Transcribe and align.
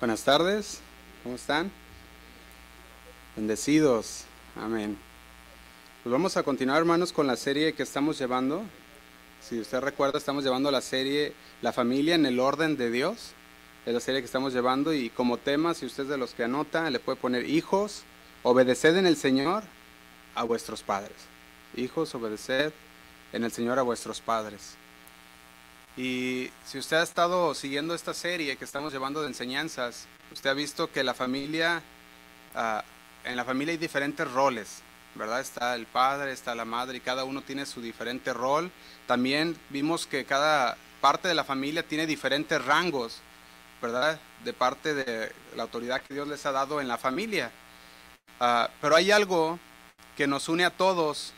Buenas 0.00 0.22
tardes, 0.22 0.78
¿cómo 1.24 1.34
están? 1.34 1.72
Bendecidos, 3.34 4.26
amén. 4.54 4.96
Pues 6.04 6.12
vamos 6.12 6.36
a 6.36 6.44
continuar, 6.44 6.78
hermanos, 6.78 7.12
con 7.12 7.26
la 7.26 7.34
serie 7.34 7.72
que 7.72 7.82
estamos 7.82 8.16
llevando. 8.16 8.62
Si 9.42 9.58
usted 9.58 9.80
recuerda, 9.80 10.18
estamos 10.18 10.44
llevando 10.44 10.70
la 10.70 10.82
serie 10.82 11.32
La 11.62 11.72
familia 11.72 12.14
en 12.14 12.26
el 12.26 12.38
orden 12.38 12.76
de 12.76 12.92
Dios. 12.92 13.32
Es 13.86 13.92
la 13.92 13.98
serie 13.98 14.20
que 14.20 14.26
estamos 14.26 14.52
llevando 14.52 14.94
y 14.94 15.10
como 15.10 15.36
tema, 15.36 15.74
si 15.74 15.86
usted 15.86 16.04
es 16.04 16.10
de 16.10 16.16
los 16.16 16.32
que 16.32 16.44
anota, 16.44 16.88
le 16.90 17.00
puede 17.00 17.18
poner 17.18 17.50
hijos, 17.50 18.04
obedeced 18.44 18.96
en 18.96 19.06
el 19.06 19.16
Señor 19.16 19.64
a 20.36 20.44
vuestros 20.44 20.84
padres. 20.84 21.16
Hijos, 21.74 22.14
obedeced 22.14 22.72
en 23.32 23.42
el 23.42 23.50
Señor 23.50 23.80
a 23.80 23.82
vuestros 23.82 24.20
padres. 24.20 24.76
Y 25.98 26.48
si 26.64 26.78
usted 26.78 26.98
ha 26.98 27.02
estado 27.02 27.54
siguiendo 27.54 27.92
esta 27.92 28.14
serie 28.14 28.56
que 28.56 28.64
estamos 28.64 28.92
llevando 28.92 29.20
de 29.20 29.26
enseñanzas, 29.26 30.06
usted 30.32 30.48
ha 30.48 30.54
visto 30.54 30.92
que 30.92 31.02
la 31.02 31.12
familia, 31.12 31.82
ah, 32.54 32.84
en 33.24 33.34
la 33.34 33.44
familia 33.44 33.72
hay 33.72 33.78
diferentes 33.78 34.30
roles, 34.30 34.78
¿verdad? 35.16 35.40
Está 35.40 35.74
el 35.74 35.86
padre, 35.86 36.30
está 36.30 36.54
la 36.54 36.64
madre 36.64 36.98
y 36.98 37.00
cada 37.00 37.24
uno 37.24 37.42
tiene 37.42 37.66
su 37.66 37.80
diferente 37.82 38.32
rol. 38.32 38.70
También 39.08 39.58
vimos 39.70 40.06
que 40.06 40.24
cada 40.24 40.76
parte 41.00 41.26
de 41.26 41.34
la 41.34 41.42
familia 41.42 41.82
tiene 41.82 42.06
diferentes 42.06 42.64
rangos, 42.64 43.18
¿verdad? 43.82 44.20
De 44.44 44.52
parte 44.52 44.94
de 44.94 45.32
la 45.56 45.64
autoridad 45.64 46.00
que 46.02 46.14
Dios 46.14 46.28
les 46.28 46.46
ha 46.46 46.52
dado 46.52 46.80
en 46.80 46.86
la 46.86 46.98
familia. 46.98 47.50
Ah, 48.38 48.70
pero 48.80 48.94
hay 48.94 49.10
algo 49.10 49.58
que 50.16 50.28
nos 50.28 50.48
une 50.48 50.64
a 50.64 50.70
todos 50.70 51.32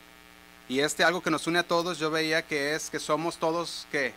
y 0.69 0.81
este 0.81 1.03
algo 1.03 1.21
que 1.21 1.31
nos 1.31 1.47
une 1.47 1.57
a 1.57 1.67
todos 1.67 1.97
yo 1.97 2.11
veía 2.11 2.43
que 2.43 2.75
es 2.75 2.91
que 2.91 2.99
somos 2.99 3.37
todos, 3.37 3.87
¿qué? 3.91 4.13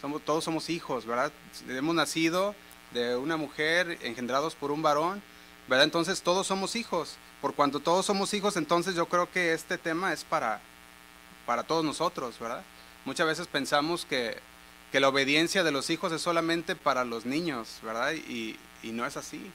Somos, 0.00 0.22
todos 0.22 0.44
somos 0.44 0.68
hijos, 0.70 1.06
¿verdad? 1.06 1.32
Hemos 1.68 1.94
nacido 1.94 2.54
de 2.92 3.16
una 3.16 3.36
mujer, 3.36 3.98
engendrados 4.02 4.54
por 4.54 4.70
un 4.70 4.82
varón, 4.82 5.22
¿verdad? 5.68 5.84
Entonces 5.84 6.22
todos 6.22 6.46
somos 6.46 6.76
hijos. 6.76 7.16
Por 7.40 7.54
cuanto 7.54 7.80
todos 7.80 8.06
somos 8.06 8.32
hijos, 8.34 8.56
entonces 8.56 8.94
yo 8.94 9.06
creo 9.06 9.30
que 9.30 9.52
este 9.52 9.78
tema 9.78 10.12
es 10.12 10.24
para, 10.24 10.60
para 11.44 11.62
todos 11.62 11.84
nosotros, 11.84 12.38
¿verdad? 12.38 12.62
Muchas 13.04 13.26
veces 13.26 13.46
pensamos 13.46 14.04
que, 14.04 14.38
que 14.90 15.00
la 15.00 15.08
obediencia 15.08 15.62
de 15.62 15.70
los 15.72 15.90
hijos 15.90 16.12
es 16.12 16.22
solamente 16.22 16.74
para 16.76 17.04
los 17.04 17.26
niños, 17.26 17.78
¿verdad? 17.82 18.12
Y, 18.12 18.58
y 18.82 18.92
no 18.92 19.06
es 19.06 19.16
así. 19.16 19.50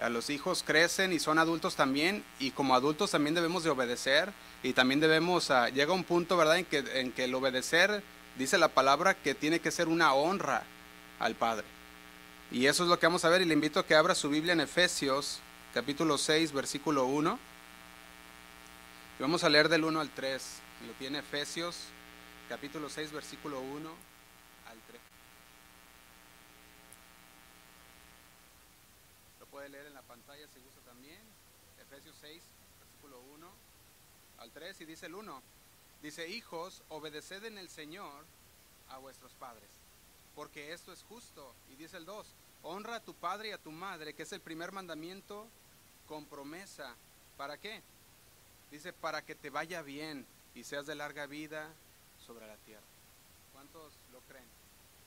A 0.00 0.08
los 0.08 0.30
hijos 0.30 0.62
crecen 0.64 1.12
y 1.12 1.18
son 1.18 1.38
adultos 1.38 1.74
también, 1.74 2.24
y 2.38 2.52
como 2.52 2.74
adultos 2.74 3.10
también 3.10 3.34
debemos 3.34 3.64
de 3.64 3.70
obedecer, 3.70 4.32
y 4.62 4.72
también 4.72 5.00
debemos, 5.00 5.50
uh, 5.50 5.66
llega 5.74 5.92
un 5.92 6.04
punto, 6.04 6.36
¿verdad?, 6.36 6.58
en 6.58 6.64
que, 6.64 6.78
en 7.00 7.12
que 7.12 7.24
el 7.24 7.34
obedecer 7.34 8.02
dice 8.38 8.56
la 8.56 8.68
palabra 8.68 9.14
que 9.14 9.34
tiene 9.34 9.60
que 9.60 9.72
ser 9.72 9.88
una 9.88 10.14
honra 10.14 10.62
al 11.18 11.34
Padre. 11.34 11.66
Y 12.50 12.66
eso 12.66 12.84
es 12.84 12.88
lo 12.88 12.98
que 12.98 13.06
vamos 13.06 13.24
a 13.24 13.28
ver 13.28 13.42
y 13.42 13.44
le 13.44 13.52
invito 13.52 13.80
a 13.80 13.86
que 13.86 13.96
abra 13.96 14.14
su 14.14 14.30
Biblia 14.30 14.52
en 14.52 14.60
Efesios 14.60 15.40
capítulo 15.74 16.16
6 16.16 16.52
versículo 16.52 17.04
1. 17.04 17.38
Y 19.18 19.22
vamos 19.22 19.42
a 19.42 19.48
leer 19.48 19.68
del 19.68 19.84
1 19.84 20.00
al 20.00 20.10
3. 20.10 20.60
Lo 20.86 20.92
tiene 20.94 21.18
Efesios 21.18 21.88
capítulo 22.48 22.88
6 22.88 23.12
versículo 23.12 23.60
1 23.60 23.90
al 24.70 24.78
3. 24.86 25.00
Lo 29.40 29.46
puede 29.46 29.68
leer 29.68 29.86
en 29.86 29.94
la 29.94 30.02
pantalla 30.02 30.46
si 30.54 30.60
gusta 30.60 30.80
también. 30.86 31.20
Efesios 31.80 32.14
6 32.20 32.40
versículo 32.78 33.20
1 33.34 33.48
al 34.38 34.50
3 34.52 34.80
y 34.80 34.84
dice 34.84 35.06
el 35.06 35.16
1. 35.16 35.57
Dice, 36.02 36.28
hijos, 36.28 36.82
obedeced 36.88 37.44
en 37.44 37.58
el 37.58 37.68
Señor 37.68 38.24
a 38.88 38.98
vuestros 38.98 39.32
padres, 39.32 39.68
porque 40.34 40.72
esto 40.72 40.92
es 40.92 41.02
justo. 41.02 41.54
Y 41.72 41.76
dice 41.76 41.96
el 41.96 42.04
2, 42.04 42.26
honra 42.62 42.96
a 42.96 43.00
tu 43.00 43.14
padre 43.14 43.48
y 43.48 43.52
a 43.52 43.58
tu 43.58 43.72
madre, 43.72 44.14
que 44.14 44.22
es 44.22 44.32
el 44.32 44.40
primer 44.40 44.72
mandamiento 44.72 45.48
con 46.06 46.24
promesa. 46.26 46.94
¿Para 47.36 47.58
qué? 47.58 47.82
Dice, 48.70 48.92
para 48.92 49.22
que 49.22 49.34
te 49.34 49.50
vaya 49.50 49.82
bien 49.82 50.26
y 50.54 50.64
seas 50.64 50.86
de 50.86 50.94
larga 50.94 51.26
vida 51.26 51.68
sobre 52.26 52.46
la 52.46 52.56
tierra. 52.58 52.82
¿Cuántos 53.52 53.92
lo 54.12 54.20
creen? 54.28 54.44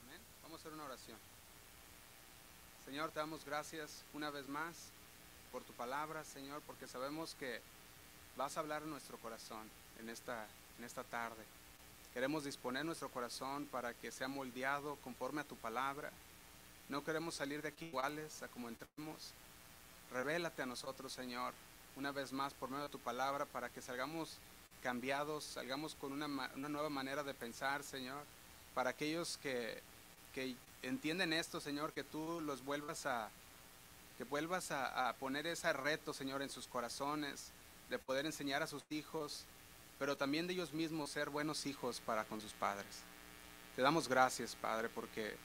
Amén. 0.04 0.22
Vamos 0.44 0.60
a 0.60 0.62
hacer 0.62 0.74
una 0.74 0.86
oración. 0.86 1.18
Señor, 2.86 3.12
te 3.12 3.20
damos 3.20 3.46
gracias 3.46 4.04
una 4.14 4.30
vez 4.30 4.48
más 4.48 4.90
por 5.52 5.64
tu 5.64 5.74
palabra, 5.74 6.24
Señor, 6.26 6.62
porque 6.66 6.88
sabemos 6.88 7.36
que 7.36 7.62
vas 8.36 8.58
a 8.58 8.60
hablar 8.62 8.84
en 8.84 8.90
nuestro 8.90 9.18
corazón 9.18 9.70
en 10.00 10.10
esta 10.10 10.48
esta 10.84 11.04
tarde. 11.04 11.44
Queremos 12.14 12.44
disponer 12.44 12.84
nuestro 12.84 13.10
corazón 13.10 13.66
para 13.68 13.94
que 13.94 14.12
sea 14.12 14.28
moldeado 14.28 14.98
conforme 14.98 15.42
a 15.42 15.46
tu 15.46 15.56
palabra. 15.56 16.12
No 16.90 17.04
queremos 17.04 17.36
salir 17.36 17.62
de 17.62 17.70
aquí 17.70 17.86
iguales 17.86 18.44
a 18.44 18.50
como 18.50 18.68
entramos. 18.68 19.32
Revélate 20.12 20.62
a 20.62 20.66
nosotros, 20.66 21.14
Señor, 21.14 21.54
una 21.96 22.12
vez 22.12 22.34
más 22.34 22.54
por 22.54 22.70
medio 22.70 22.84
de 22.84 22.90
tu 22.90 23.00
palabra 23.00 23.46
para 23.46 23.70
que 23.70 23.82
salgamos 23.82 24.38
cambiados, 24.84 25.46
salgamos 25.46 25.96
con 25.96 26.12
una, 26.12 26.26
una 26.56 26.68
nueva 26.68 26.90
manera 26.90 27.24
de 27.24 27.34
pensar, 27.34 27.84
Señor. 27.84 28.24
Para 28.76 28.90
aquellos 28.90 29.38
que, 29.38 29.82
que 30.34 30.56
entienden 30.82 31.32
esto, 31.32 31.62
Señor, 31.62 31.94
que 31.94 32.04
tú 32.04 32.42
los 32.42 32.66
vuelvas 32.66 33.06
a, 33.06 33.30
que 34.18 34.26
vuelvas 34.26 34.72
a 34.72 35.16
poner 35.18 35.48
ese 35.48 35.72
reto, 35.72 36.14
Señor, 36.14 36.42
en 36.42 36.50
sus 36.50 36.68
corazones, 36.68 37.52
de 37.90 38.00
poder 38.00 38.26
enseñar 38.26 38.64
a 38.64 38.68
sus 38.68 38.84
hijos 38.90 39.46
pero 40.02 40.18
también 40.18 40.48
de 40.48 40.54
ellos 40.54 40.74
mismos 40.74 41.12
ser 41.12 41.30
buenos 41.30 41.68
hijos 41.68 42.02
para 42.04 42.24
con 42.24 42.42
sus 42.42 42.54
padres. 42.54 43.04
Te 43.76 43.84
damos 43.84 44.08
gracias, 44.08 44.56
Padre, 44.56 44.90
porque 44.90 45.36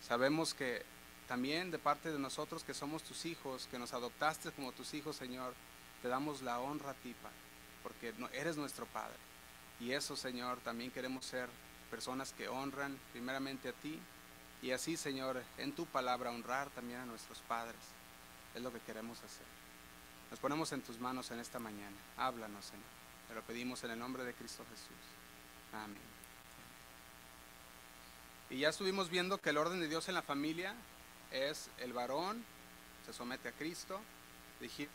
sabemos 0.00 0.54
que 0.54 0.82
también 1.28 1.70
de 1.70 1.78
parte 1.78 2.10
de 2.10 2.18
nosotros 2.18 2.64
que 2.64 2.72
somos 2.72 3.02
tus 3.02 3.26
hijos, 3.26 3.68
que 3.70 3.78
nos 3.78 3.92
adoptaste 3.92 4.52
como 4.52 4.72
tus 4.72 4.94
hijos, 4.94 5.16
Señor, 5.16 5.52
te 6.00 6.08
damos 6.08 6.40
la 6.40 6.60
honra 6.60 6.92
a 6.92 6.94
ti, 6.94 7.14
Padre, 7.22 7.36
porque 7.82 8.14
eres 8.32 8.56
nuestro 8.56 8.86
Padre. 8.86 9.18
Y 9.80 9.92
eso, 9.92 10.16
Señor, 10.16 10.60
también 10.60 10.90
queremos 10.90 11.26
ser 11.26 11.50
personas 11.90 12.32
que 12.32 12.48
honran 12.48 12.98
primeramente 13.12 13.68
a 13.68 13.72
ti 13.74 14.00
y 14.62 14.70
así, 14.70 14.96
Señor, 14.96 15.42
en 15.58 15.74
tu 15.74 15.84
palabra 15.84 16.30
honrar 16.30 16.70
también 16.70 17.00
a 17.00 17.04
nuestros 17.04 17.40
padres. 17.40 17.76
Es 18.54 18.62
lo 18.62 18.72
que 18.72 18.80
queremos 18.80 19.18
hacer. 19.18 19.46
Nos 20.30 20.40
ponemos 20.40 20.72
en 20.72 20.80
tus 20.80 20.98
manos 20.98 21.30
en 21.32 21.38
esta 21.38 21.58
mañana. 21.58 21.96
Háblanos, 22.16 22.64
Señor. 22.64 22.95
Te 23.28 23.34
lo 23.34 23.42
pedimos 23.42 23.82
en 23.84 23.90
el 23.90 23.98
nombre 23.98 24.24
de 24.24 24.34
Cristo 24.34 24.64
Jesús. 24.70 24.96
Amén. 25.72 26.16
Y 28.48 28.58
ya 28.58 28.68
estuvimos 28.68 29.10
viendo 29.10 29.38
que 29.38 29.50
el 29.50 29.56
orden 29.56 29.80
de 29.80 29.88
Dios 29.88 30.08
en 30.08 30.14
la 30.14 30.22
familia 30.22 30.74
es 31.32 31.68
el 31.78 31.92
varón, 31.92 32.44
se 33.04 33.12
somete 33.12 33.48
a 33.48 33.52
Cristo, 33.52 34.00
dije, 34.60 34.88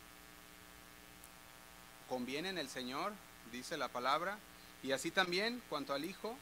conviene 2.08 2.50
en 2.50 2.58
el 2.58 2.70
Señor, 2.70 3.14
dice 3.52 3.78
la 3.78 3.90
palabra, 3.90 4.38
y 4.84 4.94
así 4.94 5.12
también 5.12 5.62
cuanto 5.70 5.94
al 5.94 6.06
Hijo, 6.06 6.38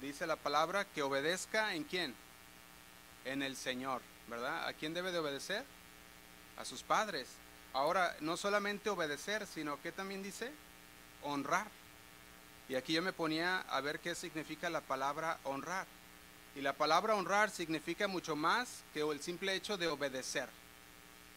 dice 0.00 0.26
la 0.26 0.36
palabra 0.36 0.84
que 0.84 1.02
obedezca 1.02 1.74
en 1.74 1.84
quién? 1.84 2.14
En 3.24 3.42
el 3.42 3.56
Señor, 3.56 4.02
¿verdad? 4.28 4.66
¿A 4.66 4.72
quién 4.72 4.94
debe 4.94 5.12
de 5.12 5.18
obedecer? 5.18 5.64
A 6.56 6.64
sus 6.64 6.82
padres. 6.82 7.28
Ahora, 7.72 8.16
no 8.20 8.36
solamente 8.36 8.90
obedecer, 8.90 9.46
sino 9.46 9.80
que 9.80 9.92
también 9.92 10.22
dice 10.22 10.52
honrar. 11.26 11.68
Y 12.68 12.74
aquí 12.74 12.94
yo 12.94 13.02
me 13.02 13.12
ponía 13.12 13.60
a 13.60 13.80
ver 13.80 14.00
qué 14.00 14.14
significa 14.14 14.70
la 14.70 14.80
palabra 14.80 15.38
honrar. 15.44 15.86
Y 16.54 16.62
la 16.62 16.72
palabra 16.72 17.14
honrar 17.14 17.50
significa 17.50 18.08
mucho 18.08 18.34
más 18.34 18.82
que 18.92 19.00
el 19.00 19.20
simple 19.20 19.54
hecho 19.54 19.76
de 19.76 19.88
obedecer. 19.88 20.48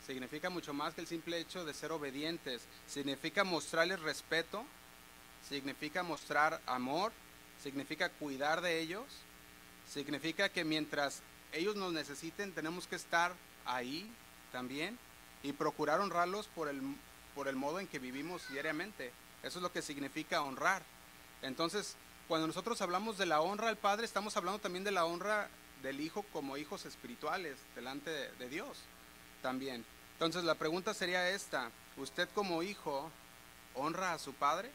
Significa 0.08 0.50
mucho 0.50 0.74
más 0.74 0.94
que 0.94 1.02
el 1.02 1.08
simple 1.08 1.38
hecho 1.40 1.66
de 1.66 1.74
ser 1.74 1.92
obedientes. 1.92 2.64
Significa 2.88 3.44
mostrarles 3.44 4.00
respeto. 4.00 4.66
Significa 5.48 6.04
mostrar 6.04 6.62
amor. 6.66 7.12
Significa 7.62 8.10
cuidar 8.10 8.62
de 8.62 8.80
ellos. 8.80 9.06
Significa 9.88 10.50
que 10.50 10.64
mientras 10.64 11.22
ellos 11.52 11.76
nos 11.76 11.92
necesiten 11.92 12.54
tenemos 12.54 12.88
que 12.88 12.96
estar 12.96 13.34
ahí 13.66 14.12
también 14.52 14.98
y 15.44 15.54
procurar 15.54 16.00
honrarlos 16.00 16.48
por 16.48 16.69
el, 16.69 16.81
por 17.36 17.48
el 17.48 17.56
modo 17.56 17.80
en 17.80 17.88
que 17.88 18.00
vivimos 18.00 18.48
diariamente. 18.50 19.12
Eso 19.44 19.59
es 19.59 19.63
lo 19.63 19.71
que 19.71 19.81
significa 19.81 20.41
honrar. 20.41 20.81
Entonces, 21.41 21.95
cuando 22.27 22.47
nosotros 22.47 22.81
hablamos 22.81 23.18
de 23.18 23.25
la 23.25 23.41
honra 23.41 23.69
al 23.69 23.77
Padre, 23.77 24.06
estamos 24.06 24.36
hablando 24.38 24.59
también 24.59 24.83
de 24.83 24.91
la 24.91 25.06
honra 25.06 25.50
del 25.81 26.01
Hijo 26.01 26.24
como 26.33 26.57
hijos 26.57 26.86
espirituales 26.86 27.57
delante 27.75 28.09
de, 28.09 28.50
Dios 28.50 28.77
también. 29.41 29.86
Entonces, 30.13 30.44
la 30.44 30.56
pregunta 30.56 30.94
sería 30.94 31.30
esta, 31.30 31.71
¿usted 31.97 32.27
como 32.36 32.62
hijo 32.62 33.09
honra 33.74 34.13
a 34.13 34.19
su 34.19 34.33
Padre? 34.33 34.71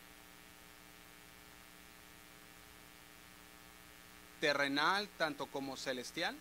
terrenal 4.40 5.08
tanto 5.16 5.46
como 5.46 5.74
celestial? 5.74 6.36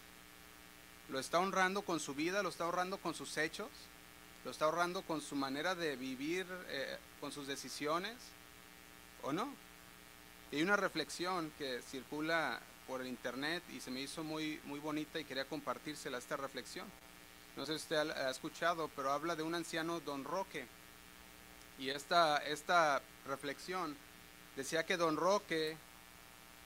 ¿Lo 1.08 1.20
está 1.20 1.40
honrando 1.40 1.84
con 1.84 2.02
su 2.02 2.14
vida? 2.14 2.44
¿Lo 2.44 2.50
está 2.50 2.66
honrando 2.68 2.98
con 2.98 3.14
sus 3.14 3.38
hechos? 3.38 3.70
¿Lo 4.44 4.52
está 4.52 4.68
honrando 4.68 5.04
con 5.04 5.22
su 5.22 5.36
manera 5.36 5.74
de 5.74 5.96
vivir, 5.96 6.46
eh, 6.68 6.98
con 7.22 7.32
sus 7.32 7.48
decisiones? 7.48 8.16
¿O 9.22 9.32
no? 9.32 9.54
Y 10.52 10.58
hay 10.58 10.64
una 10.64 10.76
reflexión 10.76 11.52
que 11.58 11.82
circula 11.82 12.60
por 12.86 13.02
el 13.02 13.08
internet 13.08 13.64
y 13.70 13.80
se 13.80 13.90
me 13.90 14.02
hizo 14.02 14.24
muy, 14.24 14.60
muy 14.66 14.80
bonita 14.80 15.20
y 15.20 15.24
quería 15.24 15.46
compartírsela 15.46 16.18
esta 16.18 16.36
reflexión. 16.36 16.86
No 17.56 17.66
sé 17.66 17.74
si 17.74 17.84
usted 17.84 18.10
ha 18.12 18.30
escuchado, 18.30 18.90
pero 18.96 19.12
habla 19.12 19.36
de 19.36 19.44
un 19.44 19.56
anciano, 19.56 20.00
don 20.02 20.26
Roque. 20.26 20.68
Y 21.80 21.90
esta, 21.90 22.38
esta 22.38 23.02
reflexión 23.26 23.96
decía 24.56 24.86
que 24.86 24.98
don 24.98 25.16
Roque, 25.16 25.78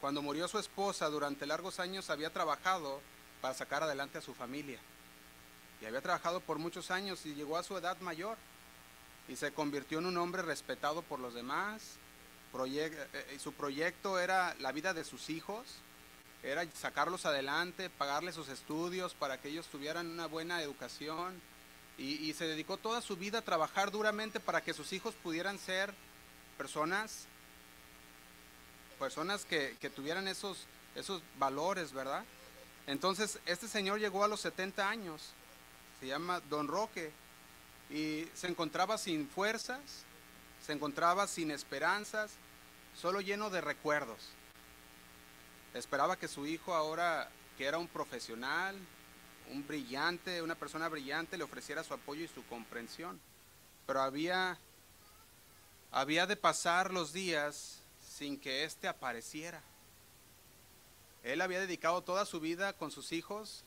cuando 0.01 0.21
murió 0.21 0.47
su 0.47 0.57
esposa 0.57 1.09
durante 1.09 1.45
largos 1.45 1.79
años, 1.79 2.09
había 2.09 2.31
trabajado 2.31 3.01
para 3.41 3.53
sacar 3.53 3.83
adelante 3.83 4.17
a 4.17 4.21
su 4.21 4.33
familia. 4.33 4.79
Y 5.81 5.85
había 5.85 6.01
trabajado 6.01 6.39
por 6.41 6.59
muchos 6.59 6.91
años 6.91 7.25
y 7.25 7.35
llegó 7.35 7.57
a 7.57 7.63
su 7.63 7.77
edad 7.77 7.97
mayor. 7.99 8.37
Y 9.27 9.35
se 9.35 9.51
convirtió 9.51 9.99
en 9.99 10.05
un 10.05 10.17
hombre 10.17 10.41
respetado 10.41 11.01
por 11.01 11.19
los 11.19 11.33
demás. 11.33 11.97
Eh, 12.65 13.07
eh, 13.13 13.37
su 13.39 13.53
proyecto 13.53 14.19
era 14.19 14.55
la 14.59 14.71
vida 14.71 14.93
de 14.93 15.03
sus 15.03 15.29
hijos 15.29 15.65
era 16.43 16.65
sacarlos 16.73 17.25
adelante, 17.25 17.89
pagarles 17.89 18.35
sus 18.35 18.49
estudios 18.49 19.13
para 19.13 19.39
que 19.39 19.49
ellos 19.49 19.67
tuvieran 19.67 20.07
una 20.07 20.27
buena 20.27 20.61
educación 20.61 21.41
y, 21.97 22.31
se 22.33 22.45
dedicó 22.45 22.77
toda 22.77 23.01
su 23.01 23.17
vida 23.17 23.39
a 23.39 23.41
trabajar 23.41 23.89
duramente 23.89 24.39
para 24.39 24.61
que 24.61 24.73
sus 24.73 24.93
hijos 24.93 25.15
pudieran 25.15 25.57
ser 25.57 25.91
personas, 26.55 27.25
personas 28.99 29.45
que, 29.45 29.75
tuvieran 29.95 30.27
esos, 30.27 30.67
esos 30.93 31.23
valores, 31.39 31.93
¿verdad? 31.93 32.23
Entonces, 32.85 33.39
este 33.47 33.67
señor 33.67 33.99
llegó 33.99 34.23
a 34.23 34.27
los 34.27 34.41
70 34.41 34.87
años, 34.87 35.31
se 35.99 36.07
llama 36.07 36.39
Don 36.41 36.67
Roque, 36.67 37.11
y 37.89 38.27
se 38.33 38.47
encontraba 38.47 38.97
sin 38.97 39.27
fuerzas, 39.27 39.79
se 40.65 40.73
encontraba 40.73 41.27
sin 41.27 41.51
esperanzas, 41.51 42.31
solo 42.95 43.21
lleno 43.21 43.49
de 43.49 43.61
recuerdos. 43.61 44.29
Esperaba 45.73 46.17
que 46.17 46.27
su 46.27 46.45
hijo 46.45 46.73
ahora, 46.73 47.29
que 47.57 47.65
era 47.65 47.77
un 47.77 47.87
profesional, 47.87 48.75
un 49.51 49.65
brillante, 49.65 50.41
una 50.41 50.55
persona 50.55 50.89
brillante, 50.89 51.37
le 51.37 51.43
ofreciera 51.43 51.83
su 51.83 51.93
apoyo 51.93 52.23
y 52.23 52.27
su 52.27 52.45
comprensión. 52.47 53.19
Pero 53.85 54.01
había, 54.01 54.57
había 55.91 56.25
de 56.25 56.35
pasar 56.35 56.91
los 56.91 57.13
días 57.13 57.79
sin 58.01 58.39
que 58.39 58.63
éste 58.63 58.87
apareciera. 58.87 59.61
Él 61.23 61.41
había 61.41 61.59
dedicado 61.59 62.01
toda 62.01 62.25
su 62.25 62.39
vida 62.39 62.73
con 62.73 62.91
sus 62.91 63.11
hijos 63.11 63.63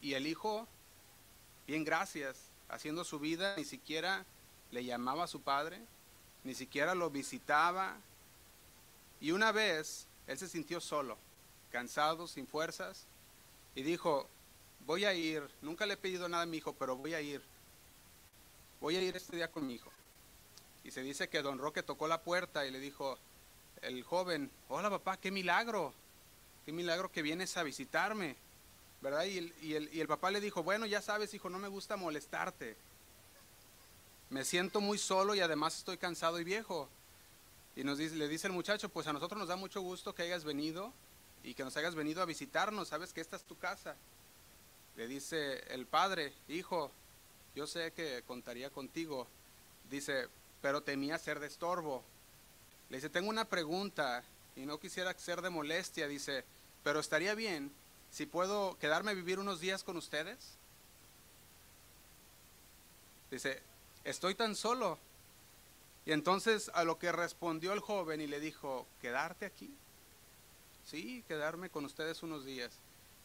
y 0.00 0.14
el 0.14 0.26
hijo, 0.26 0.66
bien 1.72 1.84
gracias, 1.84 2.36
haciendo 2.68 3.02
su 3.02 3.18
vida, 3.18 3.54
ni 3.56 3.64
siquiera 3.64 4.26
le 4.72 4.84
llamaba 4.84 5.24
a 5.24 5.26
su 5.26 5.40
padre, 5.40 5.80
ni 6.44 6.54
siquiera 6.54 6.94
lo 6.94 7.08
visitaba. 7.08 7.96
Y 9.22 9.30
una 9.30 9.52
vez 9.52 10.06
él 10.26 10.36
se 10.36 10.48
sintió 10.48 10.82
solo, 10.82 11.16
cansado, 11.70 12.28
sin 12.28 12.46
fuerzas, 12.46 13.06
y 13.74 13.84
dijo, 13.84 14.28
voy 14.84 15.06
a 15.06 15.14
ir, 15.14 15.48
nunca 15.62 15.86
le 15.86 15.94
he 15.94 15.96
pedido 15.96 16.28
nada 16.28 16.42
a 16.42 16.46
mi 16.46 16.58
hijo, 16.58 16.74
pero 16.74 16.94
voy 16.94 17.14
a 17.14 17.22
ir. 17.22 17.40
Voy 18.78 18.96
a 18.96 19.00
ir 19.00 19.16
este 19.16 19.36
día 19.36 19.50
con 19.50 19.66
mi 19.66 19.72
hijo. 19.76 19.90
Y 20.84 20.90
se 20.90 21.00
dice 21.00 21.30
que 21.30 21.40
don 21.40 21.58
Roque 21.58 21.82
tocó 21.82 22.06
la 22.06 22.20
puerta 22.20 22.66
y 22.66 22.70
le 22.70 22.80
dijo, 22.80 23.18
el 23.80 24.02
joven, 24.02 24.50
hola 24.68 24.90
papá, 24.90 25.16
qué 25.16 25.30
milagro, 25.30 25.94
qué 26.66 26.72
milagro 26.72 27.10
que 27.10 27.22
vienes 27.22 27.56
a 27.56 27.62
visitarme, 27.62 28.36
¿verdad? 29.02 29.24
Y 29.24 29.38
el, 29.38 29.54
y 29.60 29.74
el, 29.74 29.90
y 29.92 30.00
el 30.00 30.06
papá 30.06 30.30
le 30.30 30.40
dijo, 30.40 30.62
bueno, 30.62 30.86
ya 30.86 31.02
sabes, 31.02 31.34
hijo, 31.34 31.50
no 31.50 31.58
me 31.58 31.68
gusta 31.68 31.96
molestarte. 31.96 32.76
Me 34.30 34.44
siento 34.44 34.80
muy 34.80 34.96
solo 34.96 35.34
y 35.34 35.40
además 35.40 35.76
estoy 35.76 35.98
cansado 35.98 36.40
y 36.40 36.44
viejo. 36.44 36.88
Y 37.74 37.84
nos 37.84 37.98
dice, 37.98 38.14
le 38.14 38.28
dice 38.28 38.46
el 38.46 38.52
muchacho, 38.52 38.88
pues 38.88 39.06
a 39.08 39.12
nosotros 39.12 39.38
nos 39.38 39.48
da 39.48 39.56
mucho 39.56 39.80
gusto 39.80 40.14
que 40.14 40.22
hayas 40.22 40.44
venido 40.44 40.92
y 41.42 41.54
que 41.54 41.64
nos 41.64 41.76
hayas 41.76 41.96
venido 41.96 42.22
a 42.22 42.26
visitarnos, 42.26 42.88
sabes 42.88 43.12
que 43.12 43.20
esta 43.20 43.36
es 43.36 43.42
tu 43.42 43.58
casa. 43.58 43.96
Le 44.96 45.08
dice 45.08 45.64
el 45.74 45.86
padre, 45.86 46.32
hijo, 46.48 46.92
yo 47.56 47.66
sé 47.66 47.92
que 47.92 48.22
contaría 48.26 48.70
contigo. 48.70 49.26
Dice, 49.90 50.28
pero 50.60 50.82
temía 50.82 51.18
ser 51.18 51.40
de 51.40 51.48
estorbo. 51.48 52.04
Le 52.88 52.98
dice, 52.98 53.10
tengo 53.10 53.30
una 53.30 53.46
pregunta 53.46 54.22
y 54.54 54.60
no 54.60 54.78
quisiera 54.78 55.12
ser 55.14 55.42
de 55.42 55.50
molestia. 55.50 56.06
Dice, 56.06 56.44
pero 56.84 57.00
estaría 57.00 57.34
bien 57.34 57.72
si 58.12 58.26
puedo 58.26 58.78
quedarme 58.78 59.10
a 59.10 59.14
vivir 59.14 59.38
unos 59.38 59.58
días 59.58 59.82
con 59.82 59.96
ustedes. 59.96 60.54
Dice, 63.30 63.62
estoy 64.04 64.34
tan 64.34 64.54
solo 64.54 64.98
y 66.04 66.12
entonces 66.12 66.70
a 66.74 66.84
lo 66.84 66.98
que 66.98 67.10
respondió 67.10 67.72
el 67.72 67.80
joven 67.80 68.20
y 68.20 68.26
le 68.26 68.38
dijo, 68.38 68.86
¿quedarte 69.00 69.46
aquí? 69.46 69.74
Sí, 70.84 71.24
quedarme 71.26 71.70
con 71.70 71.86
ustedes 71.86 72.22
unos 72.22 72.44
días. 72.44 72.72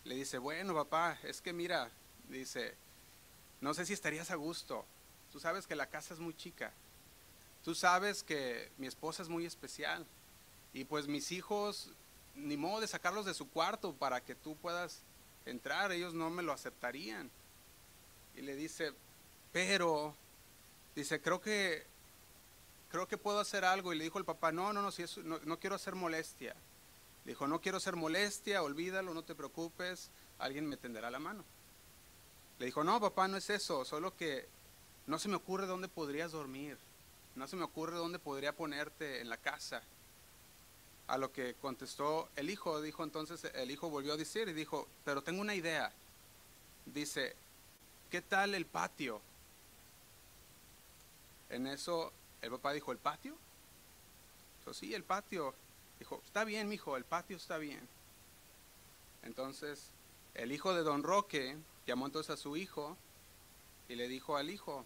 Le 0.06 0.16
dice, 0.16 0.38
bueno 0.38 0.74
papá, 0.74 1.20
es 1.24 1.42
que 1.42 1.52
mira, 1.52 1.92
dice, 2.30 2.74
no 3.60 3.74
sé 3.74 3.86
si 3.86 3.92
estarías 3.92 4.32
a 4.32 4.36
gusto. 4.36 4.86
Tú 5.34 5.42
sabes 5.42 5.68
que 5.68 5.76
la 5.76 5.88
casa 5.88 6.14
es 6.14 6.22
muy 6.22 6.34
chica. 6.34 6.72
Tú 7.66 7.76
sabes 7.76 8.24
que 8.24 8.72
mi 8.78 8.88
esposa 8.88 9.22
es 9.22 9.28
muy 9.28 9.46
especial. 9.46 10.06
Y 10.72 10.86
pues 10.86 11.08
mis 11.08 11.34
hijos, 11.34 11.90
ni 12.38 12.56
modo 12.56 12.80
de 12.82 12.88
sacarlos 12.88 13.26
de 13.26 13.34
su 13.34 13.50
cuarto 13.50 13.94
para 13.94 14.24
que 14.24 14.36
tú 14.36 14.56
puedas 14.56 15.02
entrar. 15.46 15.92
Ellos 15.92 16.14
no 16.14 16.30
me 16.30 16.44
lo 16.44 16.54
aceptarían. 16.54 17.30
Y 18.36 18.42
le 18.42 18.56
dice, 18.56 18.94
pero, 19.52 20.16
dice, 20.96 21.22
creo 21.22 21.42
que 21.42 21.86
creo 22.90 23.08
que 23.08 23.18
puedo 23.18 23.40
hacer 23.40 23.66
algo. 23.66 23.94
Y 23.94 23.98
le 23.98 24.04
dijo 24.04 24.20
el 24.20 24.26
papá, 24.26 24.52
no, 24.52 24.74
no, 24.74 24.82
no, 24.82 24.92
si 24.92 25.04
eso, 25.04 25.22
no, 25.24 25.60
quiero 25.60 25.76
hacer 25.76 25.96
molestia. 25.96 26.56
Le 27.26 27.32
dijo, 27.32 27.48
no 27.48 27.60
quiero 27.60 27.78
hacer 27.78 27.96
molestia, 27.96 28.64
olvídalo, 28.64 29.14
no 29.14 29.24
te 29.24 29.36
preocupes, 29.36 30.10
alguien 30.40 30.68
me 30.68 30.78
tenderá 30.78 31.12
la 31.12 31.20
mano. 31.20 31.44
Le 32.60 32.66
dijo, 32.66 32.84
no, 32.84 33.00
papá, 33.00 33.28
no 33.28 33.38
es 33.38 33.50
eso, 33.50 33.84
solo 33.84 34.16
que 34.16 34.48
no 35.08 35.20
se 35.20 35.28
me 35.28 35.36
ocurre 35.36 35.68
dónde 35.68 35.90
podrías 35.90 36.32
dormir, 36.32 36.78
no 37.36 37.48
se 37.48 37.56
me 37.56 37.64
ocurre 37.64 37.98
dónde 37.98 38.18
podría 38.18 38.56
ponerte 38.56 39.22
en 39.22 39.30
la 39.30 39.38
casa. 39.38 39.84
A 41.08 41.18
lo 41.18 41.32
que 41.32 41.56
contestó 41.56 42.30
el 42.36 42.50
hijo, 42.50 42.82
dijo 42.82 43.04
entonces, 43.04 43.46
el 43.56 43.72
hijo 43.72 43.90
volvió 43.90 44.14
a 44.14 44.18
decir 44.18 44.48
y 44.50 44.54
dijo, 44.54 44.88
pero 45.06 45.22
tengo 45.22 45.42
una 45.42 45.56
idea. 45.56 45.92
Dice, 46.86 47.36
¿qué 48.12 48.22
tal 48.22 48.56
el 48.56 48.66
patio? 48.66 49.22
En 51.50 51.68
eso 51.68 52.12
el 52.42 52.52
papá 52.52 52.74
dijo, 52.74 52.92
¿el 52.92 52.98
patio? 52.98 53.36
Dijo, 54.60 54.74
sí, 54.74 54.94
el 54.94 55.04
patio. 55.04 55.54
Dijo, 56.00 56.22
está 56.26 56.44
bien, 56.44 56.68
mijo, 56.68 56.98
el 56.98 57.06
patio 57.06 57.38
está 57.38 57.58
bien. 57.58 57.88
Entonces, 59.24 59.92
el 60.36 60.52
hijo 60.52 60.74
de 60.74 60.84
don 60.84 61.04
Roque 61.04 61.58
llamó 61.86 62.06
entonces 62.06 62.32
a 62.32 62.38
su 62.38 62.58
hijo 62.58 62.96
y 63.90 63.96
le 63.96 64.08
dijo 64.08 64.38
al 64.38 64.50
hijo, 64.50 64.86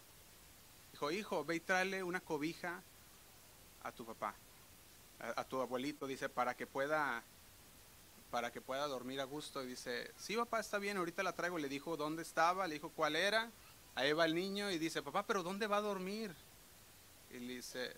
dijo, 0.94 1.12
hijo, 1.12 1.44
ve 1.44 1.56
y 1.56 1.60
tráele 1.60 2.04
una 2.04 2.22
cobija 2.22 2.82
a 3.84 3.92
tu 3.92 4.06
papá, 4.06 4.34
a, 5.22 5.44
tu 5.44 5.62
abuelito, 5.62 6.08
dice, 6.08 6.30
para 6.30 6.56
que 6.56 6.68
pueda 6.68 7.24
para 8.32 8.52
que 8.52 8.62
pueda 8.62 8.88
dormir 8.88 9.20
a 9.20 9.26
gusto. 9.26 9.62
Y 9.62 9.68
dice, 9.68 10.10
sí, 10.18 10.38
papá, 10.38 10.62
está 10.62 10.78
bien, 10.78 10.98
ahorita 10.98 11.22
la 11.22 11.34
traigo. 11.34 11.58
Le 11.58 11.68
dijo 11.68 11.98
dónde 11.98 12.22
estaba, 12.22 12.66
le 12.66 12.76
dijo 12.76 12.90
cuál 12.90 13.18
era. 13.18 13.52
Ahí 13.94 14.14
va 14.14 14.24
el 14.24 14.34
niño 14.34 14.72
y 14.72 14.78
dice, 14.78 15.02
papá, 15.02 15.26
pero 15.28 15.44
¿dónde 15.44 15.68
va 15.68 15.78
a 15.78 15.82
dormir? 15.82 16.34
y 17.34 17.40
le 17.40 17.56
dice, 17.56 17.96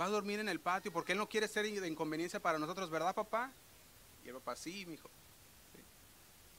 va 0.00 0.06
a 0.06 0.08
dormir 0.10 0.40
en 0.40 0.48
el 0.48 0.60
patio 0.60 0.92
porque 0.92 1.12
él 1.12 1.18
no 1.18 1.28
quiere 1.28 1.48
ser 1.48 1.64
de 1.64 1.88
inconveniencia 1.88 2.40
para 2.40 2.58
nosotros, 2.58 2.90
¿verdad, 2.90 3.14
papá? 3.14 3.50
Y 4.24 4.28
el 4.28 4.34
papá, 4.34 4.56
sí, 4.56 4.84
mi 4.86 4.94
hijo. 4.94 5.10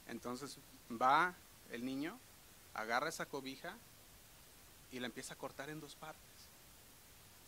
Entonces 0.08 0.58
va 0.90 1.34
el 1.70 1.84
niño, 1.84 2.18
agarra 2.74 3.08
esa 3.08 3.26
cobija 3.26 3.76
y 4.92 5.00
la 5.00 5.06
empieza 5.06 5.34
a 5.34 5.38
cortar 5.38 5.70
en 5.70 5.80
dos 5.80 5.94
partes. 5.94 6.22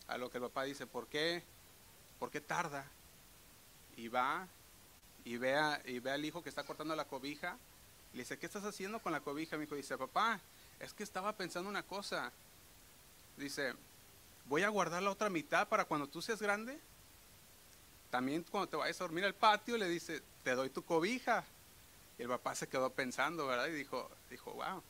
A 0.07 0.17
lo 0.17 0.29
que 0.29 0.37
el 0.37 0.43
papá 0.43 0.63
dice, 0.63 0.87
¿por 0.87 1.07
qué? 1.07 1.43
¿Por 2.19 2.29
qué 2.29 2.41
tarda? 2.41 2.85
Y 3.95 4.07
va 4.07 4.47
y 5.25 5.37
ve, 5.37 5.55
y 5.85 5.99
ve 5.99 6.11
al 6.11 6.25
hijo 6.25 6.43
que 6.43 6.49
está 6.49 6.63
cortando 6.63 6.95
la 6.95 7.05
cobija. 7.05 7.57
Le 8.13 8.19
dice, 8.19 8.37
¿qué 8.37 8.45
estás 8.45 8.63
haciendo 8.63 8.99
con 8.99 9.11
la 9.11 9.21
cobija? 9.21 9.57
Mi 9.57 9.65
hijo 9.65 9.75
dice, 9.75 9.97
papá, 9.97 10.39
es 10.79 10.93
que 10.93 11.03
estaba 11.03 11.33
pensando 11.33 11.69
una 11.69 11.83
cosa. 11.83 12.31
Dice, 13.37 13.73
voy 14.45 14.63
a 14.63 14.69
guardar 14.69 15.03
la 15.03 15.11
otra 15.11 15.29
mitad 15.29 15.67
para 15.67 15.85
cuando 15.85 16.07
tú 16.07 16.21
seas 16.21 16.41
grande. 16.41 16.79
También 18.09 18.43
cuando 18.49 18.69
te 18.69 18.77
vayas 18.77 18.99
a 18.99 19.03
dormir 19.03 19.23
al 19.25 19.35
patio 19.35 19.77
le 19.77 19.87
dice, 19.87 20.21
te 20.43 20.55
doy 20.55 20.69
tu 20.69 20.83
cobija. 20.83 21.43
Y 22.17 22.23
el 22.23 22.27
papá 22.27 22.55
se 22.55 22.67
quedó 22.67 22.89
pensando, 22.89 23.45
¿verdad? 23.45 23.67
Y 23.67 23.73
dijo, 23.73 24.09
dijo, 24.29 24.51
wow. 24.53 24.81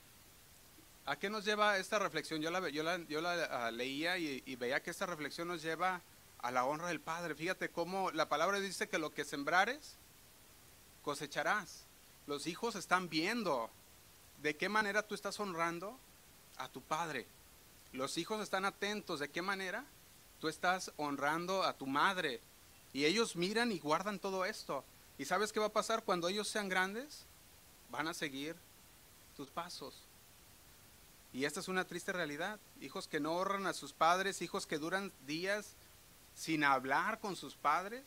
¿A 1.05 1.17
qué 1.17 1.29
nos 1.29 1.43
lleva 1.43 1.77
esta 1.77 1.99
reflexión? 1.99 2.41
Yo 2.41 2.51
la, 2.51 2.69
yo 2.69 2.83
la, 2.83 2.97
yo 3.07 3.19
la 3.19 3.33
ah, 3.45 3.71
leía 3.71 4.17
y, 4.17 4.55
veía 4.55 4.81
que 4.81 4.91
esta 4.91 5.05
reflexión 5.05 5.47
nos 5.47 5.61
lleva 5.61 6.01
a 6.41 6.51
la 6.51 6.65
honra 6.65 6.87
del 6.87 7.01
Padre. 7.01 7.35
Fíjate 7.35 7.69
cómo 7.69 8.11
la 8.11 8.29
palabra 8.29 8.59
dice 8.59 8.87
que 8.87 8.97
lo 8.97 9.11
que 9.11 9.25
sembrares, 9.25 9.95
cosecharás. 11.03 11.83
Los 12.27 12.47
hijos 12.47 12.75
están 12.75 13.09
viendo 13.09 13.69
de 14.41 14.55
qué 14.55 14.69
manera 14.69 15.03
tú 15.03 15.15
estás 15.15 15.39
honrando 15.39 15.97
a 16.57 16.69
tu 16.69 16.81
Padre. 16.81 17.27
Los 17.91 18.17
hijos 18.17 18.41
están 18.41 18.65
atentos. 18.65 19.19
¿De 19.19 19.29
qué 19.29 19.41
manera? 19.41 19.83
Tú 20.39 20.47
estás 20.47 20.91
honrando 20.97 21.63
a 21.63 21.73
tu 21.73 21.87
madre. 21.87 22.39
Y 22.93 23.05
ellos 23.05 23.35
miran 23.35 23.71
y 23.71 23.79
guardan 23.79 24.19
todo 24.19 24.45
esto. 24.45 24.83
¿Y 25.17 25.25
sabes 25.25 25.51
qué 25.51 25.59
va 25.59 25.67
a 25.67 25.73
pasar 25.73 26.03
cuando 26.03 26.29
ellos 26.29 26.47
sean 26.47 26.69
grandes? 26.69 27.25
Van 27.89 28.07
a 28.07 28.13
seguir 28.13 28.55
tus 29.35 29.49
pasos. 29.49 29.95
Y 31.33 31.45
esta 31.45 31.59
es 31.59 31.67
una 31.67 31.85
triste 31.85 32.13
realidad. 32.13 32.59
Hijos 32.81 33.07
que 33.07 33.19
no 33.19 33.33
honran 33.33 33.67
a 33.67 33.73
sus 33.73 33.93
padres, 33.93 34.41
hijos 34.41 34.65
que 34.65 34.79
duran 34.79 35.11
días 35.27 35.75
sin 36.39 36.63
hablar 36.63 37.19
con 37.19 37.35
sus 37.35 37.55
padres 37.55 38.05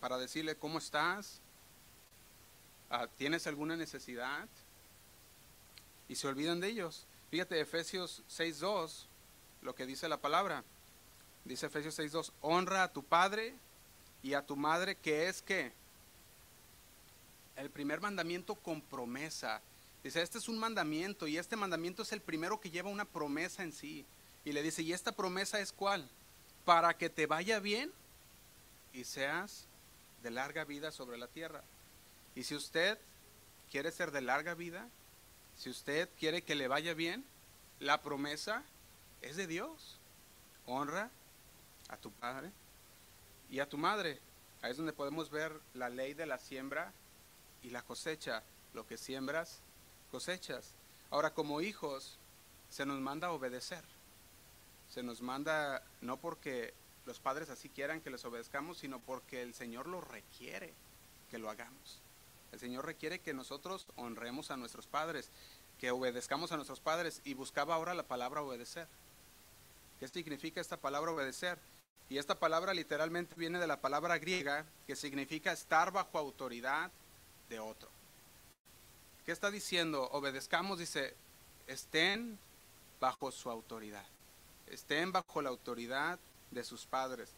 para 0.00 0.16
decirle 0.16 0.56
cómo 0.56 0.78
estás, 0.78 1.42
ah, 2.88 3.06
tienes 3.18 3.46
alguna 3.46 3.76
necesidad 3.76 4.48
y 6.08 6.14
se 6.14 6.26
olvidan 6.26 6.58
de 6.58 6.68
ellos. 6.68 7.06
Fíjate 7.30 7.60
Efesios 7.60 8.22
6.2, 8.30 9.04
lo 9.60 9.74
que 9.74 9.84
dice 9.84 10.08
la 10.08 10.16
palabra. 10.16 10.64
Dice 11.44 11.66
Efesios 11.66 11.98
6.2, 11.98 12.32
honra 12.40 12.84
a 12.84 12.92
tu 12.94 13.04
padre 13.04 13.54
y 14.22 14.32
a 14.32 14.46
tu 14.46 14.56
madre, 14.56 14.96
que 14.96 15.28
es 15.28 15.42
que 15.42 15.70
el 17.56 17.68
primer 17.68 18.00
mandamiento 18.00 18.54
con 18.54 18.80
promesa. 18.80 19.60
Dice, 20.02 20.22
este 20.22 20.38
es 20.38 20.48
un 20.48 20.58
mandamiento 20.58 21.26
y 21.26 21.36
este 21.36 21.56
mandamiento 21.56 22.00
es 22.00 22.12
el 22.12 22.22
primero 22.22 22.58
que 22.58 22.70
lleva 22.70 22.88
una 22.88 23.04
promesa 23.04 23.62
en 23.62 23.72
sí. 23.72 24.06
Y 24.46 24.52
le 24.52 24.62
dice, 24.62 24.80
¿y 24.82 24.92
esta 24.92 25.10
promesa 25.10 25.58
es 25.58 25.72
cuál? 25.72 26.08
Para 26.64 26.96
que 26.96 27.10
te 27.10 27.26
vaya 27.26 27.58
bien 27.58 27.92
y 28.92 29.02
seas 29.02 29.66
de 30.22 30.30
larga 30.30 30.62
vida 30.62 30.92
sobre 30.92 31.18
la 31.18 31.26
tierra. 31.26 31.64
Y 32.36 32.44
si 32.44 32.54
usted 32.54 32.96
quiere 33.72 33.90
ser 33.90 34.12
de 34.12 34.20
larga 34.20 34.54
vida, 34.54 34.88
si 35.58 35.68
usted 35.68 36.08
quiere 36.20 36.42
que 36.42 36.54
le 36.54 36.68
vaya 36.68 36.94
bien, 36.94 37.24
la 37.80 38.00
promesa 38.02 38.62
es 39.20 39.34
de 39.34 39.48
Dios. 39.48 39.98
Honra 40.66 41.10
a 41.88 41.96
tu 41.96 42.12
padre 42.12 42.52
y 43.50 43.58
a 43.58 43.68
tu 43.68 43.78
madre. 43.78 44.20
Ahí 44.62 44.70
es 44.70 44.76
donde 44.76 44.92
podemos 44.92 45.28
ver 45.28 45.60
la 45.74 45.88
ley 45.88 46.14
de 46.14 46.26
la 46.26 46.38
siembra 46.38 46.92
y 47.64 47.70
la 47.70 47.82
cosecha. 47.82 48.44
Lo 48.74 48.86
que 48.86 48.96
siembras, 48.96 49.58
cosechas. 50.12 50.70
Ahora, 51.10 51.34
como 51.34 51.60
hijos, 51.62 52.16
se 52.70 52.86
nos 52.86 53.00
manda 53.00 53.26
a 53.26 53.32
obedecer. 53.32 53.95
Se 54.96 55.02
nos 55.02 55.20
manda 55.20 55.82
no 56.00 56.16
porque 56.16 56.72
los 57.04 57.20
padres 57.20 57.50
así 57.50 57.68
quieran 57.68 58.00
que 58.00 58.08
les 58.08 58.24
obedezcamos, 58.24 58.78
sino 58.78 58.98
porque 58.98 59.42
el 59.42 59.52
Señor 59.52 59.86
lo 59.88 60.00
requiere 60.00 60.72
que 61.30 61.36
lo 61.36 61.50
hagamos. 61.50 62.00
El 62.50 62.60
Señor 62.60 62.86
requiere 62.86 63.18
que 63.18 63.34
nosotros 63.34 63.86
honremos 63.96 64.50
a 64.50 64.56
nuestros 64.56 64.86
padres, 64.86 65.28
que 65.78 65.90
obedezcamos 65.90 66.50
a 66.50 66.56
nuestros 66.56 66.80
padres 66.80 67.20
y 67.24 67.34
buscaba 67.34 67.74
ahora 67.74 67.92
la 67.92 68.04
palabra 68.04 68.40
obedecer. 68.40 68.88
¿Qué 70.00 70.08
significa 70.08 70.62
esta 70.62 70.78
palabra 70.78 71.12
obedecer? 71.12 71.58
Y 72.08 72.16
esta 72.16 72.38
palabra 72.38 72.72
literalmente 72.72 73.34
viene 73.36 73.58
de 73.58 73.66
la 73.66 73.82
palabra 73.82 74.16
griega 74.16 74.64
que 74.86 74.96
significa 74.96 75.52
estar 75.52 75.92
bajo 75.92 76.16
autoridad 76.16 76.90
de 77.50 77.60
otro. 77.60 77.90
¿Qué 79.26 79.32
está 79.32 79.50
diciendo? 79.50 80.08
Obedezcamos, 80.12 80.78
dice, 80.78 81.14
estén 81.66 82.38
bajo 82.98 83.30
su 83.30 83.50
autoridad. 83.50 84.06
Estén 84.66 85.12
bajo 85.12 85.42
la 85.42 85.50
autoridad 85.50 86.18
de 86.50 86.64
sus 86.64 86.86
padres. 86.86 87.32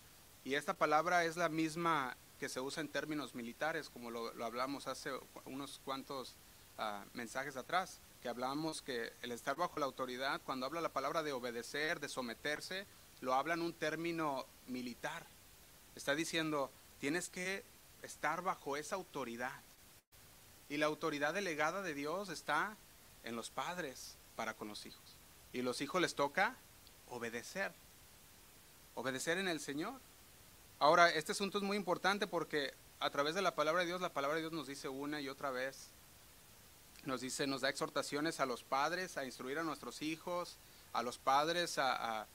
Y 0.45 0.55
esta 0.55 0.75
palabra 0.75 1.25
es 1.25 1.37
la 1.37 1.49
misma 1.49 2.17
que 2.39 2.49
se 2.49 2.61
usa 2.61 2.81
en 2.81 2.89
términos 2.89 3.35
militares, 3.35 3.91
como 3.91 4.11
lo, 4.11 4.33
hablamos 4.45 4.87
hace 4.87 5.11
unos 5.45 5.81
cuantos 5.85 6.37
ah, 6.79 7.05
mensajes 7.13 7.57
atrás, 7.57 8.01
que 8.23 8.29
hablamos 8.29 8.81
que 8.81 9.13
el 9.23 9.33
estar 9.33 9.57
bajo 9.57 9.79
la 9.79 9.87
autoridad, 9.87 10.41
cuando 10.45 10.67
habla 10.67 10.81
la 10.81 10.93
palabra 10.93 11.23
de 11.23 11.33
obedecer, 11.33 12.01
de 12.01 12.09
someterse, 12.09 12.87
lo 13.21 13.35
habla 13.35 13.55
en 13.55 13.63
un 13.63 13.73
término 13.73 14.47
militar. 14.67 15.27
Está 15.97 16.15
diciendo, 16.15 16.71
tienes 17.01 17.29
que 17.29 17.65
estar 18.03 18.43
bajo 18.43 18.77
esa 18.77 18.95
autoridad. 18.97 19.61
Y 20.69 20.77
la 20.77 20.87
autoridad 20.87 21.35
delegada 21.35 21.83
de 21.83 21.95
Dios 21.95 22.29
está 22.29 22.77
en 23.25 23.37
los 23.37 23.51
padres 23.51 24.17
para 24.37 24.55
con 24.55 24.69
los 24.69 24.87
hijos. 24.87 25.17
Y 25.53 25.63
los 25.63 25.81
hijos 25.81 26.01
les 26.01 26.15
toca 26.15 26.57
obedecer. 27.11 27.73
Obedecer 28.95 29.39
en 29.39 29.49
el 29.49 29.61
Señor. 29.61 30.01
Ahora, 30.79 31.11
este 31.11 31.33
asunto 31.33 31.59
es 31.59 31.65
muy 31.65 31.77
importante 31.77 32.27
porque 32.27 32.73
a 33.01 33.11
través 33.11 33.35
de 33.35 33.43
la 33.43 33.55
palabra 33.55 33.83
de 33.83 33.87
Dios, 33.87 34.01
la 34.01 34.13
palabra 34.13 34.37
de 34.37 34.43
Dios 34.43 34.53
nos 34.53 34.67
dice 34.67 34.89
una 34.89 35.21
y 35.21 35.29
otra 35.29 35.51
vez, 35.51 35.89
nos 37.05 37.21
dice, 37.21 37.47
nos 37.47 37.63
da 37.63 37.69
exhortaciones 37.69 38.41
a 38.41 38.47
los 38.47 38.63
padres 38.63 39.17
a 39.17 39.25
instruir 39.25 39.59
a 39.59 39.63
nuestros 39.63 40.03
hijos, 40.03 40.57
a 40.93 41.03
los 41.03 41.19
padres 41.19 41.79
a, 41.79 42.27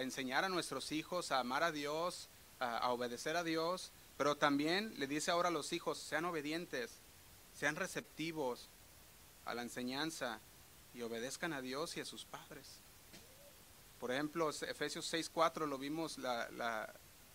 enseñar 0.00 0.44
a 0.44 0.50
nuestros 0.50 0.92
hijos 0.92 1.32
a 1.32 1.40
amar 1.40 1.62
a 1.62 1.72
Dios, 1.72 2.28
a, 2.60 2.90
obedecer 2.90 3.36
a 3.36 3.44
Dios, 3.44 3.90
pero 4.18 4.36
también 4.36 4.94
le 4.98 5.06
dice 5.06 5.30
ahora 5.30 5.48
a 5.48 5.52
los 5.52 5.72
hijos, 5.72 5.98
sean 5.98 6.24
obedientes, 6.24 6.90
sean 7.58 7.76
receptivos 7.76 8.68
a 9.44 9.54
la 9.54 9.62
enseñanza 9.62 10.40
y 10.94 11.02
obedezcan 11.02 11.52
a 11.52 11.62
Dios 11.62 11.96
y 11.96 12.00
a 12.00 12.04
sus 12.04 12.24
padres. 12.24 12.81
Por 14.02 14.10
ejemplo, 14.10 14.50
Efesios 14.50 15.14
6.4 15.14 15.64
lo 15.68 15.78
vimos 15.78 16.18
la, 16.18 16.50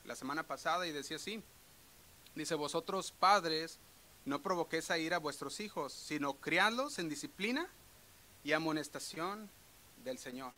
la, 0.03 0.15
semana 0.17 0.43
pasada 0.43 0.85
y 0.85 0.91
decía 0.91 1.15
así. 1.15 1.41
Dice, 2.35 2.55
vosotros 2.55 3.13
padres, 3.13 3.79
no 4.25 4.41
provoquéis 4.41 4.91
a 4.91 4.97
ir 4.97 5.13
a 5.13 5.17
vuestros 5.17 5.61
hijos, 5.61 5.93
sino 5.93 6.33
criadlos 6.33 6.99
en 6.99 7.07
disciplina 7.07 7.69
y 8.43 8.51
amonestación 8.51 9.49
del 10.03 10.17
Señor. 10.17 10.51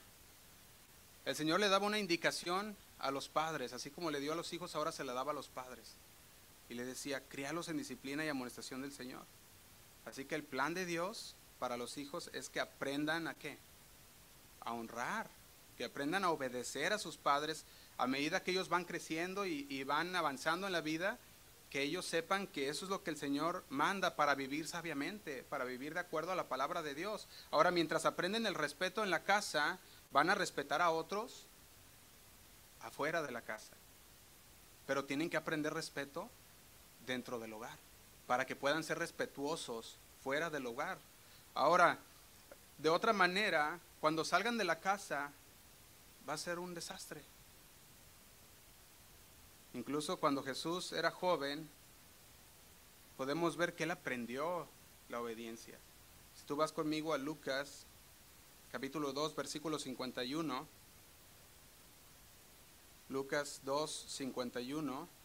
El 1.25 1.35
Señor 1.35 1.59
le 1.59 1.69
daba 1.69 1.85
una 1.85 1.99
indicación 1.99 2.75
a 2.97 3.11
los 3.11 3.29
padres, 3.29 3.71
así 3.73 3.91
como 3.91 4.09
le 4.09 4.19
dio 4.19 4.33
a 4.33 4.35
los 4.35 4.51
hijos, 4.51 4.73
ahora 4.73 4.91
se 4.91 5.03
la 5.03 5.13
daba 5.13 5.31
a 5.31 5.35
los 5.35 5.49
padres. 5.49 5.93
Y 6.69 6.73
le 6.73 6.85
decía, 6.85 7.21
crialos 7.29 7.69
en 7.69 7.77
disciplina 7.77 8.25
y 8.25 8.29
amonestación 8.29 8.81
del 8.81 8.93
Señor. 8.93 9.25
Así 10.07 10.25
que 10.25 10.33
el 10.33 10.43
plan 10.43 10.73
de 10.73 10.87
Dios 10.87 11.35
para 11.59 11.77
los 11.77 11.99
hijos 11.99 12.31
es 12.33 12.49
que 12.49 12.61
aprendan 12.61 13.27
a 13.27 13.35
qué? 13.35 13.59
A 14.61 14.73
honrar, 14.73 15.29
que 15.79 15.85
aprendan 15.85 16.25
a 16.25 16.29
obedecer 16.29 16.91
a 16.91 16.99
sus 16.99 17.15
padres 17.15 17.63
a 17.97 18.05
medida 18.05 18.43
que 18.43 18.51
ellos 18.51 18.67
van 18.67 18.83
creciendo 18.83 19.45
y, 19.45 19.81
van 19.85 20.13
avanzando 20.13 20.67
en 20.67 20.73
la 20.73 20.81
vida, 20.81 21.17
que 21.69 21.83
ellos 21.83 22.05
sepan 22.05 22.47
que 22.47 22.67
eso 22.67 22.83
es 22.83 22.91
lo 22.91 23.01
que 23.01 23.11
el 23.11 23.15
Señor 23.15 23.63
manda 23.69 24.17
para 24.17 24.35
vivir 24.35 24.67
sabiamente, 24.67 25.41
para 25.43 25.63
vivir 25.63 25.93
de 25.93 26.01
acuerdo 26.01 26.33
a 26.33 26.35
la 26.35 26.49
palabra 26.49 26.81
de 26.81 26.95
Dios. 26.95 27.29
Ahora, 27.49 27.71
mientras 27.71 28.03
aprenden 28.03 28.45
el 28.45 28.55
respeto 28.55 29.05
en 29.05 29.09
la 29.09 29.23
casa, 29.23 29.79
van 30.11 30.29
a 30.29 30.35
respetar 30.35 30.81
a 30.81 30.91
otros 30.91 31.45
afuera 32.81 33.21
de 33.21 33.31
la 33.31 33.41
casa. 33.41 33.71
Pero 34.85 35.05
tienen 35.05 35.29
que 35.29 35.37
aprender 35.37 35.73
respeto 35.73 36.29
dentro 37.07 37.39
del 37.39 37.53
hogar 37.53 37.77
para 38.27 38.45
que 38.45 38.57
puedan 38.57 38.83
ser 38.83 38.99
respetuosos 38.99 39.95
fuera 40.25 40.49
del 40.49 40.65
hogar. 40.65 40.97
Ahora, 41.55 41.99
de 42.77 42.89
otra 42.89 43.13
manera, 43.13 43.79
cuando 44.01 44.25
salgan 44.25 44.57
de 44.57 44.65
la 44.65 44.81
casa, 44.81 45.31
va 46.27 46.33
a 46.33 46.37
ser 46.37 46.59
un 46.59 46.73
desastre. 46.73 47.23
Incluso 49.73 50.19
cuando 50.19 50.43
Jesús 50.43 50.91
era 50.93 51.11
joven, 51.11 51.69
podemos 53.17 53.55
ver 53.55 53.75
que 53.75 53.83
él 53.83 53.91
aprendió 53.91 54.67
la 55.09 55.21
obediencia. 55.21 55.77
Si 56.35 56.45
tú 56.45 56.55
vas 56.55 56.71
conmigo 56.71 57.13
a 57.13 57.17
Lucas, 57.17 57.85
capítulo 58.71 59.13
2, 59.13 59.35
versículo 59.35 59.77
51, 59.77 60.67
Lucas 63.09 63.61
2, 63.63 64.05
51. 64.07 65.18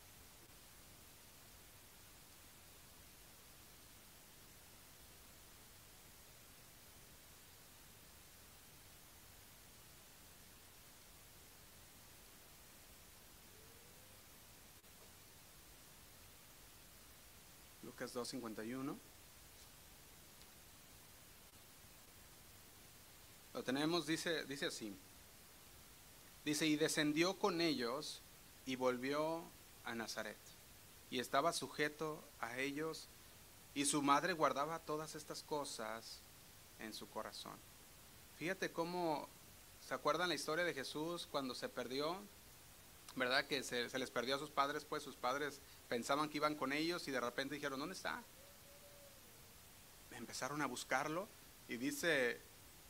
Lucas 18.15 18.33
2.51. 18.33 18.97
Lo 23.55 23.63
tenemos, 23.63 24.07
dice, 24.07 24.45
dice 24.45 24.67
así. 24.67 24.97
Dice, 26.45 26.67
y 26.67 26.77
descendió 26.77 27.39
con 27.39 27.61
ellos 27.61 28.21
y 28.67 28.77
volvió 28.77 29.43
a 29.85 29.95
Nazaret. 29.95 30.37
Y 31.11 31.21
estaba 31.21 31.53
sujeto 31.53 32.23
a 32.41 32.59
ellos 32.59 33.09
y 33.75 33.85
su 33.87 34.03
madre 34.03 34.33
guardaba 34.33 34.81
todas 34.81 35.15
estas 35.15 35.43
cosas 35.43 36.21
en 36.81 36.93
su 36.93 37.09
corazón. 37.09 37.57
Fíjate 38.37 38.73
cómo, 38.73 39.29
¿se 39.87 39.95
acuerdan 39.95 40.29
la 40.29 40.35
historia 40.35 40.65
de 40.65 40.75
Jesús 40.75 41.29
cuando 41.31 41.55
se 41.55 41.69
perdió? 41.69 42.19
¿Verdad? 43.15 43.47
Que 43.47 43.63
se 43.63 43.99
les 43.99 44.11
perdió 44.11 44.35
a 44.35 44.41
sus 44.41 44.51
padres, 44.51 44.85
pues 44.85 45.05
sus 45.05 45.15
padres 45.15 45.61
pensaban 45.89 46.29
que 46.29 46.39
iban 46.39 46.55
con 46.55 46.73
ellos 46.73 47.07
y 47.09 47.11
de 47.11 47.21
repente 47.21 47.55
dijeron, 47.55 47.79
¿dónde 47.79 47.95
está? 47.95 48.23
Empezaron 50.13 50.63
a 50.63 50.67
buscarlo 50.67 51.29
y 51.69 51.77
dice 51.77 52.41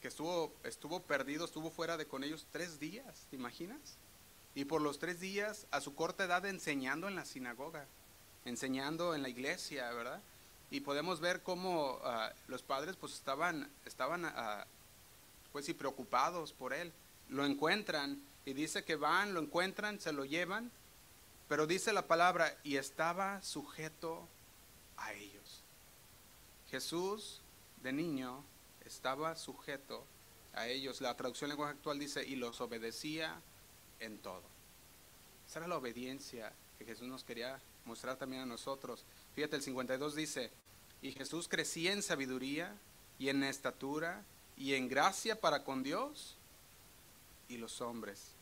que 0.01 0.09
estuvo, 0.09 0.55
estuvo 0.65 1.01
perdido, 1.03 1.45
estuvo 1.45 1.71
fuera 1.71 1.97
de 1.97 2.07
con 2.07 2.25
ellos 2.25 2.47
tres 2.53 2.79
días, 2.79 3.27
¿te 3.31 3.37
imaginas? 3.37 3.97
Y 4.55 4.67
por 4.67 4.83
los 4.83 4.99
tres 4.99 5.21
días, 5.21 5.67
a 5.71 5.81
su 5.81 5.95
corta 5.95 6.25
edad, 6.25 6.45
enseñando 6.47 7.09
en 7.09 7.17
la 7.17 7.25
sinagoga, 7.25 7.87
enseñando 8.45 9.15
en 9.15 9.23
la 9.23 9.29
iglesia, 9.29 9.91
¿verdad? 9.93 10.21
y 10.75 10.81
podemos 10.81 11.21
ver 11.21 11.43
cómo 11.43 12.01
ah, 12.03 12.33
los 12.49 12.65
padres 12.65 12.97
pues 12.97 13.15
estaban, 13.15 13.71
estaban 13.85 14.25
ah, 14.25 14.67
pues 15.53 15.73
preocupados 15.75 16.53
por 16.53 16.73
él. 16.73 16.93
Lo 17.29 17.47
encuentran 17.47 18.21
y 18.45 18.55
dice 18.55 18.83
que 18.83 18.97
van, 18.97 19.35
lo 19.35 19.41
encuentran, 19.41 20.01
se 20.01 20.13
lo 20.13 20.25
llevan, 20.25 20.73
pero 21.55 21.69
dice 21.69 21.93
la 21.93 22.09
palabra, 22.09 22.59
y 22.65 22.79
estaba 22.79 23.41
sujeto 23.41 24.27
a 24.97 25.13
ellos. 25.13 25.63
Jesús 26.69 27.43
de 27.81 27.93
niño 27.93 28.43
estaba 28.85 29.37
sujeto 29.37 30.05
a 30.53 30.67
ellos. 30.67 31.01
La 31.01 31.17
traducción 31.17 31.47
en 31.47 31.51
lenguaje 31.51 31.75
actual 31.75 32.01
dice, 32.01 32.27
y 32.27 32.35
los 32.35 32.61
obedecía 32.61 33.41
en 34.01 34.19
todo. 34.19 34.43
Esa 35.49 35.61
era 35.61 35.69
la 35.69 35.77
obediencia 35.77 36.53
que 36.77 36.87
Jesús 36.87 37.07
nos 37.07 37.23
quería 37.23 37.61
mostrar 37.85 38.17
también 38.17 38.43
a 38.43 38.47
nosotros. 38.47 39.05
Fíjate, 39.37 39.55
el 39.55 39.63
52 39.63 40.17
dice, 40.17 40.51
y 41.03 41.13
Jesús 41.13 41.47
crecía 41.47 41.93
en 41.93 42.03
sabiduría 42.03 42.77
y 43.21 43.29
en 43.29 43.45
estatura 43.45 44.25
y 44.57 44.75
en 44.75 44.89
gracia 44.89 45.41
para 45.41 45.63
con 45.63 45.85
Dios 45.85 46.37
y 47.49 47.59
los 47.59 47.81
hombres. 47.81 48.34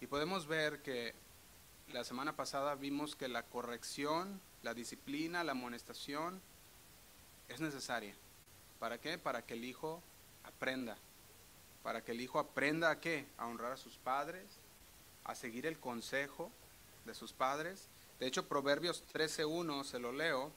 Y 0.00 0.06
podemos 0.06 0.46
ver 0.46 0.82
que 0.82 1.14
la 1.92 2.04
semana 2.04 2.36
pasada 2.36 2.74
vimos 2.74 3.16
que 3.16 3.28
la 3.28 3.44
corrección, 3.44 4.40
la 4.62 4.74
disciplina, 4.74 5.42
la 5.42 5.52
amonestación 5.52 6.40
es 7.48 7.60
necesaria. 7.60 8.14
¿Para 8.78 8.98
qué? 8.98 9.18
Para 9.18 9.42
que 9.42 9.54
el 9.54 9.64
hijo 9.64 10.02
aprenda. 10.44 10.96
Para 11.82 12.04
que 12.04 12.12
el 12.12 12.20
hijo 12.20 12.38
aprenda 12.38 12.90
a 12.90 13.00
qué? 13.00 13.26
A 13.38 13.46
honrar 13.46 13.72
a 13.72 13.76
sus 13.76 13.96
padres, 13.96 14.44
a 15.24 15.34
seguir 15.34 15.66
el 15.66 15.78
consejo 15.78 16.50
de 17.04 17.14
sus 17.14 17.32
padres. 17.32 17.88
De 18.20 18.26
hecho, 18.26 18.46
Proverbios 18.46 19.02
13.1, 19.12 19.84
se 19.84 19.98
lo 19.98 20.12
leo. 20.12 20.52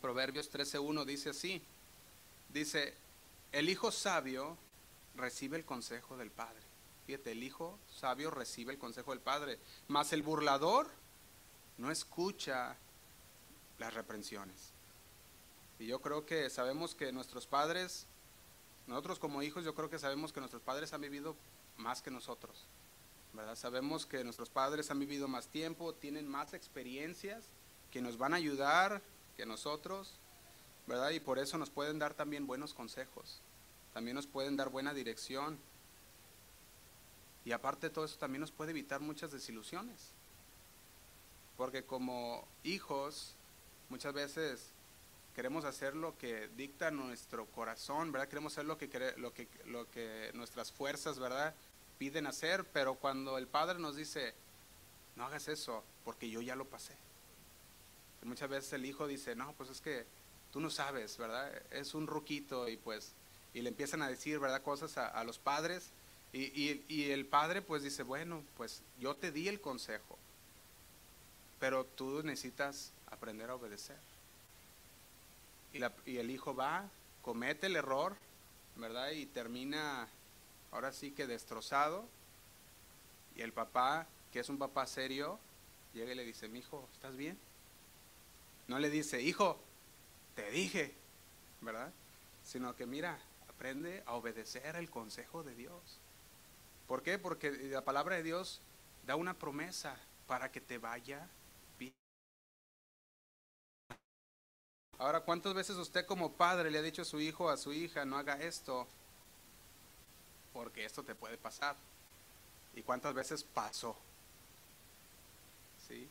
Proverbios 0.00 0.52
13.1 0.52 1.04
dice 1.04 1.30
así. 1.30 1.62
Dice, 2.50 2.94
el 3.50 3.68
hijo 3.68 3.90
sabio 3.90 4.56
recibe 5.16 5.56
el 5.56 5.64
consejo 5.64 6.16
del 6.16 6.30
padre. 6.30 6.71
El 7.08 7.42
hijo 7.42 7.78
sabio 7.88 8.30
recibe 8.30 8.72
el 8.72 8.78
consejo 8.78 9.10
del 9.10 9.20
padre, 9.20 9.58
mas 9.88 10.12
el 10.12 10.22
burlador 10.22 10.88
no 11.78 11.90
escucha 11.90 12.76
las 13.78 13.92
reprensiones. 13.92 14.72
Y 15.78 15.86
yo 15.86 16.00
creo 16.00 16.24
que 16.24 16.48
sabemos 16.48 16.94
que 16.94 17.12
nuestros 17.12 17.46
padres, 17.46 18.06
nosotros 18.86 19.18
como 19.18 19.42
hijos, 19.42 19.64
yo 19.64 19.74
creo 19.74 19.90
que 19.90 19.98
sabemos 19.98 20.32
que 20.32 20.40
nuestros 20.40 20.62
padres 20.62 20.92
han 20.92 21.00
vivido 21.00 21.36
más 21.76 22.00
que 22.02 22.10
nosotros. 22.10 22.66
¿verdad? 23.32 23.56
Sabemos 23.56 24.06
que 24.06 24.24
nuestros 24.24 24.50
padres 24.50 24.90
han 24.90 24.98
vivido 24.98 25.26
más 25.26 25.48
tiempo, 25.48 25.94
tienen 25.94 26.28
más 26.28 26.54
experiencias 26.54 27.44
que 27.90 28.02
nos 28.02 28.18
van 28.18 28.34
a 28.34 28.36
ayudar 28.36 29.02
que 29.36 29.46
nosotros, 29.46 30.14
¿verdad? 30.86 31.10
Y 31.10 31.20
por 31.20 31.38
eso 31.38 31.58
nos 31.58 31.70
pueden 31.70 31.98
dar 31.98 32.14
también 32.14 32.46
buenos 32.46 32.74
consejos, 32.74 33.40
también 33.92 34.14
nos 34.14 34.26
pueden 34.26 34.56
dar 34.56 34.68
buena 34.68 34.94
dirección. 34.94 35.58
Y 37.44 37.52
aparte 37.52 37.90
todo 37.90 38.04
eso 38.04 38.18
también 38.18 38.40
nos 38.40 38.50
puede 38.50 38.70
evitar 38.70 39.00
muchas 39.00 39.32
desilusiones. 39.32 40.10
Porque 41.56 41.84
como 41.84 42.46
hijos, 42.62 43.34
muchas 43.88 44.12
veces 44.14 44.70
queremos 45.34 45.64
hacer 45.64 45.94
lo 45.94 46.16
que 46.18 46.48
dicta 46.56 46.90
nuestro 46.90 47.46
corazón, 47.46 48.12
¿verdad? 48.12 48.28
Queremos 48.28 48.52
hacer 48.52 48.66
lo 48.66 48.78
que, 48.78 49.14
lo 49.16 49.32
que, 49.32 49.48
lo 49.66 49.90
que 49.90 50.30
nuestras 50.34 50.70
fuerzas, 50.70 51.18
¿verdad? 51.18 51.54
Piden 51.98 52.26
hacer, 52.26 52.64
pero 52.72 52.94
cuando 52.94 53.38
el 53.38 53.46
Padre 53.46 53.78
nos 53.78 53.96
dice, 53.96 54.34
no 55.16 55.24
hagas 55.26 55.48
eso, 55.48 55.84
porque 56.04 56.30
yo 56.30 56.40
ya 56.40 56.56
lo 56.56 56.64
pasé. 56.66 56.94
muchas 58.22 58.48
veces 58.48 58.72
el 58.74 58.84
hijo 58.84 59.06
dice, 59.06 59.34
no, 59.34 59.52
pues 59.54 59.70
es 59.70 59.80
que 59.80 60.06
tú 60.52 60.60
no 60.60 60.70
sabes, 60.70 61.16
¿verdad? 61.18 61.50
Es 61.70 61.94
un 61.94 62.06
ruquito 62.06 62.68
y 62.68 62.76
pues, 62.76 63.12
y 63.54 63.62
le 63.62 63.70
empiezan 63.70 64.02
a 64.02 64.08
decir, 64.08 64.38
¿verdad? 64.38 64.62
Cosas 64.62 64.96
a, 64.98 65.24
los 65.24 65.38
padres. 65.38 65.90
Y, 66.32 66.82
y, 66.88 67.10
el 67.10 67.26
padre 67.26 67.60
pues 67.60 67.82
dice, 67.82 68.02
bueno, 68.02 68.42
pues 68.56 68.82
yo 68.98 69.14
te 69.14 69.30
di 69.30 69.48
el 69.48 69.60
consejo, 69.60 70.18
pero 71.60 71.84
tú 71.84 72.22
necesitas 72.22 72.90
aprender 73.10 73.50
a 73.50 73.54
obedecer 73.54 73.98
y, 75.72 76.16
el 76.18 76.30
hijo 76.30 76.54
va, 76.54 76.88
comete 77.22 77.66
el 77.66 77.76
error, 77.76 78.16
¿verdad? 78.76 79.10
Y 79.10 79.26
termina 79.26 80.08
ahora 80.70 80.92
sí 80.92 81.12
que 81.12 81.26
destrozado. 81.26 82.06
Y 83.36 83.42
el 83.42 83.52
papá, 83.52 84.06
que 84.32 84.40
es 84.40 84.48
un 84.48 84.58
papá 84.58 84.86
serio, 84.86 85.38
llega 85.94 86.12
y 86.12 86.14
le 86.14 86.24
dice, 86.24 86.48
mi 86.48 86.58
hijo, 86.58 86.88
¿estás 86.92 87.16
bien? 87.16 87.38
No 88.68 88.78
le 88.78 88.90
dice, 88.90 89.22
hijo, 89.22 89.58
te 90.36 90.50
dije, 90.50 90.94
¿verdad? 91.60 91.90
Sino 92.44 92.76
que 92.76 92.86
mira, 92.86 93.18
aprende 93.48 94.02
a 94.06 94.14
obedecer 94.14 94.76
el 94.76 94.90
consejo 94.90 95.42
de 95.42 95.54
Dios. 95.54 95.98
¿Por 96.92 97.02
qué? 97.02 97.18
Porque 97.18 97.50
la 97.50 97.80
palabra 97.80 98.16
de 98.16 98.22
Dios 98.22 98.60
da 99.06 99.16
una 99.16 99.32
promesa 99.32 99.96
para 100.26 100.52
que 100.52 100.60
te 100.60 100.76
vaya 100.76 101.26
Ahora, 104.98 105.20
¿cuántas 105.20 105.54
veces 105.54 105.76
usted 105.76 106.04
como 106.04 106.34
padre 106.34 106.70
le 106.70 106.76
ha 106.76 106.82
dicho 106.82 107.00
a 107.00 107.06
su 107.06 107.18
hijo, 107.18 107.48
a 107.48 107.56
su 107.56 107.72
hija, 107.72 108.04
no 108.04 108.18
haga 108.18 108.38
esto? 108.42 108.86
Porque 110.52 110.84
esto 110.84 111.02
te 111.02 111.14
puede 111.14 111.38
pasar. 111.38 111.76
¿Y 112.74 112.82
cuántas 112.82 113.14
veces 113.14 113.42
pasó? 113.42 113.96
¿Sí? 115.88 116.06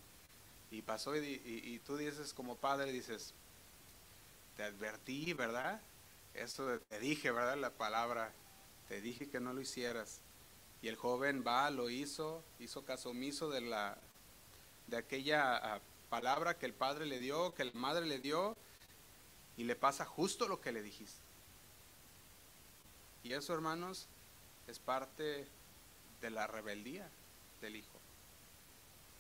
Y 0.71 0.81
pasó 0.81 1.15
y, 1.15 1.79
tú 1.85 1.95
dices 1.95 2.33
como 2.33 2.55
padre, 2.55 2.91
dices, 2.91 3.35
te 4.57 4.63
advertí, 4.63 5.31
¿verdad? 5.33 5.79
Esto 6.33 6.79
te 6.79 6.99
dije, 6.99 7.29
¿verdad? 7.29 7.57
La 7.57 7.69
palabra, 7.69 8.33
te 8.87 8.99
dije 8.99 9.29
que 9.29 9.39
no 9.39 9.53
lo 9.53 9.61
hicieras. 9.61 10.21
Y 10.81 10.87
el 10.87 10.95
joven 10.95 11.43
va, 11.45 11.69
lo 11.69 11.89
hizo, 11.89 12.43
hizo 12.59 12.83
caso 12.83 13.11
omiso 13.11 13.49
de, 13.49 13.61
la, 13.61 13.97
de 14.87 14.97
aquella 14.97 15.57
ah, 15.57 15.79
palabra 16.09 16.57
que 16.57 16.65
el 16.65 16.73
padre 16.73 17.05
le 17.05 17.19
dio, 17.19 17.53
que 17.53 17.65
la 17.65 17.73
madre 17.73 18.05
le 18.05 18.19
dio, 18.19 18.57
y 19.57 19.63
le 19.63 19.75
pasa 19.75 20.05
justo 20.05 20.47
lo 20.47 20.59
que 20.59 20.71
le 20.71 20.81
dijiste. 20.81 21.21
Y 23.23 23.33
eso, 23.33 23.53
hermanos, 23.53 24.07
es 24.67 24.79
parte 24.79 25.45
de 26.21 26.29
la 26.29 26.47
rebeldía 26.47 27.07
del 27.61 27.75
hijo. 27.75 27.99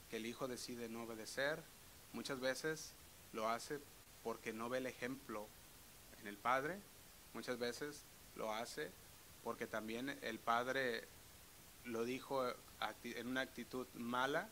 Que 0.09 0.17
el 0.17 0.25
hijo 0.25 0.47
decide 0.47 0.89
no 0.89 1.03
obedecer, 1.03 1.61
muchas 2.13 2.39
veces 2.39 2.93
lo 3.33 3.47
hace 3.49 3.79
porque 4.23 4.53
no 4.53 4.69
ve 4.69 4.79
el 4.79 4.87
ejemplo 4.87 5.47
en 6.21 6.27
el 6.27 6.37
padre, 6.37 6.79
muchas 7.33 7.57
veces 7.57 8.03
lo 8.35 8.53
hace 8.53 8.91
porque 9.43 9.67
también 9.67 10.17
el 10.21 10.39
padre 10.39 11.07
lo 11.85 12.03
dijo 12.03 12.43
en 13.03 13.27
una 13.27 13.41
actitud 13.41 13.87
mala 13.93 14.49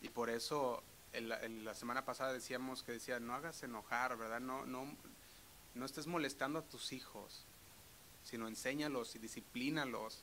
y 0.00 0.08
por 0.08 0.30
eso 0.30 0.82
en 1.12 1.64
la, 1.64 1.74
semana 1.74 2.04
pasada 2.04 2.32
decíamos 2.32 2.82
que 2.82 2.92
decía, 2.92 3.18
no 3.18 3.34
hagas 3.34 3.62
enojar, 3.62 4.16
¿verdad? 4.16 4.40
No, 4.40 4.66
no, 4.66 4.86
no 5.74 5.86
estés 5.86 6.06
molestando 6.06 6.58
a 6.58 6.62
tus 6.62 6.92
hijos, 6.92 7.44
sino 8.24 8.46
enséñalos 8.46 9.14
y 9.16 9.18
disciplínalos 9.18 10.22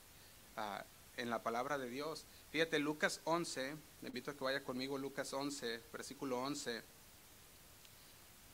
uh, 0.56 0.82
en 1.16 1.30
la 1.30 1.42
palabra 1.42 1.76
de 1.78 1.90
Dios. 1.90 2.24
Fíjate, 2.52 2.78
Lucas 2.78 3.20
11, 3.24 3.76
le 4.02 4.08
invito 4.08 4.30
a 4.30 4.34
que 4.34 4.44
vaya 4.44 4.62
conmigo, 4.62 4.96
Lucas 4.96 5.32
11, 5.32 5.80
versículo 5.92 6.40
11. 6.40 6.82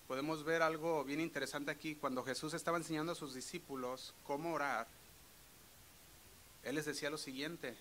Podemos 0.09 0.45
ver 0.45 0.63
algo 0.63 1.05
bien 1.05 1.21
interesante 1.21 1.71
aquí. 1.71 1.95
Cuando 1.95 2.25
Jesús 2.25 2.55
estaba 2.55 2.79
enseñando 2.79 3.13
a 3.13 3.17
sus 3.17 3.35
discípulos 3.35 4.15
cómo 4.25 4.53
orar, 4.55 4.87
Él 6.63 6.77
les 6.77 6.85
decía 6.85 7.11
lo 7.11 7.19
siguiente, 7.19 7.77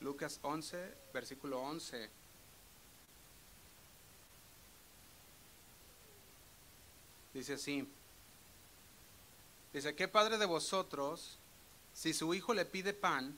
Lucas 0.00 0.38
11, 0.42 0.94
versículo 1.14 1.60
11. 1.62 2.10
Dice 7.32 7.54
así. 7.54 7.88
Dice, 9.72 9.96
¿qué 9.96 10.06
padre 10.06 10.36
de 10.36 10.44
vosotros, 10.44 11.38
si 11.94 12.12
su 12.12 12.34
hijo 12.34 12.52
le 12.52 12.66
pide 12.66 12.92
pan, 12.92 13.36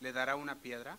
le 0.00 0.12
dará 0.12 0.36
una 0.36 0.56
piedra? 0.56 0.98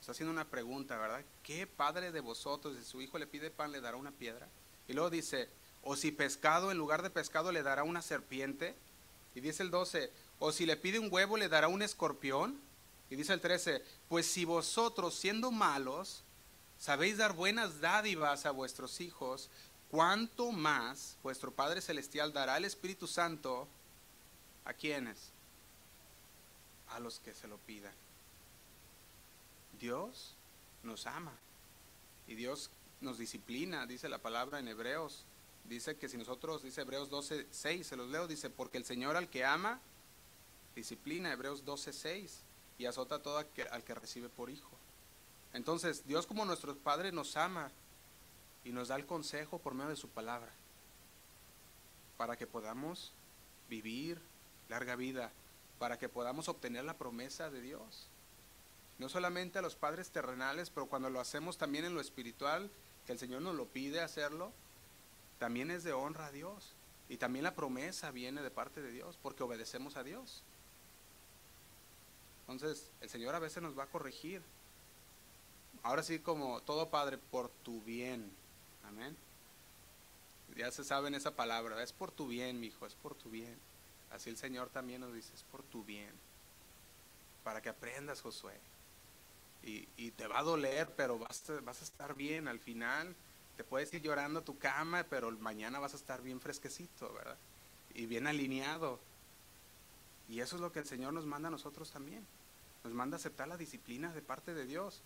Está 0.00 0.12
haciendo 0.12 0.32
una 0.32 0.48
pregunta, 0.48 0.98
¿verdad? 0.98 1.24
¿Qué 1.44 1.66
padre 1.66 2.10
de 2.10 2.20
vosotros, 2.20 2.76
si 2.76 2.84
su 2.84 3.00
hijo 3.00 3.16
le 3.18 3.26
pide 3.26 3.50
pan, 3.50 3.70
le 3.70 3.80
dará 3.80 3.96
una 3.96 4.10
piedra? 4.10 4.48
Y 4.88 4.92
luego 4.92 5.08
dice, 5.08 5.48
o 5.82 5.96
si 5.96 6.12
pescado, 6.12 6.70
en 6.70 6.78
lugar 6.78 7.02
de 7.02 7.10
pescado, 7.10 7.52
le 7.52 7.62
dará 7.62 7.84
una 7.84 8.02
serpiente. 8.02 8.74
Y 9.34 9.40
dice 9.40 9.62
el 9.62 9.70
12, 9.70 10.10
o 10.38 10.52
si 10.52 10.66
le 10.66 10.76
pide 10.76 10.98
un 10.98 11.12
huevo, 11.12 11.36
le 11.36 11.48
dará 11.48 11.68
un 11.68 11.82
escorpión. 11.82 12.60
Y 13.08 13.16
dice 13.16 13.32
el 13.32 13.40
13, 13.40 13.84
pues 14.08 14.26
si 14.26 14.44
vosotros 14.44 15.14
siendo 15.14 15.50
malos 15.50 16.22
sabéis 16.78 17.18
dar 17.18 17.34
buenas 17.34 17.80
dádivas 17.80 18.46
a 18.46 18.52
vuestros 18.52 19.00
hijos, 19.00 19.50
¿cuánto 19.90 20.52
más 20.52 21.16
vuestro 21.22 21.52
Padre 21.52 21.80
Celestial 21.80 22.32
dará 22.32 22.56
el 22.56 22.64
Espíritu 22.64 23.06
Santo 23.06 23.68
a 24.64 24.72
quienes? 24.72 25.30
A 26.88 27.00
los 27.00 27.20
que 27.20 27.34
se 27.34 27.48
lo 27.48 27.58
pidan. 27.58 27.92
Dios 29.78 30.34
nos 30.82 31.06
ama. 31.06 31.32
Y 32.26 32.34
Dios 32.34 32.70
nos 33.00 33.18
disciplina, 33.18 33.86
dice 33.86 34.08
la 34.08 34.18
palabra 34.18 34.58
en 34.58 34.68
Hebreos. 34.68 35.24
Dice 35.70 35.96
que 35.96 36.08
si 36.08 36.16
nosotros, 36.16 36.64
dice 36.64 36.80
Hebreos 36.80 37.10
12, 37.10 37.46
6, 37.48 37.86
se 37.86 37.94
los 37.94 38.08
leo, 38.08 38.26
dice, 38.26 38.50
porque 38.50 38.76
el 38.76 38.84
Señor 38.84 39.16
al 39.16 39.30
que 39.30 39.44
ama, 39.44 39.78
disciplina, 40.74 41.32
Hebreos 41.32 41.64
12, 41.64 41.92
6, 41.92 42.40
y 42.78 42.86
azota 42.86 43.22
todo 43.22 43.38
al 43.38 43.46
que, 43.46 43.62
al 43.62 43.84
que 43.84 43.94
recibe 43.94 44.28
por 44.28 44.50
hijo. 44.50 44.76
Entonces, 45.52 46.04
Dios 46.08 46.26
como 46.26 46.44
nuestro 46.44 46.76
Padre 46.76 47.12
nos 47.12 47.36
ama 47.36 47.70
y 48.64 48.72
nos 48.72 48.88
da 48.88 48.96
el 48.96 49.06
consejo 49.06 49.60
por 49.60 49.74
medio 49.74 49.90
de 49.90 49.96
su 49.96 50.08
palabra, 50.08 50.50
para 52.16 52.36
que 52.36 52.48
podamos 52.48 53.12
vivir 53.68 54.20
larga 54.68 54.96
vida, 54.96 55.30
para 55.78 56.00
que 56.00 56.08
podamos 56.08 56.48
obtener 56.48 56.84
la 56.84 56.98
promesa 56.98 57.48
de 57.48 57.60
Dios. 57.60 58.08
No 58.98 59.08
solamente 59.08 59.60
a 59.60 59.62
los 59.62 59.76
padres 59.76 60.10
terrenales, 60.10 60.68
pero 60.68 60.86
cuando 60.86 61.10
lo 61.10 61.20
hacemos 61.20 61.58
también 61.58 61.84
en 61.84 61.94
lo 61.94 62.00
espiritual, 62.00 62.72
que 63.06 63.12
el 63.12 63.20
Señor 63.20 63.42
nos 63.42 63.54
lo 63.54 63.66
pide 63.66 64.00
hacerlo, 64.00 64.52
también 65.40 65.70
es 65.70 65.82
de 65.82 65.94
honra 65.94 66.26
a 66.26 66.32
Dios. 66.32 66.74
Y 67.08 67.16
también 67.16 67.42
la 67.42 67.56
promesa 67.56 68.12
viene 68.12 68.42
de 68.42 68.50
parte 68.52 68.80
de 68.82 68.92
Dios, 68.92 69.18
porque 69.20 69.42
obedecemos 69.42 69.96
a 69.96 70.04
Dios. 70.04 70.44
Entonces, 72.42 72.90
el 73.00 73.08
Señor 73.08 73.34
a 73.34 73.40
veces 73.40 73.60
nos 73.62 73.76
va 73.76 73.84
a 73.84 73.88
corregir. 73.88 74.42
Ahora 75.82 76.02
sí, 76.04 76.20
como 76.20 76.60
todo 76.60 76.90
padre, 76.90 77.18
por 77.18 77.48
tu 77.64 77.80
bien. 77.82 78.30
Amén. 78.84 79.16
Ya 80.56 80.70
se 80.70 80.84
sabe 80.84 81.08
en 81.08 81.14
esa 81.14 81.34
palabra, 81.34 81.82
es 81.82 81.92
por 81.92 82.12
tu 82.12 82.28
bien, 82.28 82.60
mi 82.60 82.66
hijo, 82.68 82.86
es 82.86 82.94
por 82.94 83.14
tu 83.14 83.30
bien. 83.30 83.58
Así 84.10 84.28
el 84.28 84.36
Señor 84.36 84.68
también 84.68 85.00
nos 85.00 85.14
dice, 85.14 85.32
es 85.34 85.42
por 85.44 85.62
tu 85.62 85.84
bien. 85.84 86.12
Para 87.42 87.62
que 87.62 87.70
aprendas, 87.70 88.20
Josué. 88.20 88.60
Y, 89.62 90.10
te 90.12 90.26
va 90.26 90.40
a 90.40 90.42
doler, 90.42 90.92
pero 90.96 91.18
vas 91.18 91.44
vas 91.62 91.80
a 91.80 91.84
estar 91.84 92.14
bien 92.14 92.46
al 92.46 92.58
final. 92.58 93.16
Te 93.56 93.64
puedes 93.64 93.92
ir 93.92 94.02
llorando 94.02 94.40
a 94.40 94.44
tu 94.44 94.58
cama, 94.58 95.04
pero 95.08 95.30
mañana 95.32 95.78
vas 95.78 95.94
a 95.94 95.96
estar 95.96 96.22
bien 96.22 96.40
fresquecito, 96.40 97.12
¿verdad? 97.12 97.36
Y 97.94 98.06
bien 98.06 98.26
alineado. 98.26 98.98
Y 100.28 100.40
eso 100.40 100.56
es 100.56 100.62
lo 100.62 100.72
que 100.72 100.78
el 100.78 100.86
Señor 100.86 101.12
nos 101.12 101.26
manda 101.26 101.48
a 101.48 101.50
nosotros 101.50 101.90
también. 101.90 102.24
Nos 102.84 102.92
manda 102.94 103.16
a 103.16 103.18
aceptar 103.20 103.48
la 103.48 103.56
disciplina 103.56 104.12
de 104.12 104.22
parte 104.22 104.54
de 104.54 104.64
Dios. 104.64 105.02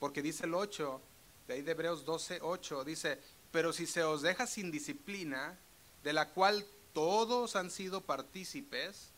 Porque 0.00 0.22
dice 0.22 0.46
el 0.46 0.54
8, 0.54 1.00
de 1.46 1.54
ahí 1.54 1.62
de 1.62 1.72
Hebreos 1.72 2.04
12, 2.04 2.40
8, 2.42 2.84
dice, 2.84 3.20
pero 3.52 3.72
si 3.72 3.86
se 3.86 4.02
os 4.02 4.22
deja 4.22 4.46
sin 4.46 4.70
disciplina, 4.70 5.56
de 6.02 6.12
la 6.12 6.30
cual 6.30 6.66
todos 6.92 7.54
han 7.54 7.70
sido 7.70 8.00
partícipes, 8.00 9.10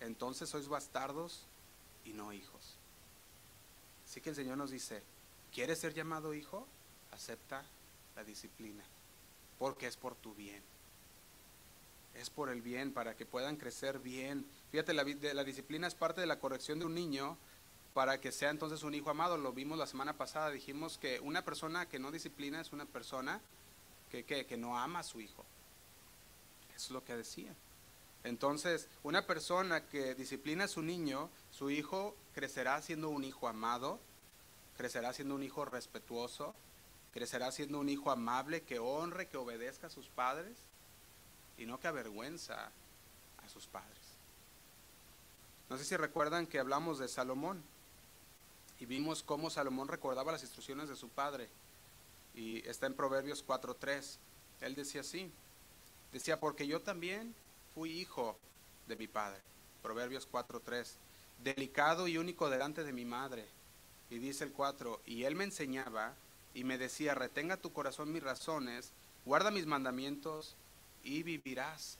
entonces 0.00 0.48
sois 0.48 0.68
bastardos 0.68 1.46
y 2.04 2.12
no 2.12 2.32
hijos. 2.32 2.76
Así 4.04 4.20
que 4.20 4.30
el 4.30 4.36
Señor 4.36 4.58
nos 4.58 4.70
dice, 4.70 5.02
¿quieres 5.52 5.78
ser 5.78 5.94
llamado 5.94 6.34
hijo? 6.34 6.66
Acepta 7.12 7.64
la 8.16 8.24
disciplina, 8.24 8.82
porque 9.58 9.86
es 9.86 9.96
por 9.96 10.14
tu 10.16 10.34
bien. 10.34 10.62
Es 12.14 12.30
por 12.30 12.48
el 12.48 12.62
bien, 12.62 12.92
para 12.92 13.14
que 13.14 13.26
puedan 13.26 13.56
crecer 13.56 13.98
bien. 13.98 14.46
Fíjate, 14.70 14.94
la, 14.94 15.04
la 15.04 15.44
disciplina 15.44 15.86
es 15.86 15.94
parte 15.94 16.22
de 16.22 16.26
la 16.26 16.38
corrección 16.38 16.78
de 16.78 16.86
un 16.86 16.94
niño 16.94 17.36
para 17.92 18.20
que 18.20 18.32
sea 18.32 18.50
entonces 18.50 18.82
un 18.82 18.94
hijo 18.94 19.10
amado. 19.10 19.36
Lo 19.36 19.52
vimos 19.52 19.78
la 19.78 19.86
semana 19.86 20.14
pasada, 20.14 20.50
dijimos 20.50 20.96
que 20.96 21.20
una 21.20 21.44
persona 21.44 21.86
que 21.86 21.98
no 21.98 22.10
disciplina 22.10 22.60
es 22.60 22.72
una 22.72 22.86
persona 22.86 23.40
que, 24.10 24.24
que 24.24 24.56
no 24.56 24.78
ama 24.78 25.00
a 25.00 25.02
su 25.02 25.20
hijo. 25.20 25.44
Eso 26.74 26.86
es 26.86 26.90
lo 26.90 27.04
que 27.04 27.16
decía. 27.16 27.54
Entonces, 28.24 28.88
una 29.02 29.26
persona 29.26 29.86
que 29.86 30.14
disciplina 30.14 30.64
a 30.64 30.68
su 30.68 30.82
niño, 30.82 31.30
su 31.50 31.70
hijo 31.70 32.16
crecerá 32.34 32.80
siendo 32.82 33.08
un 33.08 33.24
hijo 33.24 33.46
amado, 33.46 34.00
crecerá 34.76 35.12
siendo 35.12 35.34
un 35.34 35.42
hijo 35.42 35.64
respetuoso, 35.64 36.54
crecerá 37.16 37.50
siendo 37.50 37.80
un 37.80 37.88
hijo 37.88 38.10
amable 38.10 38.62
que 38.62 38.78
honre, 38.78 39.26
que 39.26 39.38
obedezca 39.38 39.86
a 39.86 39.90
sus 39.90 40.06
padres 40.06 40.54
y 41.56 41.64
no 41.64 41.80
que 41.80 41.88
avergüenza 41.88 42.70
a 43.42 43.48
sus 43.48 43.66
padres. 43.66 44.02
No 45.70 45.78
sé 45.78 45.86
si 45.86 45.96
recuerdan 45.96 46.46
que 46.46 46.58
hablamos 46.58 46.98
de 46.98 47.08
Salomón 47.08 47.62
y 48.78 48.84
vimos 48.84 49.22
cómo 49.22 49.48
Salomón 49.48 49.88
recordaba 49.88 50.32
las 50.32 50.42
instrucciones 50.42 50.90
de 50.90 50.96
su 50.96 51.08
padre. 51.08 51.48
Y 52.34 52.68
está 52.68 52.84
en 52.84 52.92
Proverbios 52.92 53.42
4.3. 53.46 54.18
Él 54.60 54.74
decía 54.74 55.00
así, 55.00 55.32
decía, 56.12 56.38
porque 56.38 56.66
yo 56.66 56.82
también 56.82 57.34
fui 57.74 57.92
hijo 57.98 58.36
de 58.88 58.96
mi 58.96 59.08
padre. 59.08 59.40
Proverbios 59.82 60.30
4.3. 60.30 60.86
Delicado 61.42 62.08
y 62.08 62.18
único 62.18 62.50
delante 62.50 62.84
de 62.84 62.92
mi 62.92 63.06
madre. 63.06 63.46
Y 64.10 64.18
dice 64.18 64.44
el 64.44 64.52
4, 64.52 65.00
y 65.06 65.24
él 65.24 65.34
me 65.34 65.44
enseñaba 65.44 66.14
y 66.56 66.64
me 66.64 66.78
decía, 66.78 67.14
retenga 67.14 67.58
tu 67.58 67.70
corazón 67.70 68.10
mis 68.10 68.22
razones, 68.22 68.90
guarda 69.26 69.50
mis 69.50 69.66
mandamientos 69.66 70.56
y 71.04 71.22
vivirás. 71.22 71.98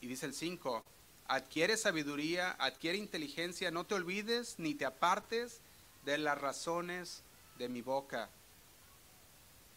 Y 0.00 0.06
dice 0.06 0.24
el 0.24 0.32
5, 0.32 0.82
adquiere 1.28 1.76
sabiduría, 1.76 2.52
adquiere 2.52 2.96
inteligencia, 2.96 3.70
no 3.70 3.84
te 3.84 3.94
olvides 3.94 4.54
ni 4.58 4.74
te 4.74 4.86
apartes 4.86 5.60
de 6.06 6.16
las 6.16 6.40
razones 6.40 7.24
de 7.58 7.68
mi 7.68 7.82
boca. 7.82 8.30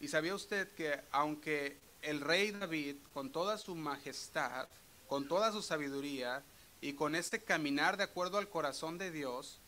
Y 0.00 0.08
sabía 0.08 0.34
usted 0.34 0.72
que 0.72 1.02
aunque 1.10 1.76
el 2.00 2.22
rey 2.22 2.52
David, 2.52 2.96
con 3.12 3.30
toda 3.30 3.58
su 3.58 3.74
majestad, 3.74 4.68
con 5.06 5.28
toda 5.28 5.52
su 5.52 5.60
sabiduría 5.60 6.42
y 6.80 6.94
con 6.94 7.14
este 7.14 7.42
caminar 7.42 7.98
de 7.98 8.04
acuerdo 8.04 8.38
al 8.38 8.48
corazón 8.48 8.96
de 8.96 9.10
Dios, 9.10 9.60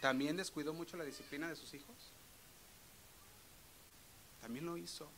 también 0.00 0.36
descuidó 0.36 0.72
mucho 0.72 0.96
la 0.96 1.04
disciplina 1.04 1.48
de 1.48 1.56
sus 1.56 1.74
hijos. 1.74 2.11
También 4.42 4.66
lo 4.66 4.76
hizo. 4.76 5.08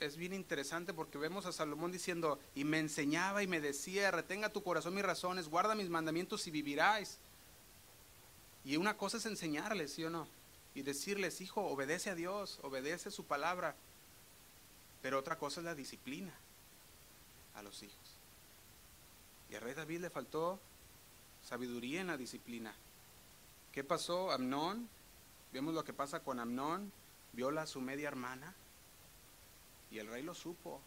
Es 0.00 0.16
bien 0.16 0.32
interesante 0.32 0.94
porque 0.94 1.18
vemos 1.18 1.44
a 1.44 1.52
Salomón 1.52 1.92
diciendo, 1.92 2.40
y 2.54 2.64
me 2.64 2.78
enseñaba 2.78 3.42
y 3.42 3.46
me 3.46 3.60
decía, 3.60 4.10
retenga 4.10 4.48
tu 4.48 4.62
corazón 4.62 4.94
mis 4.94 5.04
razones, 5.04 5.48
guarda 5.48 5.74
mis 5.74 5.90
mandamientos 5.90 6.46
y 6.46 6.50
viviráis. 6.50 7.18
Y 8.64 8.78
una 8.78 8.96
cosa 8.96 9.18
es 9.18 9.26
enseñarles, 9.26 9.92
¿sí 9.92 10.02
o 10.04 10.10
no? 10.10 10.26
Y 10.74 10.80
decirles, 10.80 11.42
hijo, 11.42 11.60
obedece 11.66 12.08
a 12.08 12.14
Dios, 12.14 12.58
obedece 12.62 13.10
su 13.10 13.24
palabra. 13.24 13.76
Pero 15.02 15.18
otra 15.18 15.36
cosa 15.36 15.60
es 15.60 15.66
la 15.66 15.74
disciplina 15.74 16.32
a 17.54 17.62
los 17.62 17.82
hijos. 17.82 17.98
Y 19.50 19.54
al 19.54 19.60
rey 19.60 19.74
David 19.74 20.00
le 20.00 20.08
faltó 20.08 20.58
sabiduría 21.46 22.00
en 22.00 22.06
la 22.06 22.16
disciplina. 22.16 22.74
¿Qué 23.70 23.84
pasó? 23.84 24.32
Amnón, 24.32 24.88
vemos 25.54 25.72
lo 25.72 25.84
que 25.84 25.92
pasa 25.92 26.18
con 26.20 26.40
Amnón, 26.40 26.92
viola 27.32 27.62
a 27.62 27.66
su 27.66 27.80
media 27.80 28.08
hermana 28.08 28.52
y 29.88 30.00
el 30.00 30.08
rey 30.08 30.24
lo 30.24 30.34
supo. 30.34 30.80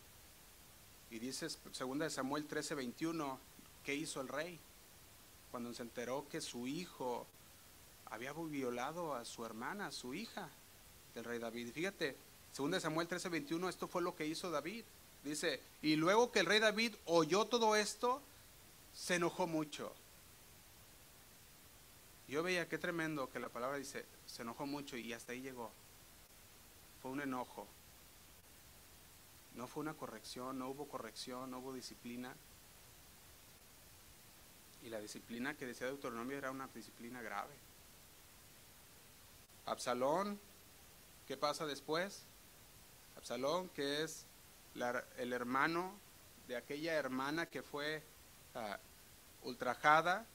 Y 1.09 1.19
dice, 1.19 1.47
segunda 1.71 2.03
de 2.03 2.11
Samuel 2.11 2.45
13, 2.45 2.75
21, 2.75 3.39
¿qué 3.85 3.95
hizo 3.95 4.19
el 4.19 4.27
rey? 4.27 4.59
Cuando 5.51 5.73
se 5.73 5.83
enteró 5.83 6.27
que 6.27 6.41
su 6.41 6.67
hijo 6.67 7.25
había 8.07 8.33
violado 8.33 9.15
a 9.15 9.23
su 9.23 9.45
hermana, 9.45 9.87
a 9.87 9.91
su 9.93 10.13
hija 10.13 10.49
del 11.15 11.23
rey 11.23 11.39
David. 11.39 11.67
Y 11.67 11.71
fíjate, 11.71 12.17
según 12.51 12.71
de 12.71 12.81
Samuel 12.81 13.07
13:21, 13.07 13.69
esto 13.69 13.87
fue 13.87 14.01
lo 14.01 14.15
que 14.15 14.27
hizo 14.27 14.51
David. 14.51 14.83
Dice, 15.23 15.61
y 15.81 15.95
luego 15.95 16.31
que 16.33 16.39
el 16.41 16.45
rey 16.45 16.59
David 16.59 16.95
oyó 17.05 17.45
todo 17.45 17.77
esto, 17.77 18.21
se 18.93 19.15
enojó 19.15 19.47
mucho. 19.47 19.93
Yo 22.27 22.43
veía 22.43 22.67
qué 22.67 22.77
tremendo 22.77 23.29
que 23.29 23.39
la 23.39 23.49
palabra 23.49 23.77
dice, 23.77 24.05
se 24.25 24.41
enojó 24.41 24.65
mucho 24.65 24.97
y 24.97 25.13
hasta 25.13 25.31
ahí 25.31 25.41
llegó. 25.41 25.71
Fue 27.01 27.11
un 27.11 27.21
enojo. 27.21 27.67
No 29.55 29.67
fue 29.67 29.81
una 29.81 29.93
corrección, 29.93 30.59
no 30.59 30.69
hubo 30.69 30.87
corrección, 30.87 31.49
no 31.49 31.59
hubo 31.59 31.73
disciplina. 31.73 32.35
Y 34.83 34.89
la 34.89 34.99
disciplina 34.99 35.55
que 35.55 35.65
decía 35.65 35.87
Deuteronomio 35.87 36.37
era 36.37 36.51
una 36.51 36.67
disciplina 36.67 37.21
grave. 37.21 37.55
Absalón, 39.65 40.39
¿qué 41.27 41.37
pasa 41.37 41.65
después? 41.65 42.23
Absalón, 43.17 43.69
que 43.69 44.03
es 44.03 44.25
el 45.17 45.33
hermano 45.33 45.93
de 46.47 46.55
aquella 46.55 46.93
hermana 46.93 47.47
que 47.47 47.63
fue 47.63 48.03
ah, 48.53 48.77
ultrajada, 49.43 50.25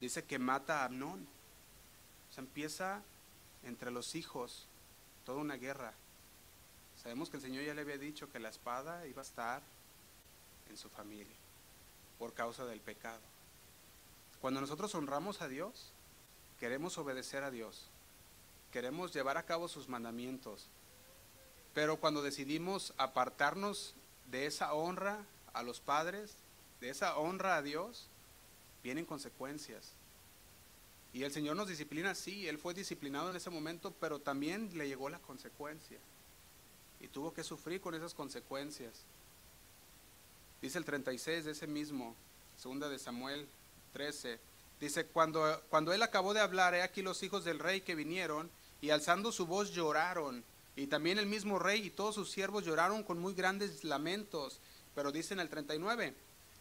dice 0.00 0.24
que 0.24 0.38
mata 0.38 0.82
a 0.82 0.84
Amnón. 0.86 1.26
Se 2.34 2.40
empieza 2.40 3.02
entre 3.64 3.90
los 3.90 4.14
hijos 4.14 4.66
toda 5.24 5.38
una 5.38 5.56
guerra. 5.56 5.92
Sabemos 7.02 7.30
que 7.30 7.36
el 7.36 7.42
Señor 7.42 7.64
ya 7.64 7.74
le 7.74 7.82
había 7.82 7.98
dicho 7.98 8.30
que 8.30 8.38
la 8.38 8.48
espada 8.48 9.06
iba 9.06 9.22
a 9.22 9.24
estar 9.24 9.62
en 10.68 10.76
su 10.76 10.88
familia 10.88 11.36
por 12.18 12.34
causa 12.34 12.64
del 12.64 12.80
pecado. 12.80 13.20
Cuando 14.40 14.60
nosotros 14.60 14.94
honramos 14.94 15.40
a 15.42 15.48
Dios, 15.48 15.92
queremos 16.58 16.98
obedecer 16.98 17.44
a 17.44 17.50
Dios, 17.50 17.86
queremos 18.72 19.12
llevar 19.12 19.36
a 19.36 19.44
cabo 19.44 19.68
sus 19.68 19.88
mandamientos, 19.88 20.68
pero 21.74 21.98
cuando 21.98 22.22
decidimos 22.22 22.92
apartarnos 22.98 23.94
de 24.30 24.46
esa 24.46 24.74
honra 24.74 25.24
a 25.52 25.62
los 25.62 25.80
padres, 25.80 26.34
de 26.80 26.90
esa 26.90 27.16
honra 27.16 27.56
a 27.56 27.62
Dios, 27.62 28.08
vienen 28.82 29.04
consecuencias. 29.04 29.92
Y 31.12 31.22
el 31.22 31.32
Señor 31.32 31.56
nos 31.56 31.68
disciplina, 31.68 32.14
sí, 32.14 32.46
Él 32.48 32.58
fue 32.58 32.74
disciplinado 32.74 33.30
en 33.30 33.36
ese 33.36 33.50
momento, 33.50 33.94
pero 33.98 34.20
también 34.20 34.70
le 34.76 34.88
llegó 34.88 35.08
la 35.08 35.18
consecuencia. 35.18 35.98
Y 37.00 37.08
tuvo 37.08 37.32
que 37.32 37.44
sufrir 37.44 37.80
con 37.80 37.94
esas 37.94 38.14
consecuencias. 38.14 38.92
Dice 40.60 40.78
el 40.78 40.84
36 40.84 41.44
de 41.44 41.52
ese 41.52 41.66
mismo, 41.66 42.14
segunda 42.56 42.88
de 42.88 42.98
Samuel 42.98 43.46
13, 43.92 44.38
dice, 44.80 45.06
cuando, 45.06 45.62
cuando 45.70 45.92
él 45.92 46.02
acabó 46.02 46.34
de 46.34 46.40
hablar, 46.40 46.74
he 46.74 46.82
aquí 46.82 47.00
los 47.02 47.22
hijos 47.22 47.44
del 47.44 47.60
rey 47.60 47.80
que 47.80 47.94
vinieron 47.94 48.50
y 48.80 48.90
alzando 48.90 49.32
su 49.32 49.46
voz 49.46 49.70
lloraron. 49.70 50.44
Y 50.76 50.86
también 50.86 51.18
el 51.18 51.26
mismo 51.26 51.58
rey 51.58 51.86
y 51.86 51.90
todos 51.90 52.14
sus 52.14 52.30
siervos 52.30 52.64
lloraron 52.64 53.02
con 53.02 53.18
muy 53.18 53.34
grandes 53.34 53.82
lamentos. 53.82 54.60
Pero 54.94 55.12
dice 55.12 55.34
en 55.34 55.40
el 55.40 55.48
39, 55.48 56.14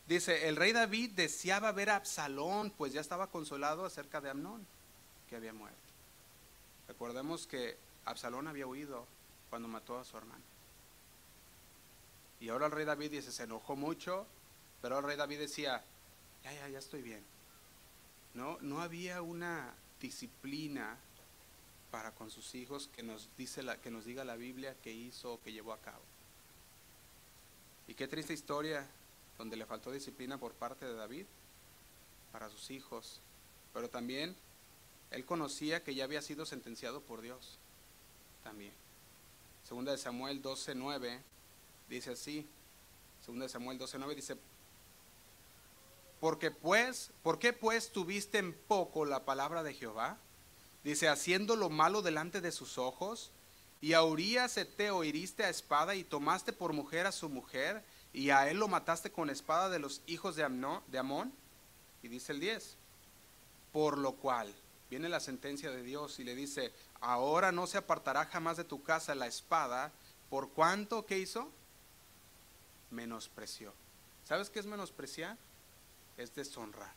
dice, 0.07 0.47
el 0.47 0.55
rey 0.55 0.71
David 0.71 1.11
deseaba 1.11 1.71
ver 1.71 1.89
a 1.89 1.97
Absalón, 1.97 2.71
pues 2.71 2.93
ya 2.93 3.01
estaba 3.01 3.27
consolado 3.27 3.85
acerca 3.85 4.21
de 4.21 4.29
Amnón, 4.29 4.65
que 5.29 5.35
había 5.35 5.53
muerto. 5.53 5.77
Recordemos 6.87 7.47
que 7.47 7.77
Absalón 8.05 8.47
había 8.47 8.67
huido 8.67 9.05
cuando 9.49 9.67
mató 9.67 9.97
a 9.99 10.05
su 10.05 10.17
hermano. 10.17 10.43
Y 12.39 12.49
ahora 12.49 12.67
el 12.67 12.71
rey 12.71 12.85
David 12.85 13.11
dice, 13.11 13.31
se 13.31 13.43
enojó 13.43 13.75
mucho, 13.75 14.25
pero 14.81 14.99
el 14.99 15.03
rey 15.03 15.17
David 15.17 15.39
decía, 15.39 15.83
ya, 16.43 16.53
ya, 16.53 16.69
ya 16.69 16.79
estoy 16.79 17.01
bien. 17.01 17.23
No, 18.33 18.57
no 18.61 18.81
había 18.81 19.21
una 19.21 19.73
disciplina 19.99 20.97
para 21.91 22.11
con 22.11 22.29
sus 22.29 22.53
hijos 22.55 22.89
que 22.95 23.03
nos, 23.03 23.29
dice 23.37 23.63
la, 23.63 23.77
que 23.81 23.89
nos 23.89 24.05
diga 24.05 24.23
la 24.23 24.35
Biblia 24.35 24.75
que 24.83 24.91
hizo 24.91 25.33
o 25.33 25.41
que 25.41 25.51
llevó 25.51 25.73
a 25.73 25.81
cabo. 25.81 26.03
Y 27.87 27.93
qué 27.93 28.07
triste 28.07 28.33
historia 28.33 28.87
donde 29.37 29.57
le 29.57 29.65
faltó 29.65 29.91
disciplina 29.91 30.37
por 30.37 30.53
parte 30.53 30.85
de 30.85 30.93
David 30.93 31.25
para 32.31 32.49
sus 32.49 32.71
hijos, 32.71 33.21
pero 33.73 33.89
también 33.89 34.35
él 35.11 35.25
conocía 35.25 35.83
que 35.83 35.95
ya 35.95 36.03
había 36.03 36.21
sido 36.21 36.45
sentenciado 36.45 37.01
por 37.01 37.21
Dios. 37.21 37.57
También. 38.43 38.73
Segunda 39.67 39.91
de 39.91 39.97
Samuel 39.97 40.41
12:9 40.41 41.19
dice 41.89 42.11
así. 42.11 42.47
Segunda 43.23 43.45
de 43.45 43.49
Samuel 43.49 43.79
12:9 43.79 44.15
dice 44.15 44.37
porque 46.19 46.51
pues, 46.51 47.11
¿por 47.21 47.39
qué 47.39 47.53
pues 47.53 47.91
tuviste 47.91 48.39
en 48.39 48.53
poco 48.53 49.05
la 49.05 49.23
palabra 49.23 49.63
de 49.63 49.73
Jehová? 49.73 50.17
Dice, 50.83 51.09
haciendo 51.09 51.55
lo 51.55 51.69
malo 51.69 52.01
delante 52.01 52.41
de 52.41 52.51
sus 52.51 52.77
ojos, 52.77 53.31
y 53.81 53.93
a 53.93 54.03
Urias 54.03 54.57
Eteo 54.57 55.03
hiriste 55.03 55.43
a 55.43 55.49
espada 55.49 55.95
y 55.95 56.03
tomaste 56.03 56.53
por 56.53 56.73
mujer 56.73 57.05
a 57.05 57.11
su 57.11 57.29
mujer, 57.29 57.83
y 58.17 58.31
a 58.31 58.49
él 58.49 58.57
lo 58.57 58.67
mataste 58.67 59.11
con 59.11 59.29
espada 59.29 59.69
de 59.69 59.77
los 59.77 60.01
hijos 60.07 60.35
de, 60.35 60.41
de 60.87 60.97
Amón. 60.97 61.31
Y 62.01 62.07
dice 62.07 62.31
el 62.31 62.39
10, 62.39 62.75
por 63.71 63.99
lo 63.99 64.13
cual 64.13 64.51
viene 64.89 65.07
la 65.07 65.19
sentencia 65.19 65.69
de 65.69 65.83
Dios 65.83 66.17
y 66.17 66.23
le 66.23 66.33
dice, 66.33 66.73
ahora 66.99 67.51
no 67.51 67.67
se 67.67 67.77
apartará 67.77 68.25
jamás 68.25 68.57
de 68.57 68.63
tu 68.63 68.81
casa 68.81 69.13
la 69.13 69.27
espada, 69.27 69.91
por 70.31 70.49
cuanto, 70.49 71.05
¿qué 71.05 71.19
hizo? 71.19 71.51
Menospreció. 72.89 73.71
¿Sabes 74.25 74.49
qué 74.49 74.61
es 74.61 74.65
menospreciar? 74.65 75.37
Es 76.17 76.33
deshonrar. 76.33 76.95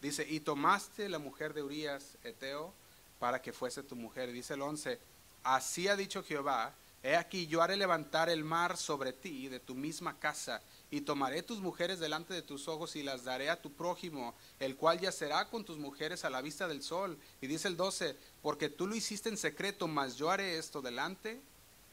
Dice, 0.00 0.26
y 0.26 0.40
tomaste 0.40 1.10
la 1.10 1.18
mujer 1.18 1.52
de 1.52 1.62
Urias, 1.62 2.16
Eteo, 2.22 2.72
para 3.20 3.42
que 3.42 3.52
fuese 3.52 3.82
tu 3.82 3.96
mujer. 3.96 4.32
Dice 4.32 4.54
el 4.54 4.62
11, 4.62 4.98
así 5.42 5.88
ha 5.88 5.96
dicho 5.96 6.24
Jehová, 6.24 6.72
he 7.04 7.16
aquí 7.16 7.46
yo 7.46 7.62
haré 7.62 7.76
levantar 7.76 8.28
el 8.28 8.42
mar 8.42 8.76
sobre 8.76 9.12
ti 9.12 9.46
de 9.48 9.60
tu 9.60 9.76
misma 9.76 10.18
casa, 10.18 10.60
y 10.94 11.00
tomaré 11.00 11.42
tus 11.42 11.58
mujeres 11.58 11.98
delante 11.98 12.34
de 12.34 12.42
tus 12.42 12.68
ojos 12.68 12.94
y 12.94 13.02
las 13.02 13.24
daré 13.24 13.50
a 13.50 13.60
tu 13.60 13.72
prójimo, 13.72 14.32
el 14.60 14.76
cual 14.76 15.00
yacerá 15.00 15.50
con 15.50 15.64
tus 15.64 15.76
mujeres 15.76 16.24
a 16.24 16.30
la 16.30 16.40
vista 16.40 16.68
del 16.68 16.84
sol. 16.84 17.18
Y 17.40 17.48
dice 17.48 17.66
el 17.66 17.76
12, 17.76 18.16
porque 18.42 18.68
tú 18.68 18.86
lo 18.86 18.94
hiciste 18.94 19.28
en 19.28 19.36
secreto, 19.36 19.88
mas 19.88 20.16
yo 20.16 20.30
haré 20.30 20.56
esto 20.56 20.80
delante 20.82 21.40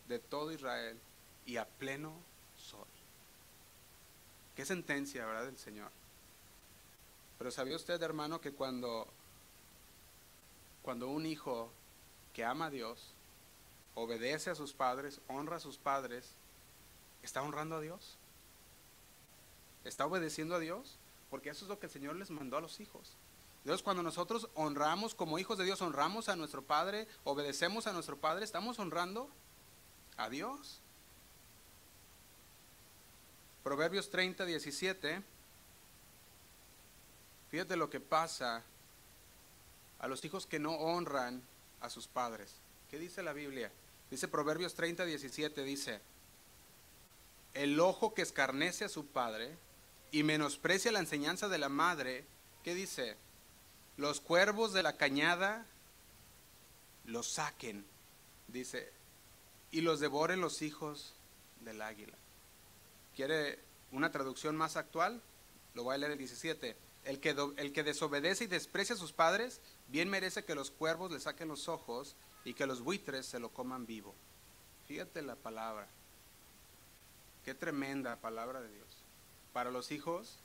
de 0.08 0.19
todo 0.19 0.52
Israel 0.52 1.00
y 1.47 1.58
a 1.58 1.65
pleno 1.65 2.13
sol. 2.69 2.86
Qué 4.56 4.65
sentencia, 4.65 5.26
¿verdad? 5.26 5.45
Del 5.45 5.58
Señor. 5.58 5.89
Pero 7.39 7.50
¿sabía 7.50 7.76
usted, 7.76 8.00
hermano, 8.04 8.39
que 8.39 8.52
cuando, 8.52 9.08
cuando 10.84 11.10
un 11.10 11.26
hijo 11.26 11.71
que 12.34 12.45
ama 12.45 12.65
a 12.67 12.69
Dios, 12.69 13.15
obedece 13.95 14.49
a 14.49 14.56
sus 14.56 14.73
padres, 14.73 15.19
honra 15.27 15.58
a 15.58 15.60
sus 15.60 15.77
padres, 15.77 16.32
está 17.23 17.41
honrando 17.41 17.75
a 17.75 17.82
Dios? 17.82 18.17
¿Está 19.84 20.06
obedeciendo 20.06 20.56
a 20.56 20.60
Dios? 20.60 20.97
Porque 21.30 21.49
eso 21.49 21.65
es 21.65 21.69
lo 21.69 21.80
que 21.80 21.88
el 21.88 21.91
Señor 21.91 22.15
les 22.15 22.30
mandó 22.30 22.58
a 22.58 22.62
los 22.62 22.80
hijos. 22.80 23.13
Entonces, 23.63 23.84
cuando 23.84 24.04
nosotros 24.04 24.49
honramos 24.56 25.13
como 25.13 25.39
hijos 25.39 25.58
de 25.58 25.65
Dios, 25.65 25.82
honramos 25.82 26.30
a 26.30 26.36
nuestro 26.36 26.63
Padre, 26.63 27.08
obedecemos 27.23 27.88
a 27.88 27.93
nuestro 27.93 28.17
Padre, 28.17 28.43
estamos 28.43 28.80
honrando 28.80 29.30
a 30.17 30.30
Dios. 30.30 30.82
Proverbios 33.63 34.10
30, 34.10 34.45
17 34.45 35.23
Fíjate 37.51 37.75
lo 37.75 37.89
que 37.89 37.99
pasa 37.99 38.63
a 39.99 40.08
los 40.08 40.23
hijos 40.23 40.47
que 40.47 40.58
no 40.58 40.71
honran 40.71 41.43
a 41.82 41.89
sus 41.89 42.08
padres. 42.08 42.56
¿Qué 42.89 42.97
dice 42.97 43.21
la 43.21 43.34
Biblia? 43.34 43.69
Dice 44.12 44.28
Proverbios 44.28 44.76
30, 44.76 45.06
17, 45.06 45.63
dice, 45.63 46.02
el 47.54 47.80
ojo 47.80 48.13
que 48.13 48.21
escarnece 48.21 48.86
a 48.86 48.89
su 48.89 49.06
padre 49.06 49.56
y 50.12 50.24
menosprecia 50.24 50.91
la 50.91 51.00
enseñanza 51.00 51.47
de 51.50 51.58
la 51.58 51.69
madre, 51.69 52.26
¿qué 52.63 52.76
dice? 52.76 53.15
Los 53.97 54.21
cuervos 54.21 54.74
de 54.74 54.84
la 54.84 54.97
cañada 54.97 55.65
los 57.06 57.28
saquen, 57.28 57.86
dice, 58.50 58.91
y 59.71 59.82
los 59.82 60.00
devoren 60.00 60.41
los 60.41 60.62
hijos 60.62 61.13
del 61.62 61.82
águila. 61.82 62.17
¿Quiere 63.15 63.60
una 63.91 64.12
traducción 64.12 64.56
más 64.56 64.76
actual? 64.76 65.21
Lo 65.74 65.84
voy 65.84 65.95
a 65.95 65.97
leer 65.97 66.12
el 66.12 66.17
17 66.17 66.76
el 67.06 67.19
que, 67.19 67.36
el 67.58 67.74
que 67.74 67.84
desobedece 67.84 68.43
y 68.43 68.47
desprecia 68.47 68.95
a 68.95 68.97
sus 68.97 69.12
padres, 69.12 69.60
bien 69.88 70.10
merece 70.10 70.43
que 70.43 70.56
los 70.56 70.71
cuervos 70.71 71.12
le 71.12 71.19
saquen 71.19 71.47
los 71.47 71.67
ojos 71.67 72.15
y 72.43 72.54
que 72.54 72.65
los 72.65 72.82
buitres 72.82 73.25
se 73.25 73.39
lo 73.39 73.49
coman 73.49 73.86
vivo. 73.86 74.15
Fíjate 74.88 75.21
la 75.21 75.36
palabra. 75.36 75.88
Qué 77.45 77.54
tremenda 77.54 78.17
palabra 78.17 78.62
de 78.62 78.71
Dios. 78.71 78.88
Para 79.54 79.71
los 79.71 79.91
hijos 79.91 80.38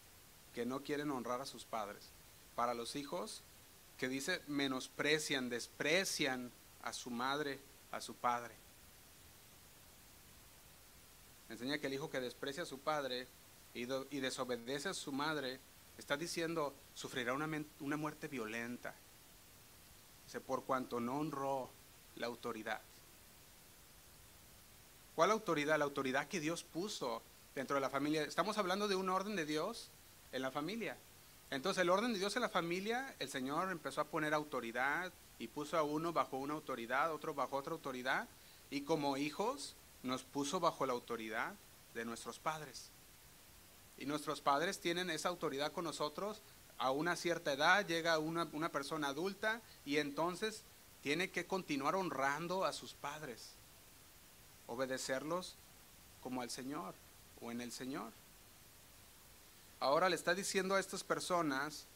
que 0.55 0.67
no 0.67 0.83
quieren 0.83 1.11
honrar 1.11 1.41
a 1.41 1.47
sus 1.47 1.65
padres. 1.65 2.11
Para 2.55 2.75
los 2.75 2.97
hijos 2.97 3.43
que 3.99 4.09
dice 4.09 4.43
menosprecian, 4.47 5.49
desprecian 5.49 6.51
a 6.83 6.93
su 6.93 7.11
madre, 7.11 7.59
a 7.91 8.01
su 8.01 8.15
padre. 8.15 8.55
Enseña 11.49 11.79
que 11.79 11.87
el 11.87 11.95
hijo 11.95 12.11
que 12.11 12.21
desprecia 12.21 12.65
a 12.65 12.67
su 12.67 12.81
padre 12.81 13.29
y, 13.75 13.85
desobedece 13.85 14.89
a 14.89 14.95
su 14.95 15.13
madre 15.13 15.61
Está 15.99 16.17
diciendo, 16.17 16.75
sufrirá 16.95 17.33
una, 17.33 17.49
una 17.81 17.97
muerte 17.97 18.29
violenta. 18.29 18.95
Dice, 20.27 20.41
por 20.41 20.65
cuanto 20.65 21.01
no 21.01 21.19
honró 21.19 21.71
la 22.17 22.27
autoridad. 22.27 22.81
¿Cuál 25.15 25.31
autoridad? 25.31 25.79
La 25.79 25.85
autoridad 25.85 26.29
que 26.29 26.41
Dios 26.41 26.63
puso 26.63 27.23
dentro 27.55 27.75
de 27.75 27.81
la 27.81 27.91
familia. 27.91 28.23
Estamos 28.23 28.59
hablando 28.59 28.89
de 28.89 28.97
un 28.97 29.09
orden 29.09 29.37
de 29.37 29.47
Dios 29.47 29.91
en 30.33 30.43
la 30.43 30.51
familia. 30.51 30.97
Entonces 31.51 31.83
el 31.83 31.91
orden 31.91 32.13
de 32.13 32.19
Dios 32.19 32.37
en 32.37 32.43
la 32.43 32.49
familia, 32.49 33.15
el 33.19 33.29
Señor 33.29 33.71
empezó 33.71 34.01
a 34.01 34.09
poner 34.09 34.35
autoridad 34.35 35.13
y 35.39 35.49
puso 35.49 35.79
a 35.79 35.83
uno 35.83 36.13
bajo 36.13 36.37
una 36.37 36.55
autoridad, 36.55 37.13
otro 37.13 37.35
bajo 37.35 37.57
otra 37.57 37.73
autoridad, 37.73 38.29
y 38.71 38.83
como 38.83 39.17
hijos 39.17 39.75
nos 40.03 40.23
puso 40.23 40.61
bajo 40.61 40.87
la 40.87 40.93
autoridad 40.93 41.55
de 41.95 42.05
nuestros 42.05 42.39
padres. 42.39 42.91
Y 43.97 44.07
nuestros 44.07 44.41
padres 44.41 44.81
tienen 44.81 45.09
esa 45.09 45.29
autoridad 45.29 45.73
con 45.73 45.85
nosotros 45.85 46.43
a 46.79 46.91
una 46.91 47.17
cierta 47.17 47.53
edad, 47.53 47.87
llega 47.87 48.19
una, 48.19 48.49
una 48.53 48.71
persona 48.71 49.09
adulta 49.09 49.63
y 49.85 49.97
entonces 49.97 50.63
tiene 51.07 51.31
que 51.31 51.47
continuar 51.47 51.95
honrando 51.95 52.65
a 52.65 52.73
sus 52.73 52.93
padres, 52.93 53.51
obedecerlos 54.67 55.55
como 56.21 56.43
al 56.43 56.51
Señor 56.51 56.97
o 57.41 57.53
en 57.53 57.61
el 57.61 57.71
Señor. 57.71 58.11
Ahora 59.79 60.09
le 60.09 60.17
está 60.17 60.35
diciendo 60.35 60.75
a 60.75 60.81
estas 60.81 61.05
personas 61.05 61.87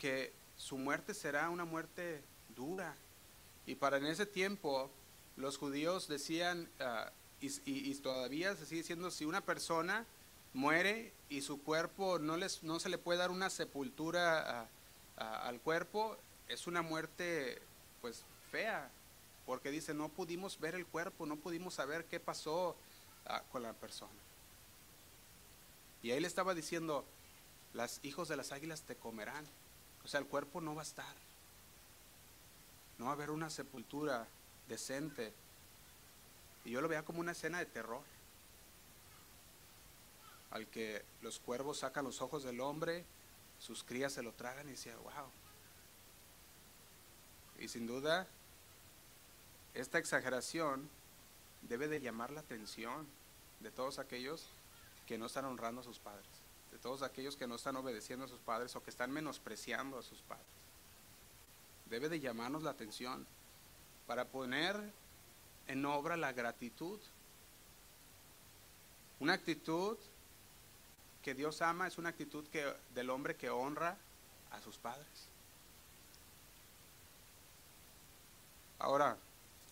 que 0.00 0.32
su 0.56 0.78
muerte 0.78 1.14
será 1.14 1.48
una 1.48 1.64
muerte 1.64 2.20
dura. 2.56 2.96
Y 3.66 3.76
para 3.76 3.98
en 3.98 4.06
ese 4.06 4.26
tiempo 4.26 4.90
los 5.36 5.56
judíos 5.56 6.08
decían, 6.08 6.68
ah, 6.80 7.12
y, 7.40 7.52
y, 7.66 7.94
todavía 7.94 8.56
se 8.56 8.66
sigue 8.66 8.80
diciendo, 8.80 9.12
si 9.12 9.26
una 9.26 9.42
persona 9.42 10.04
muere 10.54 11.12
y 11.28 11.42
su 11.42 11.62
cuerpo 11.62 12.18
no, 12.18 12.36
les, 12.36 12.64
no 12.64 12.80
se 12.80 12.88
le 12.88 12.98
puede 12.98 13.20
dar 13.20 13.30
una 13.30 13.48
sepultura 13.48 14.68
al 15.14 15.60
cuerpo, 15.60 16.16
es 16.48 16.66
una 16.66 16.82
muerte 16.82 17.62
pues 18.00 18.24
fea, 18.50 18.90
porque 19.46 19.70
dice, 19.70 19.94
no 19.94 20.08
pudimos 20.08 20.60
ver 20.60 20.74
el 20.74 20.86
cuerpo, 20.86 21.26
no 21.26 21.36
pudimos 21.36 21.74
saber 21.74 22.04
qué 22.04 22.20
pasó 22.20 22.76
ah, 23.26 23.42
con 23.50 23.62
la 23.62 23.72
persona. 23.72 24.12
Y 26.02 26.10
ahí 26.10 26.20
le 26.20 26.28
estaba 26.28 26.54
diciendo, 26.54 27.04
las 27.74 28.00
hijos 28.02 28.28
de 28.28 28.36
las 28.36 28.52
águilas 28.52 28.82
te 28.82 28.96
comerán. 28.96 29.44
O 30.04 30.08
sea, 30.08 30.20
el 30.20 30.26
cuerpo 30.26 30.60
no 30.60 30.74
va 30.74 30.82
a 30.82 30.84
estar. 30.84 31.14
No 32.98 33.06
va 33.06 33.10
a 33.12 33.14
haber 33.14 33.30
una 33.30 33.50
sepultura 33.50 34.26
decente. 34.68 35.32
Y 36.64 36.70
yo 36.70 36.80
lo 36.80 36.88
veía 36.88 37.04
como 37.04 37.20
una 37.20 37.32
escena 37.32 37.58
de 37.58 37.66
terror. 37.66 38.02
Al 40.50 40.66
que 40.66 41.04
los 41.20 41.38
cuervos 41.40 41.78
sacan 41.78 42.04
los 42.04 42.22
ojos 42.22 42.42
del 42.42 42.60
hombre, 42.60 43.04
sus 43.58 43.84
crías 43.84 44.12
se 44.12 44.22
lo 44.22 44.32
tragan 44.32 44.66
y 44.68 44.72
decía, 44.72 44.96
wow. 44.96 45.30
Y 47.58 47.68
sin 47.68 47.86
duda, 47.86 48.26
esta 49.74 49.98
exageración 49.98 50.88
debe 51.62 51.88
de 51.88 52.00
llamar 52.00 52.30
la 52.30 52.40
atención 52.40 53.06
de 53.60 53.70
todos 53.70 53.98
aquellos 53.98 54.46
que 55.06 55.18
no 55.18 55.26
están 55.26 55.44
honrando 55.44 55.80
a 55.80 55.84
sus 55.84 55.98
padres, 55.98 56.26
de 56.70 56.78
todos 56.78 57.02
aquellos 57.02 57.36
que 57.36 57.46
no 57.46 57.56
están 57.56 57.76
obedeciendo 57.76 58.24
a 58.24 58.28
sus 58.28 58.40
padres 58.40 58.74
o 58.76 58.82
que 58.82 58.90
están 58.90 59.10
menospreciando 59.10 59.98
a 59.98 60.02
sus 60.02 60.20
padres. 60.22 60.46
Debe 61.86 62.08
de 62.08 62.20
llamarnos 62.20 62.62
la 62.62 62.70
atención 62.70 63.26
para 64.06 64.26
poner 64.26 64.76
en 65.66 65.84
obra 65.84 66.16
la 66.16 66.32
gratitud. 66.32 66.98
Una 69.20 69.34
actitud 69.34 69.96
que 71.22 71.34
Dios 71.34 71.60
ama 71.62 71.86
es 71.86 71.98
una 71.98 72.10
actitud 72.10 72.44
del 72.94 73.10
hombre 73.10 73.36
que 73.36 73.50
honra 73.50 73.96
a 74.50 74.60
sus 74.60 74.76
padres. 74.76 75.28
Ahora, 78.78 79.16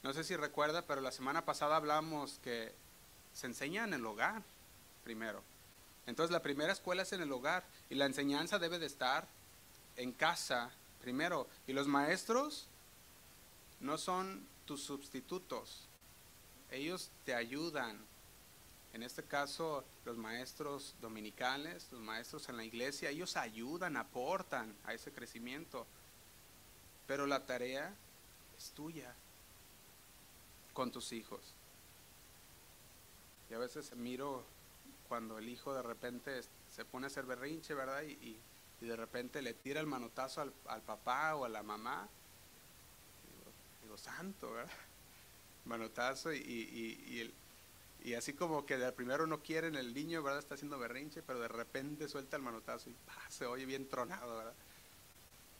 no 0.02 0.12
sé 0.12 0.24
si 0.24 0.36
recuerda, 0.36 0.82
pero 0.82 1.00
la 1.00 1.12
semana 1.12 1.44
pasada 1.44 1.76
hablamos 1.76 2.38
que 2.42 2.72
se 3.32 3.46
enseña 3.46 3.84
en 3.84 3.94
el 3.94 4.06
hogar 4.06 4.42
primero. 5.04 5.42
Entonces 6.06 6.32
la 6.32 6.42
primera 6.42 6.72
escuela 6.72 7.02
es 7.02 7.12
en 7.12 7.22
el 7.22 7.32
hogar 7.32 7.64
y 7.90 7.96
la 7.96 8.06
enseñanza 8.06 8.58
debe 8.58 8.78
de 8.78 8.86
estar 8.86 9.26
en 9.96 10.12
casa 10.12 10.70
primero. 11.00 11.48
Y 11.66 11.72
los 11.72 11.86
maestros 11.86 12.66
no 13.80 13.98
son 13.98 14.46
tus 14.64 14.82
sustitutos, 14.82 15.86
ellos 16.70 17.10
te 17.24 17.34
ayudan. 17.34 17.98
En 18.92 19.02
este 19.02 19.22
caso, 19.22 19.84
los 20.04 20.16
maestros 20.16 20.94
dominicales, 21.02 21.86
los 21.92 22.00
maestros 22.00 22.48
en 22.48 22.56
la 22.56 22.64
iglesia, 22.64 23.10
ellos 23.10 23.36
ayudan, 23.36 23.96
aportan 23.96 24.74
a 24.86 24.94
ese 24.94 25.12
crecimiento. 25.12 25.86
Pero 27.06 27.26
la 27.26 27.44
tarea 27.44 27.94
es 28.56 28.70
tuya 28.70 29.14
con 30.72 30.90
tus 30.92 31.12
hijos. 31.12 31.40
Y 33.50 33.54
a 33.54 33.58
veces 33.58 33.94
miro 33.96 34.44
cuando 35.08 35.38
el 35.38 35.48
hijo 35.48 35.74
de 35.74 35.82
repente 35.82 36.42
se 36.70 36.84
pone 36.84 37.06
a 37.06 37.08
hacer 37.08 37.24
berrinche, 37.24 37.74
¿verdad? 37.74 38.02
Y, 38.02 38.38
de 38.80 38.94
repente 38.94 39.40
le 39.40 39.54
tira 39.54 39.80
el 39.80 39.86
manotazo 39.86 40.42
al, 40.42 40.82
papá 40.82 41.34
o 41.34 41.46
a 41.46 41.48
la 41.48 41.62
mamá. 41.62 42.06
Digo, 43.82 43.96
santo, 43.96 44.52
¿verdad? 44.52 44.70
Manotazo 45.64 46.34
y, 46.34 47.32
así 48.16 48.34
como 48.34 48.66
que 48.66 48.76
de 48.76 48.92
primero 48.92 49.26
no 49.26 49.40
quieren 49.42 49.76
el 49.76 49.94
niño, 49.94 50.22
¿verdad? 50.22 50.40
Está 50.40 50.56
haciendo 50.56 50.78
berrinche, 50.78 51.22
pero 51.22 51.40
de 51.40 51.48
repente 51.48 52.06
suelta 52.06 52.36
el 52.36 52.42
manotazo 52.42 52.90
y 52.90 52.94
se 53.30 53.46
oye 53.46 53.64
bien 53.64 53.88
tronado, 53.88 54.36
¿verdad? 54.36 54.54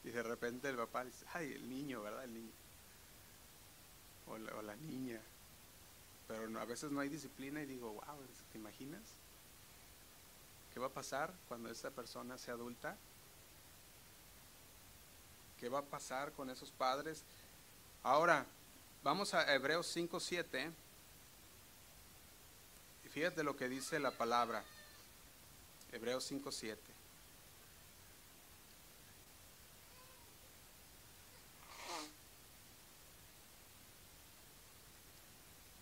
Y 0.04 0.10
de 0.10 0.22
repente 0.22 0.68
el 0.68 0.76
papá 0.76 1.04
dice, 1.04 1.24
ay, 1.32 1.52
el 1.52 1.68
niño, 1.70 2.02
¿verdad? 2.02 2.22
El 2.24 2.34
niño 2.34 2.52
o 4.28 4.62
la, 4.62 4.76
niña. 4.76 5.20
Pero 6.28 6.60
a 6.60 6.64
veces 6.64 6.90
no 6.90 7.00
hay 7.00 7.08
disciplina 7.08 7.62
y 7.62 7.66
digo, 7.66 7.92
wow, 7.92 8.18
¿te 8.52 8.58
imaginas? 8.58 9.02
¿Qué 10.72 10.80
va 10.80 10.88
a 10.88 10.90
pasar 10.90 11.32
cuando 11.48 11.70
esa 11.70 11.90
persona 11.90 12.36
sea 12.36 12.54
adulta? 12.54 12.96
¿Qué 15.60 15.68
va 15.68 15.78
a 15.78 15.82
pasar 15.82 16.32
con 16.32 16.50
esos 16.50 16.70
padres? 16.70 17.22
Ahora, 18.02 18.44
vamos 19.02 19.32
a 19.34 19.54
Hebreos 19.54 19.96
5.7 19.96 20.70
y 23.04 23.08
fíjate 23.08 23.42
lo 23.42 23.56
que 23.56 23.68
dice 23.68 23.98
la 23.98 24.10
palabra. 24.10 24.62
Hebreos 25.92 26.30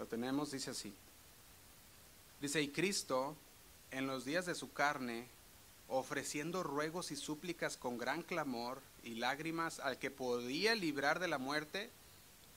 5.7. 0.05 0.09
tenemos, 0.09 0.51
dice 0.51 0.71
así. 0.71 0.95
Dice, 2.41 2.61
y 2.63 2.69
Cristo, 2.69 3.37
en 3.91 4.07
los 4.07 4.25
días 4.25 4.47
de 4.47 4.55
su 4.55 4.73
carne, 4.73 5.27
ofreciendo 5.89 6.63
ruegos 6.63 7.11
y 7.11 7.17
súplicas 7.17 7.77
con 7.77 7.99
gran 7.99 8.23
clamor 8.23 8.81
y 9.03 9.15
lágrimas 9.15 9.81
al 9.81 9.99
que 9.99 10.11
podía 10.11 10.75
librar 10.75 11.21
de 11.21 11.29
la 11.29 11.39
muerte, 11.39 11.91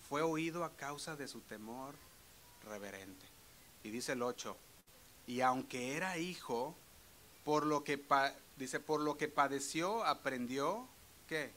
fue 0.10 0.22
oído 0.22 0.64
a 0.64 0.76
causa 0.76 1.16
de 1.16 1.28
su 1.28 1.42
temor 1.42 1.96
reverente. 2.64 3.26
Y 3.84 3.90
dice 3.90 4.14
el 4.14 4.22
8, 4.22 4.56
y 5.28 5.42
aunque 5.42 5.96
era 5.96 6.18
hijo, 6.18 6.76
por 7.44 7.66
lo 7.66 7.84
que 7.84 8.02
dice, 8.58 8.80
por 8.80 9.02
lo 9.02 9.18
que 9.18 9.28
padeció, 9.28 10.04
aprendió, 10.06 10.88
¿qué? 11.28 11.52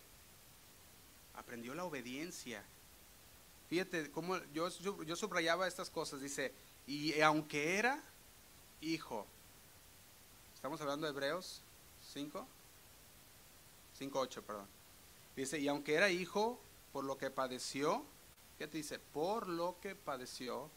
Aprendió 1.34 1.74
la 1.74 1.84
obediencia 1.84 2.62
Fíjate 3.70 4.10
cómo 4.10 4.36
yo, 4.52 4.68
yo, 4.68 5.14
subrayaba 5.14 5.68
estas 5.68 5.88
cosas. 5.90 6.20
Dice, 6.20 6.52
y 6.88 7.20
aunque 7.20 7.78
era 7.78 8.02
hijo, 8.80 9.28
estamos 10.56 10.80
hablando 10.80 11.06
de 11.06 11.12
Hebreos 11.12 11.62
5, 12.12 12.44
5, 13.96 14.18
8, 14.18 14.42
perdón. 14.42 14.66
Dice, 15.36 15.60
y 15.60 15.68
aunque 15.68 15.94
era 15.94 16.10
hijo, 16.10 16.58
por 16.92 17.04
lo 17.04 17.16
que 17.16 17.30
padeció, 17.30 18.02
¿qué 18.58 18.66
te 18.66 18.78
dice? 18.78 18.98
Por 18.98 19.48
lo 19.48 19.76
que 19.80 19.94
padeció, 19.94 20.68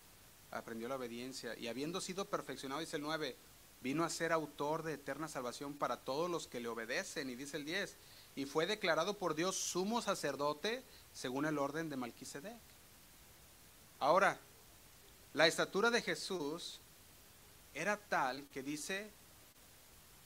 aprendió 0.51 0.87
la 0.87 0.97
obediencia. 0.97 1.57
Y 1.57 1.69
habiendo 1.69 1.99
sido 1.99 2.25
perfeccionado, 2.25 2.79
dice 2.79 2.97
el 2.97 3.01
9, 3.01 3.35
vino 3.81 4.03
a 4.03 4.09
ser 4.11 4.31
autor 4.31 4.83
de 4.83 4.93
eterna 4.93 5.27
salvación 5.27 5.73
para 5.73 5.97
todos 5.97 6.29
los 6.29 6.47
que 6.47 6.59
le 6.59 6.67
obedecen. 6.67 7.31
Y 7.31 7.35
dice 7.35 7.57
el 7.57 7.65
10, 7.65 7.97
y 8.35 8.45
fue 8.45 8.67
declarado 8.67 9.17
por 9.17 9.33
Dios 9.33 9.55
sumo 9.55 9.99
sacerdote 9.99 10.83
según 11.11 11.45
el 11.45 11.57
orden 11.57 11.89
de 11.89 11.97
Malquisedec. 11.97 12.72
Ahora, 14.03 14.37
la 15.33 15.47
estatura 15.47 15.89
de 15.89 16.01
Jesús 16.01 16.81
era 17.73 17.95
tal 17.95 18.45
que 18.49 18.61
dice, 18.61 19.09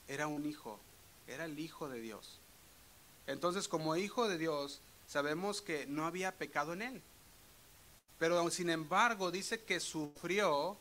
era 0.08 0.26
un 0.26 0.46
hijo, 0.46 0.80
era 1.28 1.44
el 1.44 1.56
hijo 1.60 1.88
de 1.88 2.00
Dios. 2.00 2.40
Entonces, 3.28 3.68
como 3.68 3.94
hijo 3.94 4.28
de 4.28 4.36
Dios, 4.36 4.80
sabemos 5.06 5.62
que 5.62 5.86
no 5.86 6.06
había 6.06 6.32
pecado 6.32 6.72
en 6.72 6.82
él. 6.82 7.02
Pero 8.18 8.50
sin 8.50 8.68
embargo, 8.68 9.30
dice 9.30 9.62
que 9.62 9.78
sufrió 9.78 10.76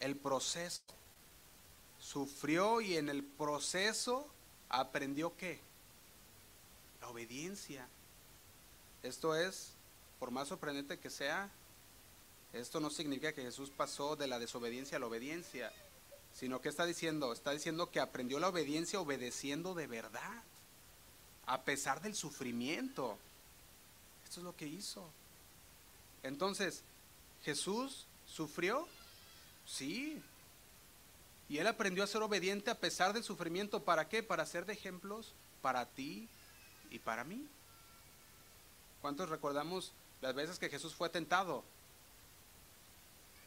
el 0.00 0.14
proceso. 0.14 0.82
Sufrió 1.98 2.82
y 2.82 2.98
en 2.98 3.08
el 3.08 3.24
proceso 3.24 4.28
aprendió 4.68 5.34
qué? 5.38 5.62
La 7.00 7.08
obediencia. 7.08 7.88
Esto 9.02 9.34
es, 9.34 9.72
por 10.18 10.30
más 10.30 10.48
sorprendente 10.48 10.98
que 10.98 11.08
sea, 11.08 11.50
esto 12.54 12.80
no 12.80 12.90
significa 12.90 13.32
que 13.32 13.42
Jesús 13.42 13.70
pasó 13.70 14.16
de 14.16 14.26
la 14.26 14.38
desobediencia 14.38 14.96
a 14.96 15.00
la 15.00 15.06
obediencia, 15.06 15.72
sino 16.32 16.60
que 16.60 16.68
está 16.68 16.86
diciendo, 16.86 17.32
está 17.32 17.50
diciendo 17.50 17.90
que 17.90 18.00
aprendió 18.00 18.38
la 18.38 18.48
obediencia 18.48 19.00
obedeciendo 19.00 19.74
de 19.74 19.86
verdad, 19.86 20.42
a 21.46 21.62
pesar 21.62 22.00
del 22.00 22.14
sufrimiento. 22.14 23.18
Esto 24.24 24.40
es 24.40 24.44
lo 24.44 24.56
que 24.56 24.66
hizo. 24.66 25.08
Entonces, 26.22 26.82
¿Jesús 27.44 28.06
sufrió? 28.26 28.88
Sí. 29.66 30.22
Y 31.48 31.58
él 31.58 31.66
aprendió 31.66 32.02
a 32.02 32.06
ser 32.06 32.22
obediente 32.22 32.70
a 32.70 32.78
pesar 32.78 33.12
del 33.12 33.22
sufrimiento. 33.22 33.82
¿Para 33.82 34.08
qué? 34.08 34.22
Para 34.22 34.46
ser 34.46 34.64
de 34.64 34.72
ejemplos 34.72 35.34
para 35.60 35.86
ti 35.86 36.28
y 36.90 36.98
para 36.98 37.24
mí. 37.24 37.46
¿Cuántos 39.02 39.28
recordamos 39.28 39.92
las 40.22 40.34
veces 40.34 40.58
que 40.58 40.70
Jesús 40.70 40.94
fue 40.94 41.10
tentado? 41.10 41.64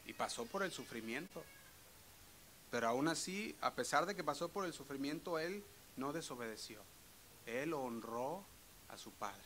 Y 0.08 0.14
pasó 0.14 0.46
por 0.46 0.62
el 0.62 0.72
sufrimiento. 0.72 1.44
Pero 2.70 2.88
aún 2.88 3.08
así, 3.08 3.54
a 3.60 3.74
pesar 3.74 4.06
de 4.06 4.16
que 4.16 4.24
pasó 4.24 4.48
por 4.48 4.64
el 4.64 4.72
sufrimiento, 4.72 5.38
él 5.38 5.62
no 5.96 6.12
desobedeció. 6.14 6.80
Él 7.46 7.74
honró 7.74 8.42
a 8.88 8.96
su 8.96 9.12
padre 9.12 9.42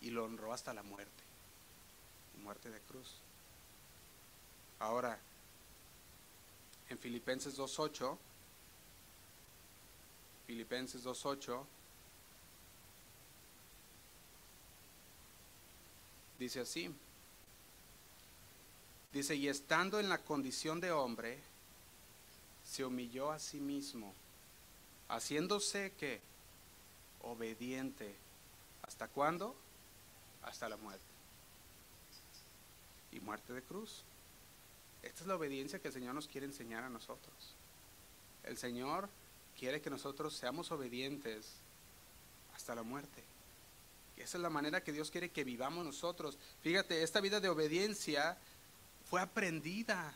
y 0.00 0.10
lo 0.10 0.24
honró 0.24 0.54
hasta 0.54 0.72
la 0.72 0.82
muerte, 0.82 1.22
muerte 2.42 2.70
de 2.70 2.80
cruz. 2.80 3.16
Ahora, 4.78 5.18
en 6.88 6.98
Filipenses 6.98 7.58
2.8, 7.58 8.16
Filipenses 10.46 11.04
2.8, 11.04 11.64
dice 16.38 16.60
así, 16.60 16.90
Dice, 19.12 19.34
y 19.34 19.48
estando 19.48 19.98
en 19.98 20.08
la 20.08 20.18
condición 20.18 20.80
de 20.80 20.92
hombre, 20.92 21.38
se 22.64 22.84
humilló 22.84 23.32
a 23.32 23.38
sí 23.38 23.58
mismo, 23.58 24.14
haciéndose 25.08 25.92
que 25.98 26.20
obediente. 27.22 28.14
¿Hasta 28.82 29.08
cuándo? 29.08 29.54
Hasta 30.42 30.68
la 30.68 30.76
muerte. 30.76 31.02
Y 33.12 33.20
muerte 33.20 33.52
de 33.52 33.62
cruz. 33.62 34.04
Esta 35.02 35.22
es 35.22 35.26
la 35.26 35.36
obediencia 35.36 35.80
que 35.80 35.88
el 35.88 35.94
Señor 35.94 36.14
nos 36.14 36.28
quiere 36.28 36.46
enseñar 36.46 36.84
a 36.84 36.88
nosotros. 36.88 37.54
El 38.44 38.56
Señor 38.56 39.08
quiere 39.58 39.80
que 39.80 39.90
nosotros 39.90 40.36
seamos 40.36 40.70
obedientes 40.70 41.46
hasta 42.54 42.74
la 42.74 42.82
muerte. 42.82 43.22
Y 44.16 44.20
esa 44.20 44.38
es 44.38 44.42
la 44.42 44.50
manera 44.50 44.82
que 44.82 44.92
Dios 44.92 45.10
quiere 45.10 45.30
que 45.30 45.44
vivamos 45.44 45.84
nosotros. 45.84 46.38
Fíjate, 46.62 47.02
esta 47.02 47.20
vida 47.20 47.40
de 47.40 47.48
obediencia 47.48 48.36
fue 49.10 49.20
aprendida. 49.20 50.14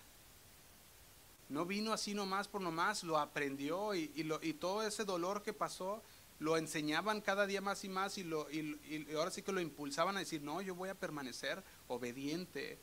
No 1.48 1.66
vino 1.66 1.92
así 1.92 2.14
nomás 2.14 2.48
por 2.48 2.60
nomás, 2.60 3.02
lo 3.02 3.18
aprendió 3.18 3.94
y, 3.94 4.56
todo 4.60 4.86
ese 4.86 5.04
dolor 5.04 5.42
que 5.42 5.52
pasó 5.52 6.00
lo 6.38 6.56
enseñaban 6.56 7.20
cada 7.20 7.46
día 7.46 7.60
más 7.60 7.84
y 7.84 7.88
más 7.88 8.16
y, 8.18 8.22
y 8.22 9.14
ahora 9.14 9.30
sí 9.30 9.42
que 9.42 9.52
lo 9.52 9.60
impulsaban 9.60 10.16
a 10.16 10.20
decir, 10.20 10.42
no, 10.42 10.62
yo 10.62 10.74
voy 10.74 10.88
a 10.88 10.94
permanecer 10.94 11.62
obediente 11.88 12.78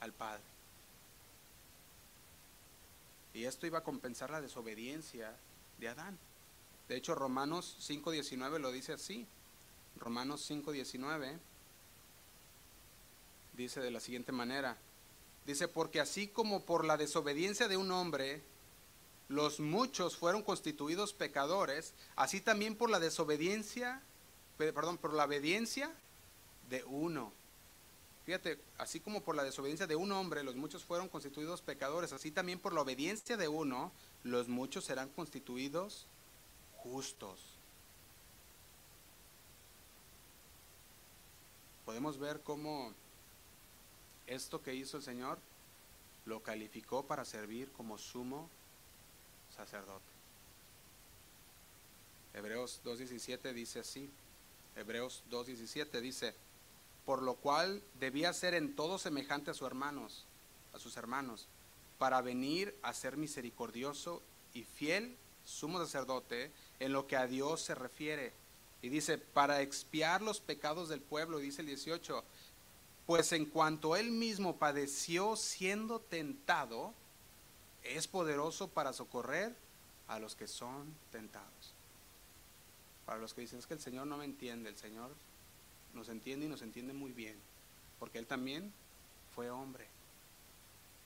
al 0.00 0.12
Padre. 0.12 0.42
Y 3.34 3.44
esto 3.44 3.66
iba 3.66 3.78
a 3.78 3.84
compensar 3.84 4.30
la 4.30 4.40
desobediencia 4.40 5.36
de 5.78 5.88
Adán. 5.88 6.18
De 6.88 6.96
hecho, 6.96 7.14
Romanos 7.14 7.76
5.19 7.86 8.60
lo 8.60 8.72
dice 8.72 8.92
así. 8.92 9.26
Romanos 9.98 10.48
5.19 10.50 11.38
dice 13.56 13.80
de 13.80 13.90
la 13.90 14.00
siguiente 14.00 14.32
manera. 14.32 14.78
Dice, 15.46 15.68
porque 15.68 16.00
así 16.00 16.26
como 16.26 16.64
por 16.64 16.84
la 16.84 16.96
desobediencia 16.96 17.68
de 17.68 17.76
un 17.76 17.92
hombre, 17.92 18.42
los 19.28 19.60
muchos 19.60 20.16
fueron 20.16 20.42
constituidos 20.42 21.12
pecadores, 21.12 21.94
así 22.16 22.40
también 22.40 22.76
por 22.76 22.90
la 22.90 22.98
desobediencia, 22.98 24.02
perdón, 24.58 24.98
por 24.98 25.14
la 25.14 25.24
obediencia 25.24 25.92
de 26.68 26.82
uno. 26.84 27.32
Fíjate, 28.24 28.58
así 28.76 28.98
como 28.98 29.22
por 29.22 29.36
la 29.36 29.44
desobediencia 29.44 29.86
de 29.86 29.94
un 29.94 30.10
hombre 30.10 30.42
los 30.42 30.56
muchos 30.56 30.82
fueron 30.82 31.08
constituidos 31.08 31.62
pecadores, 31.62 32.12
así 32.12 32.32
también 32.32 32.58
por 32.58 32.72
la 32.72 32.80
obediencia 32.80 33.36
de 33.36 33.46
uno 33.46 33.92
los 34.24 34.48
muchos 34.48 34.84
serán 34.84 35.08
constituidos 35.10 36.06
justos. 36.78 37.38
Podemos 41.84 42.18
ver 42.18 42.40
cómo 42.40 42.92
esto 44.26 44.62
que 44.62 44.74
hizo 44.74 44.96
el 44.96 45.02
Señor 45.02 45.38
lo 46.24 46.42
calificó 46.42 47.04
para 47.04 47.24
servir 47.24 47.70
como 47.72 47.98
sumo 47.98 48.48
sacerdote. 49.56 50.04
Hebreos 52.34 52.80
2.17 52.84 53.52
dice 53.52 53.80
así. 53.80 54.10
Hebreos 54.76 55.22
2.17 55.30 56.00
dice, 56.00 56.34
por 57.06 57.22
lo 57.22 57.34
cual 57.34 57.82
debía 57.98 58.32
ser 58.32 58.54
en 58.54 58.74
todo 58.74 58.98
semejante 58.98 59.52
a 59.52 59.54
sus 59.54 59.66
hermanos, 59.66 60.24
a 60.74 60.78
sus 60.78 60.96
hermanos, 60.96 61.46
para 61.98 62.20
venir 62.20 62.76
a 62.82 62.92
ser 62.92 63.16
misericordioso 63.16 64.20
y 64.52 64.64
fiel 64.64 65.16
sumo 65.46 65.78
sacerdote 65.78 66.50
en 66.80 66.92
lo 66.92 67.06
que 67.06 67.16
a 67.16 67.26
Dios 67.26 67.62
se 67.62 67.74
refiere. 67.74 68.32
Y 68.82 68.88
dice, 68.88 69.16
para 69.16 69.62
expiar 69.62 70.20
los 70.20 70.40
pecados 70.40 70.88
del 70.88 71.00
pueblo, 71.00 71.38
dice 71.38 71.62
el 71.62 71.68
18, 71.68 72.22
pues 73.06 73.30
en 73.32 73.46
cuanto 73.46 73.96
él 73.96 74.10
mismo 74.10 74.56
padeció 74.56 75.36
siendo 75.36 76.00
tentado, 76.00 76.92
es 77.84 78.08
poderoso 78.08 78.68
para 78.68 78.92
socorrer 78.92 79.54
a 80.08 80.18
los 80.18 80.34
que 80.34 80.48
son 80.48 80.92
tentados. 81.12 81.72
Para 83.06 83.20
los 83.20 83.32
que 83.32 83.42
dicen 83.42 83.60
es 83.60 83.66
que 83.66 83.74
el 83.74 83.80
Señor 83.80 84.08
no 84.08 84.16
me 84.16 84.24
entiende, 84.24 84.68
el 84.68 84.76
Señor 84.76 85.10
nos 85.94 86.08
entiende 86.08 86.46
y 86.46 86.48
nos 86.48 86.62
entiende 86.62 86.92
muy 86.92 87.12
bien, 87.12 87.36
porque 88.00 88.18
Él 88.18 88.26
también 88.26 88.72
fue 89.36 89.50
hombre, 89.50 89.86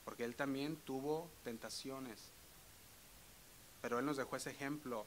porque 0.06 0.24
Él 0.24 0.34
también 0.34 0.76
tuvo 0.76 1.28
tentaciones, 1.44 2.18
pero 3.82 3.98
Él 3.98 4.06
nos 4.06 4.16
dejó 4.16 4.36
ese 4.36 4.50
ejemplo 4.50 5.04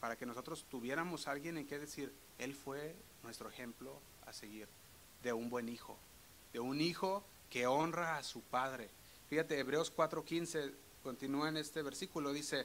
para 0.00 0.14
que 0.14 0.26
nosotros 0.26 0.64
tuviéramos 0.70 1.26
alguien 1.26 1.58
en 1.58 1.66
que 1.66 1.80
decir, 1.80 2.12
Él 2.38 2.54
fue 2.54 2.94
nuestro 3.24 3.48
ejemplo 3.48 3.98
a 4.26 4.32
seguir, 4.32 4.68
de 5.24 5.32
un 5.32 5.50
buen 5.50 5.68
hijo 5.68 5.96
de 6.56 6.60
un 6.60 6.80
hijo 6.80 7.22
que 7.50 7.66
honra 7.66 8.16
a 8.16 8.22
su 8.22 8.40
padre. 8.40 8.88
Fíjate, 9.28 9.58
Hebreos 9.58 9.92
4:15 9.94 10.72
continúa 11.02 11.50
en 11.50 11.58
este 11.58 11.82
versículo, 11.82 12.32
dice, 12.32 12.64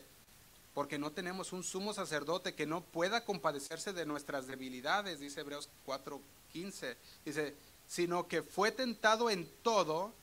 porque 0.73 0.97
no 0.97 1.11
tenemos 1.11 1.51
un 1.51 1.61
sumo 1.61 1.93
sacerdote 1.93 2.55
que 2.55 2.65
no 2.65 2.85
pueda 2.85 3.25
compadecerse 3.25 3.91
de 3.91 4.05
nuestras 4.05 4.47
debilidades, 4.47 5.19
dice 5.19 5.41
Hebreos 5.41 5.67
4:15, 5.85 6.95
dice, 7.25 7.53
sino 7.85 8.29
que 8.29 8.43
fue 8.43 8.71
tentado 8.71 9.29
en 9.29 9.45
todo 9.61 10.13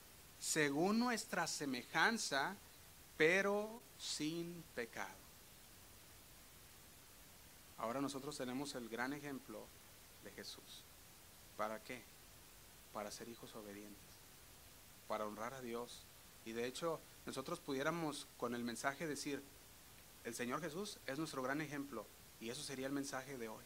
según 0.41 0.99
nuestra 0.99 1.47
semejanza, 1.47 2.57
pero 3.19 3.83
sin 3.99 4.65
pecado. 4.75 5.19
Ahora 7.77 8.01
nosotros 8.01 8.35
tenemos 8.35 8.75
el 8.77 8.89
gran 8.89 9.13
ejemplo 9.13 9.67
de 10.25 10.31
Jesús. 10.31 10.83
¿Para 11.59 11.85
qué? 11.85 12.03
Para 12.93 13.11
ser 13.11 13.29
hijos 13.29 13.55
obedientes, 13.55 14.15
para 15.07 15.27
honrar 15.27 15.55
a 15.55 15.61
Dios. 15.61 16.05
Y 16.45 16.53
de 16.53 16.67
hecho, 16.67 17.01
nosotros 17.27 17.61
pudiéramos 17.61 18.27
con 18.39 18.55
el 18.55 18.65
mensaje 18.65 19.07
decir, 19.07 19.43
el 20.25 20.35
Señor 20.35 20.61
Jesús 20.61 20.99
es 21.07 21.19
nuestro 21.19 21.43
gran 21.43 21.61
ejemplo. 21.61 22.07
Y 22.41 22.51
eso 22.51 22.63
sería 22.63 22.87
el 22.87 22.93
mensaje 22.93 23.37
de 23.37 23.49
hoy. 23.49 23.65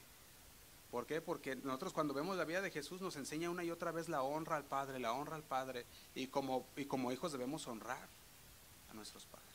¿Por 0.90 1.06
qué? 1.06 1.20
Porque 1.20 1.56
nosotros 1.56 1.92
cuando 1.92 2.14
vemos 2.14 2.36
la 2.36 2.44
vida 2.44 2.60
de 2.60 2.70
Jesús 2.70 3.00
nos 3.00 3.16
enseña 3.16 3.50
una 3.50 3.64
y 3.64 3.70
otra 3.70 3.92
vez 3.92 4.08
la 4.08 4.22
honra 4.22 4.56
al 4.56 4.64
Padre, 4.64 4.98
la 4.98 5.12
honra 5.12 5.36
al 5.36 5.42
Padre. 5.42 5.86
Y 6.14 6.26
como, 6.26 6.66
y 6.76 6.84
como 6.84 7.12
hijos 7.12 7.32
debemos 7.32 7.66
honrar 7.66 8.08
a 8.90 8.94
nuestros 8.94 9.24
padres. 9.24 9.48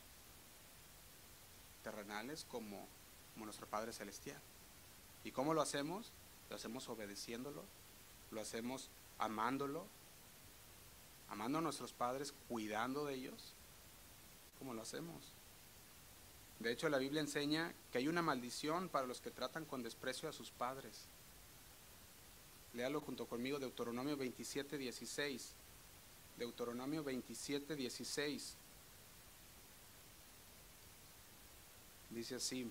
Terrenales 1.84 2.44
como, 2.50 2.86
como 3.34 3.44
nuestro 3.44 3.66
Padre 3.68 3.92
Celestial. 3.92 4.40
¿Y 5.24 5.30
cómo 5.30 5.54
lo 5.54 5.62
hacemos? 5.62 6.10
Lo 6.50 6.56
hacemos 6.56 6.88
obedeciéndolo, 6.88 7.62
lo 8.30 8.40
hacemos 8.40 8.90
amándolo, 9.18 9.86
amando 11.28 11.58
a 11.58 11.62
nuestros 11.62 11.92
padres, 11.92 12.32
cuidando 12.48 13.04
de 13.04 13.14
ellos, 13.14 13.54
como 14.58 14.74
lo 14.74 14.82
hacemos. 14.82 15.32
De 16.58 16.72
hecho, 16.72 16.88
la 16.88 16.98
Biblia 16.98 17.20
enseña 17.20 17.72
que 17.92 17.98
hay 17.98 18.08
una 18.08 18.22
maldición 18.22 18.88
para 18.88 19.06
los 19.06 19.20
que 19.20 19.30
tratan 19.30 19.64
con 19.64 19.82
desprecio 19.82 20.28
a 20.28 20.32
sus 20.32 20.50
padres. 20.50 21.06
Léalo 22.74 23.00
junto 23.00 23.26
conmigo, 23.26 23.58
Deuteronomio 23.58 24.16
27, 24.16 24.76
16. 24.76 25.52
Deuteronomio 26.36 27.04
27, 27.04 27.76
16. 27.76 28.56
Dice 32.10 32.34
así. 32.34 32.70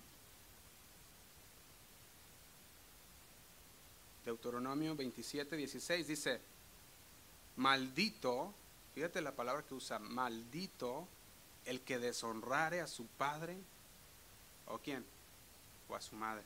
Deuteronomio 4.28 4.94
27, 4.94 5.56
16 5.56 6.06
dice, 6.06 6.38
maldito, 7.56 8.52
fíjate 8.94 9.22
la 9.22 9.32
palabra 9.32 9.62
que 9.62 9.72
usa, 9.72 9.98
maldito 9.98 11.08
el 11.64 11.80
que 11.80 11.98
deshonrare 11.98 12.82
a 12.82 12.86
su 12.86 13.06
padre, 13.06 13.56
o 14.66 14.78
quién, 14.80 15.02
o 15.88 15.96
a 15.96 16.02
su 16.02 16.14
madre. 16.14 16.44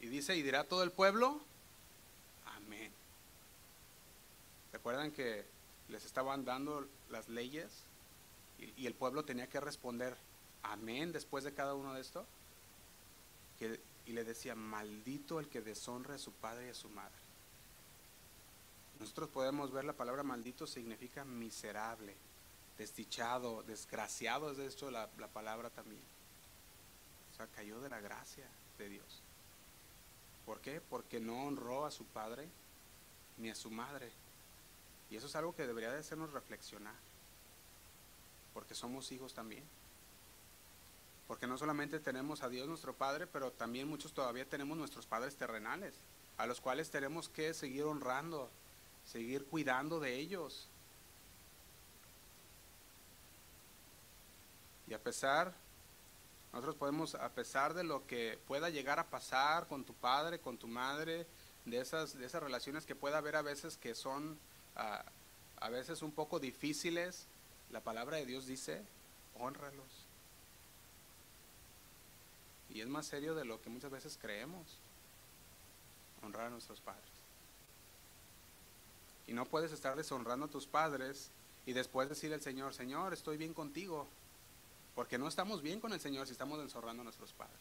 Y 0.00 0.08
dice, 0.08 0.36
y 0.36 0.42
dirá 0.42 0.64
todo 0.64 0.82
el 0.82 0.92
pueblo, 0.92 1.40
amén. 2.44 2.92
¿Recuerdan 4.70 5.12
que 5.12 5.46
les 5.88 6.04
estaban 6.04 6.44
dando 6.44 6.86
las 7.08 7.30
leyes 7.30 7.84
y, 8.76 8.86
el 8.86 8.92
pueblo 8.92 9.24
tenía 9.24 9.46
que 9.46 9.60
responder, 9.60 10.14
amén, 10.62 11.10
después 11.10 11.42
de 11.44 11.54
cada 11.54 11.74
uno 11.74 11.94
de 11.94 12.02
esto? 12.02 12.26
Y 14.08 14.12
le 14.12 14.24
decía, 14.24 14.54
maldito 14.54 15.38
el 15.38 15.48
que 15.48 15.60
deshonre 15.60 16.14
a 16.14 16.18
su 16.18 16.32
padre 16.32 16.68
y 16.68 16.70
a 16.70 16.74
su 16.74 16.88
madre. 16.88 17.20
Nosotros 18.98 19.28
podemos 19.28 19.70
ver 19.70 19.84
la 19.84 19.92
palabra 19.92 20.22
maldito 20.22 20.66
significa 20.66 21.26
miserable, 21.26 22.16
desdichado, 22.78 23.62
desgraciado, 23.64 24.50
es 24.50 24.56
de 24.56 24.66
esto 24.66 24.90
la, 24.90 25.10
la 25.18 25.28
palabra 25.28 25.68
también. 25.68 26.00
O 27.32 27.36
sea, 27.36 27.48
cayó 27.48 27.80
de 27.80 27.90
la 27.90 28.00
gracia 28.00 28.48
de 28.78 28.88
Dios. 28.88 29.22
¿Por 30.46 30.60
qué? 30.60 30.80
Porque 30.80 31.20
no 31.20 31.44
honró 31.44 31.84
a 31.84 31.90
su 31.90 32.06
padre 32.06 32.48
ni 33.36 33.50
a 33.50 33.54
su 33.54 33.70
madre. 33.70 34.10
Y 35.10 35.16
eso 35.16 35.26
es 35.26 35.36
algo 35.36 35.54
que 35.54 35.66
debería 35.66 35.92
de 35.92 35.98
hacernos 35.98 36.32
reflexionar. 36.32 36.96
Porque 38.54 38.74
somos 38.74 39.12
hijos 39.12 39.34
también. 39.34 39.64
Porque 41.28 41.46
no 41.46 41.56
solamente 41.58 42.00
tenemos 42.00 42.42
a 42.42 42.48
Dios 42.48 42.66
nuestro 42.66 42.94
Padre, 42.94 43.26
pero 43.28 43.52
también 43.52 43.86
muchos 43.86 44.12
todavía 44.12 44.44
tenemos 44.44 44.76
nuestros 44.76 45.06
padres 45.06 45.36
terrenales, 45.36 45.94
a 46.38 46.46
los 46.46 46.60
cuales 46.60 46.90
tenemos 46.90 47.28
que 47.28 47.54
seguir 47.54 47.84
honrando, 47.84 48.50
seguir 49.06 49.44
cuidando 49.44 50.00
de 50.00 50.16
ellos. 50.16 50.66
Y 54.88 54.94
a 54.94 54.98
pesar 54.98 55.54
Nosotros 56.52 56.76
podemos, 56.76 57.14
a 57.14 57.28
pesar 57.28 57.74
de 57.74 57.84
lo 57.84 58.06
que 58.06 58.38
pueda 58.48 58.70
llegar 58.70 58.98
a 58.98 59.04
pasar 59.04 59.66
con 59.66 59.84
tu 59.84 59.92
padre, 59.92 60.40
con 60.40 60.56
tu 60.56 60.66
madre, 60.66 61.26
de 61.66 61.78
esas, 61.78 62.18
de 62.18 62.24
esas 62.24 62.42
relaciones 62.42 62.86
que 62.86 62.94
pueda 62.94 63.18
haber 63.18 63.36
a 63.36 63.42
veces 63.42 63.76
que 63.76 63.94
son 63.94 64.38
ah, 64.74 65.04
a 65.60 65.68
veces 65.68 66.02
un 66.02 66.12
poco 66.12 66.38
difíciles, 66.40 67.26
la 67.70 67.80
palabra 67.80 68.16
de 68.16 68.26
Dios 68.26 68.46
dice, 68.46 68.82
honralos. 69.38 70.07
Y 72.78 72.80
es 72.80 72.86
más 72.86 73.06
serio 73.06 73.34
de 73.34 73.44
lo 73.44 73.60
que 73.60 73.70
muchas 73.70 73.90
veces 73.90 74.16
creemos, 74.22 74.78
honrar 76.22 76.46
a 76.46 76.50
nuestros 76.50 76.80
padres. 76.80 77.10
Y 79.26 79.32
no 79.32 79.46
puedes 79.46 79.72
estar 79.72 79.96
deshonrando 79.96 80.46
a 80.46 80.48
tus 80.48 80.68
padres 80.68 81.32
y 81.66 81.72
después 81.72 82.08
decir 82.08 82.32
al 82.32 82.40
Señor, 82.40 82.74
Señor, 82.74 83.12
estoy 83.12 83.36
bien 83.36 83.52
contigo. 83.52 84.06
Porque 84.94 85.18
no 85.18 85.26
estamos 85.26 85.60
bien 85.60 85.80
con 85.80 85.92
el 85.92 85.98
Señor 85.98 86.28
si 86.28 86.32
estamos 86.34 86.62
deshonrando 86.62 87.00
a 87.00 87.04
nuestros 87.04 87.32
padres. 87.32 87.58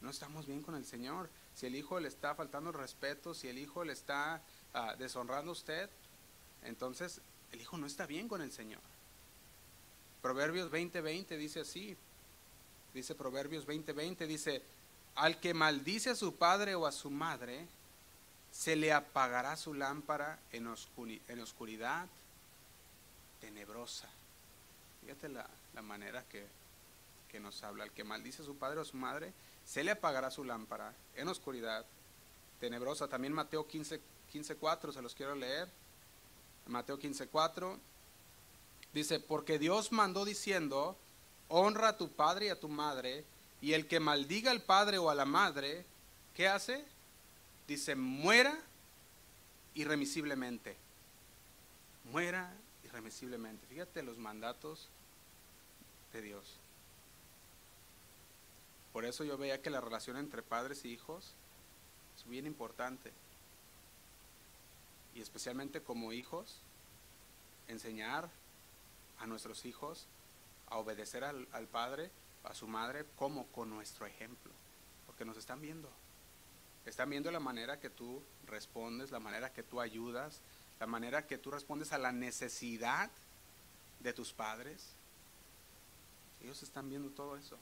No 0.00 0.08
estamos 0.08 0.46
bien 0.46 0.62
con 0.62 0.74
el 0.74 0.86
Señor. 0.86 1.28
Si 1.54 1.66
el 1.66 1.76
hijo 1.76 2.00
le 2.00 2.08
está 2.08 2.34
faltando 2.34 2.72
respeto, 2.72 3.34
si 3.34 3.48
el 3.48 3.58
hijo 3.58 3.84
le 3.84 3.92
está 3.92 4.40
ah, 4.72 4.96
deshonrando 4.98 5.50
a 5.50 5.52
usted, 5.52 5.90
entonces 6.62 7.20
el 7.52 7.60
hijo 7.60 7.76
no 7.76 7.86
está 7.86 8.06
bien 8.06 8.26
con 8.26 8.40
el 8.40 8.52
Señor. 8.52 8.80
Proverbios 10.22 10.70
20:20 10.70 11.36
dice 11.36 11.60
así. 11.60 11.94
Dice 12.94 13.14
Proverbios 13.16 13.66
20:20, 13.66 14.26
dice, 14.26 14.62
al 15.16 15.40
que 15.40 15.52
maldice 15.52 16.10
a 16.10 16.14
su 16.14 16.36
padre 16.36 16.74
o 16.74 16.86
a 16.86 16.92
su 16.92 17.10
madre, 17.10 17.66
se 18.52 18.76
le 18.76 18.92
apagará 18.92 19.56
su 19.56 19.74
lámpara 19.74 20.38
en, 20.52 20.68
oscuridad 20.68 22.06
tenebrosa. 23.40 24.08
Fíjate 25.02 25.28
la, 25.28 25.48
manera 25.82 26.24
que, 26.30 26.46
que, 27.30 27.40
nos 27.40 27.62
habla. 27.64 27.82
Al 27.82 27.90
que 27.90 28.04
maldice 28.04 28.42
a 28.42 28.44
su 28.44 28.56
padre 28.56 28.78
o 28.78 28.82
a 28.82 28.86
su 28.86 28.96
madre, 28.96 29.32
se 29.66 29.82
le 29.82 29.90
apagará 29.90 30.30
su 30.30 30.44
lámpara 30.44 30.94
en 31.16 31.26
oscuridad 31.26 31.84
tenebrosa. 32.60 33.08
También 33.08 33.32
Mateo 33.32 33.66
15, 33.66 34.00
15 34.30 34.56
se 34.92 35.02
los 35.02 35.14
quiero 35.14 35.34
leer. 35.34 35.68
Mateo 36.66 36.96
15, 36.96 37.26
4. 37.26 37.78
Dice, 38.92 39.18
porque 39.18 39.58
Dios 39.58 39.90
mandó 39.90 40.24
diciendo, 40.24 40.96
honra 41.48 41.88
a 41.88 41.98
tu 41.98 42.10
padre 42.10 42.46
y 42.46 42.48
a 42.48 42.58
tu 42.58 42.68
madre, 42.68 43.24
y 43.60 43.72
el 43.72 43.86
que 43.86 44.00
maldiga 44.00 44.50
al 44.50 44.62
padre 44.62 44.98
o 44.98 45.10
a 45.10 45.14
la 45.14 45.24
madre, 45.24 45.84
¿qué 46.34 46.48
hace? 46.48 46.84
Dice, 47.66 47.94
muera 47.94 48.58
irremisiblemente. 49.74 50.76
Muera 52.10 52.52
irremisiblemente. 52.84 53.66
Fíjate 53.66 54.02
los 54.02 54.18
mandatos 54.18 54.88
de 56.12 56.22
Dios. 56.22 56.44
Por 58.92 59.04
eso 59.04 59.24
yo 59.24 59.36
veía 59.36 59.60
que 59.60 59.70
la 59.70 59.80
relación 59.80 60.16
entre 60.16 60.42
padres 60.42 60.84
y 60.84 60.88
hijos 60.88 61.32
es 62.16 62.28
bien 62.28 62.46
importante. 62.46 63.12
Y 65.14 65.20
especialmente 65.20 65.80
como 65.80 66.12
hijos, 66.12 66.58
enseñar 67.66 68.28
a 69.18 69.26
nuestros 69.26 69.64
hijos 69.64 70.06
a 70.68 70.78
obedecer 70.78 71.24
al, 71.24 71.48
al 71.52 71.66
padre, 71.66 72.10
a 72.44 72.54
su 72.54 72.66
madre, 72.66 73.06
como 73.16 73.46
con 73.48 73.70
nuestro 73.70 74.06
ejemplo. 74.06 74.52
Porque 75.06 75.24
nos 75.24 75.36
están 75.36 75.60
viendo. 75.60 75.90
Están 76.86 77.10
viendo 77.10 77.30
la 77.30 77.40
manera 77.40 77.80
que 77.80 77.90
tú 77.90 78.22
respondes, 78.46 79.10
la 79.10 79.20
manera 79.20 79.52
que 79.52 79.62
tú 79.62 79.80
ayudas, 79.80 80.40
la 80.80 80.86
manera 80.86 81.26
que 81.26 81.38
tú 81.38 81.50
respondes 81.50 81.92
a 81.92 81.98
la 81.98 82.12
necesidad 82.12 83.10
de 84.00 84.12
tus 84.12 84.32
padres. 84.32 84.90
Ellos 86.42 86.62
están 86.62 86.88
viendo 86.88 87.08
todo 87.10 87.36
eso. 87.36 87.56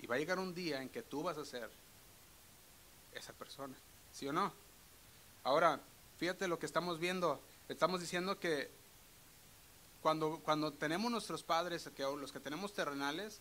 Y 0.00 0.06
va 0.06 0.16
a 0.16 0.18
llegar 0.18 0.38
un 0.38 0.54
día 0.54 0.82
en 0.82 0.88
que 0.88 1.02
tú 1.02 1.22
vas 1.22 1.38
a 1.38 1.44
ser 1.44 1.68
esa 3.12 3.32
persona, 3.32 3.74
¿sí 4.12 4.28
o 4.28 4.32
no? 4.32 4.52
Ahora, 5.42 5.80
fíjate 6.18 6.48
lo 6.48 6.58
que 6.58 6.66
estamos 6.66 6.98
viendo. 7.00 7.40
Estamos 7.68 8.00
diciendo 8.00 8.38
que 8.38 8.70
cuando, 10.06 10.38
cuando 10.38 10.72
tenemos 10.72 11.10
nuestros 11.10 11.42
padres, 11.42 11.90
que 11.96 12.04
los 12.04 12.30
que 12.30 12.38
tenemos 12.38 12.72
terrenales, 12.72 13.40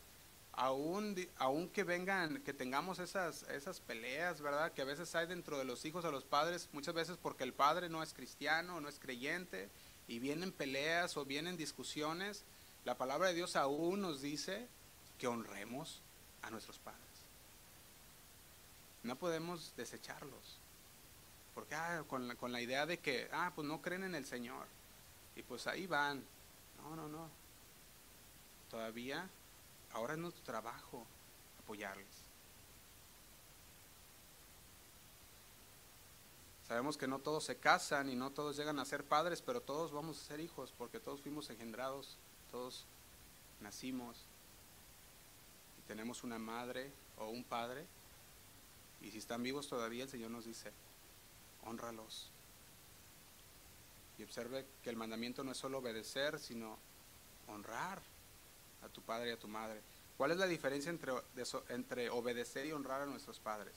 aún, 0.54 1.16
aún 1.38 1.70
que 1.70 1.84
vengan, 1.84 2.42
que 2.42 2.56
tengamos 2.56 2.98
esas, 2.98 3.44
esas 3.44 3.82
peleas, 3.82 4.42
¿verdad? 4.42 4.74
Que 4.74 4.82
a 4.82 4.86
veces 4.86 5.14
hay 5.14 5.28
dentro 5.28 5.60
de 5.60 5.64
los 5.64 5.86
hijos 5.86 6.06
a 6.06 6.10
los 6.10 6.24
padres, 6.24 6.68
muchas 6.74 6.96
veces 6.96 7.20
porque 7.22 7.44
el 7.44 7.54
padre 7.54 7.88
no 7.88 8.02
es 8.02 8.16
cristiano, 8.16 8.82
no 8.82 8.90
es 8.90 8.98
creyente, 8.98 9.70
y 10.08 10.18
vienen 10.18 10.52
peleas 10.52 11.18
o 11.18 11.24
vienen 11.24 11.56
discusiones, 11.56 12.46
la 12.84 12.98
palabra 12.98 13.28
de 13.28 13.36
Dios 13.36 13.56
aún 13.56 14.02
nos 14.02 14.24
dice 14.24 14.68
que 15.20 15.28
honremos 15.28 16.02
a 16.42 16.50
nuestros 16.50 16.80
padres. 16.80 17.00
No 19.04 19.16
podemos 19.18 19.72
desecharlos, 19.78 20.58
porque 21.54 21.76
ah, 21.76 22.04
con, 22.08 22.36
con 22.38 22.52
la 22.52 22.60
idea 22.60 22.88
de 22.88 22.98
que, 22.98 23.30
ah, 23.32 23.52
pues 23.54 23.68
no 23.68 23.84
creen 23.84 24.04
en 24.04 24.16
el 24.16 24.26
Señor, 24.26 24.66
y 25.36 25.44
pues 25.44 25.68
ahí 25.68 25.86
van. 25.86 26.24
No, 26.84 26.96
no, 26.96 27.08
no. 27.08 27.30
Todavía 28.70 29.30
Ahora 29.96 30.14
es 30.14 30.20
nuestro 30.20 30.44
trabajo 30.44 31.08
apoyarles. 31.64 32.06
Sabemos 36.68 36.98
que 36.98 37.08
no 37.08 37.20
todos 37.20 37.46
se 37.46 37.56
casan 37.56 38.10
y 38.10 38.16
no 38.16 38.32
todos 38.32 38.58
llegan 38.58 38.78
a 38.80 38.86
ser 38.86 39.06
padres, 39.06 39.42
pero 39.42 39.62
todos 39.62 39.94
vamos 39.94 40.20
a 40.20 40.26
ser 40.26 40.42
hijos 40.42 40.74
porque 40.78 41.00
todos 41.00 41.22
fuimos 41.22 41.50
engendrados, 41.50 42.18
todos 42.52 42.86
nacimos 43.62 44.18
y 45.80 45.88
tenemos 45.88 46.26
una 46.26 46.40
madre 46.40 46.92
o 47.18 47.30
un 47.30 47.46
padre. 47.46 47.88
Y 49.00 49.12
si 49.12 49.20
están 49.20 49.44
vivos 49.44 49.70
todavía, 49.70 50.04
el 50.04 50.10
Señor 50.10 50.32
nos 50.32 50.44
dice, 50.44 50.74
honralos. 51.64 52.32
Y 54.18 54.24
observe 54.24 54.66
que 54.84 54.90
el 54.90 54.96
mandamiento 54.96 55.44
no 55.44 55.52
es 55.52 55.58
solo 55.58 55.80
obedecer, 55.80 56.40
sino 56.40 56.78
honrar 57.48 58.02
a 58.84 58.90
tu 58.90 59.02
padre 59.02 59.30
y 59.30 59.34
a 59.34 59.40
tu 59.40 59.48
madre. 59.48 59.82
¿Cuál 60.18 60.32
es 60.32 60.38
la 60.38 60.48
diferencia 60.48 60.90
entre, 60.90 61.14
entre 61.70 62.10
obedecer 62.10 62.66
y 62.66 62.72
honrar 62.72 63.02
a 63.02 63.06
nuestros 63.06 63.40
padres? 63.40 63.74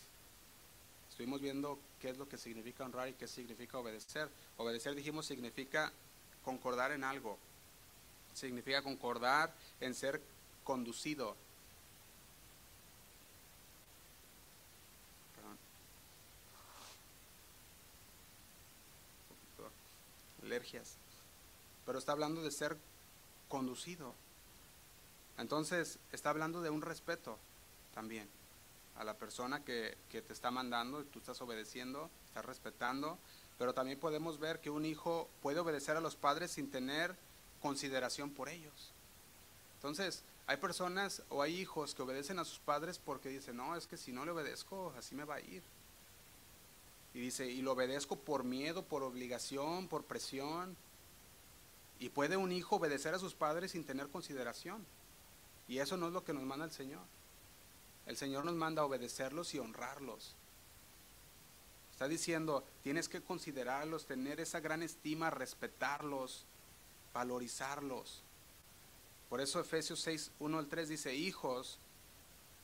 Estuvimos 1.10 1.40
viendo 1.40 1.80
qué 2.00 2.10
es 2.10 2.16
lo 2.16 2.28
que 2.28 2.38
significa 2.38 2.84
honrar 2.84 3.08
y 3.08 3.14
qué 3.14 3.26
significa 3.26 3.78
obedecer. 3.78 4.28
Obedecer, 4.56 4.94
dijimos, 4.94 5.26
significa 5.26 5.92
concordar 6.44 6.92
en 6.92 7.02
algo. 7.02 7.36
Significa 8.34 8.82
concordar 8.82 9.52
en 9.80 9.96
ser 9.96 10.22
conducido. 10.62 11.34
Perdón. 15.34 15.58
Alergias. 20.48 20.96
Pero 21.86 21.98
está 21.98 22.12
hablando 22.12 22.42
de 22.42 22.50
ser 22.50 22.76
conducido. 23.48 24.14
Entonces, 25.38 25.98
está 26.12 26.30
hablando 26.30 26.62
de 26.62 26.70
un 26.70 26.82
respeto 26.82 27.38
también 27.94 28.28
a 28.96 29.04
la 29.04 29.14
persona 29.14 29.64
que, 29.64 29.96
te 30.10 30.32
está 30.32 30.50
mandando, 30.50 31.04
tú 31.04 31.20
estás 31.20 31.40
obedeciendo, 31.40 32.10
estás 32.26 32.44
respetando, 32.44 33.16
pero 33.56 33.72
también 33.72 33.98
podemos 33.98 34.40
ver 34.40 34.60
que 34.60 34.70
un 34.70 34.84
hijo 34.84 35.28
puede 35.40 35.60
obedecer 35.60 35.96
a 35.96 36.00
los 36.00 36.16
padres 36.16 36.50
sin 36.50 36.70
tener 36.70 37.14
consideración 37.62 38.30
por 38.30 38.48
ellos. 38.48 38.92
Entonces, 39.76 40.24
hay 40.48 40.56
personas 40.56 41.22
o 41.28 41.42
hay 41.42 41.60
hijos 41.60 41.94
que 41.94 42.02
obedecen 42.02 42.40
a 42.40 42.44
sus 42.44 42.58
padres 42.58 42.98
porque 42.98 43.28
dicen, 43.28 43.56
no, 43.56 43.76
es 43.76 43.86
que 43.86 43.96
si 43.96 44.10
no 44.10 44.24
le 44.24 44.32
obedezco, 44.32 44.92
así 44.98 45.14
me 45.14 45.24
va 45.24 45.36
a 45.36 45.40
ir. 45.40 45.62
Y 47.18 47.20
dice, 47.20 47.50
y 47.50 47.62
lo 47.62 47.72
obedezco 47.72 48.14
por 48.14 48.44
miedo, 48.44 48.84
por 48.84 49.02
obligación, 49.02 49.88
por 49.88 50.04
presión. 50.04 50.76
Y 51.98 52.10
puede 52.10 52.36
un 52.36 52.52
hijo 52.52 52.76
obedecer 52.76 53.12
a 53.12 53.18
sus 53.18 53.34
padres 53.34 53.72
sin 53.72 53.82
tener 53.82 54.06
consideración. 54.06 54.86
Y 55.66 55.80
eso 55.80 55.96
no 55.96 56.06
es 56.06 56.12
lo 56.12 56.22
que 56.22 56.32
nos 56.32 56.44
manda 56.44 56.64
el 56.64 56.70
Señor. 56.70 57.02
El 58.06 58.16
Señor 58.16 58.44
nos 58.44 58.54
manda 58.54 58.82
a 58.82 58.84
obedecerlos 58.84 59.52
y 59.52 59.58
honrarlos. 59.58 60.36
Está 61.90 62.06
diciendo, 62.06 62.62
tienes 62.84 63.08
que 63.08 63.20
considerarlos, 63.20 64.06
tener 64.06 64.38
esa 64.38 64.60
gran 64.60 64.84
estima, 64.84 65.28
respetarlos, 65.28 66.44
valorizarlos. 67.12 68.22
Por 69.28 69.40
eso 69.40 69.58
Efesios 69.58 69.98
6, 70.02 70.30
1 70.38 70.56
al 70.56 70.68
3 70.68 70.88
dice, 70.88 71.16
hijos, 71.16 71.80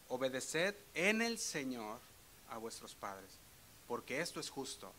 obedeced 0.07 0.77
en 0.95 1.23
el 1.23 1.39
Señor 1.41 1.99
a 2.51 2.59
vuestros 2.59 2.95
padres, 2.95 3.41
porque 3.89 4.21
esto 4.21 4.41
es 4.41 4.51
justo. 4.51 4.93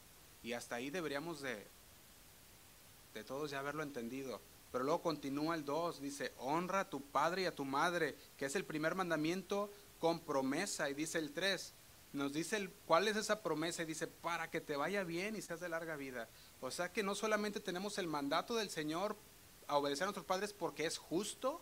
Y 0.44 0.54
hasta 0.54 0.76
ahí 0.76 0.90
deberíamos 0.90 1.42
de, 1.42 1.66
de 3.14 3.24
todos 3.24 3.52
ya 3.52 3.60
haberlo 3.60 3.84
entendido. 3.84 4.40
Pero 4.72 4.84
luego 4.84 5.02
continúa 5.02 5.56
el 5.56 5.64
2, 5.64 6.02
dice, 6.02 6.34
honra 6.38 6.82
a 6.82 6.90
tu 6.90 7.02
padre 7.02 7.44
y 7.44 7.46
a 7.46 7.56
tu 7.56 7.66
madre, 7.66 8.16
que 8.38 8.46
es 8.46 8.56
el 8.56 8.66
primer 8.66 8.94
mandamiento 8.94 9.72
con 10.00 10.20
promesa. 10.20 10.90
Y 10.90 10.94
dice 10.94 11.18
el 11.18 11.32
3, 11.32 11.74
nos 12.14 12.34
dice 12.34 12.58
el, 12.58 12.70
cuál 12.86 13.08
es 13.08 13.16
esa 13.16 13.42
promesa 13.42 13.84
y 13.84 13.86
dice, 13.86 14.08
para 14.08 14.50
que 14.50 14.62
te 14.62 14.76
vaya 14.76 15.04
bien 15.04 15.36
y 15.36 15.42
seas 15.42 15.60
de 15.60 15.70
larga 15.70 15.96
vida. 15.96 16.28
O 16.62 16.72
sea 16.72 16.92
que 16.92 17.04
no 17.04 17.16
solamente 17.16 17.60
tenemos 17.60 17.98
el 17.98 18.08
mandato 18.08 18.56
del 18.56 18.70
Señor 18.70 19.16
a 19.68 19.78
obedecer 19.78 20.04
a 20.04 20.08
nuestros 20.08 20.26
padres 20.26 20.54
porque 20.54 20.86
es 20.86 20.98
justo, 20.98 21.62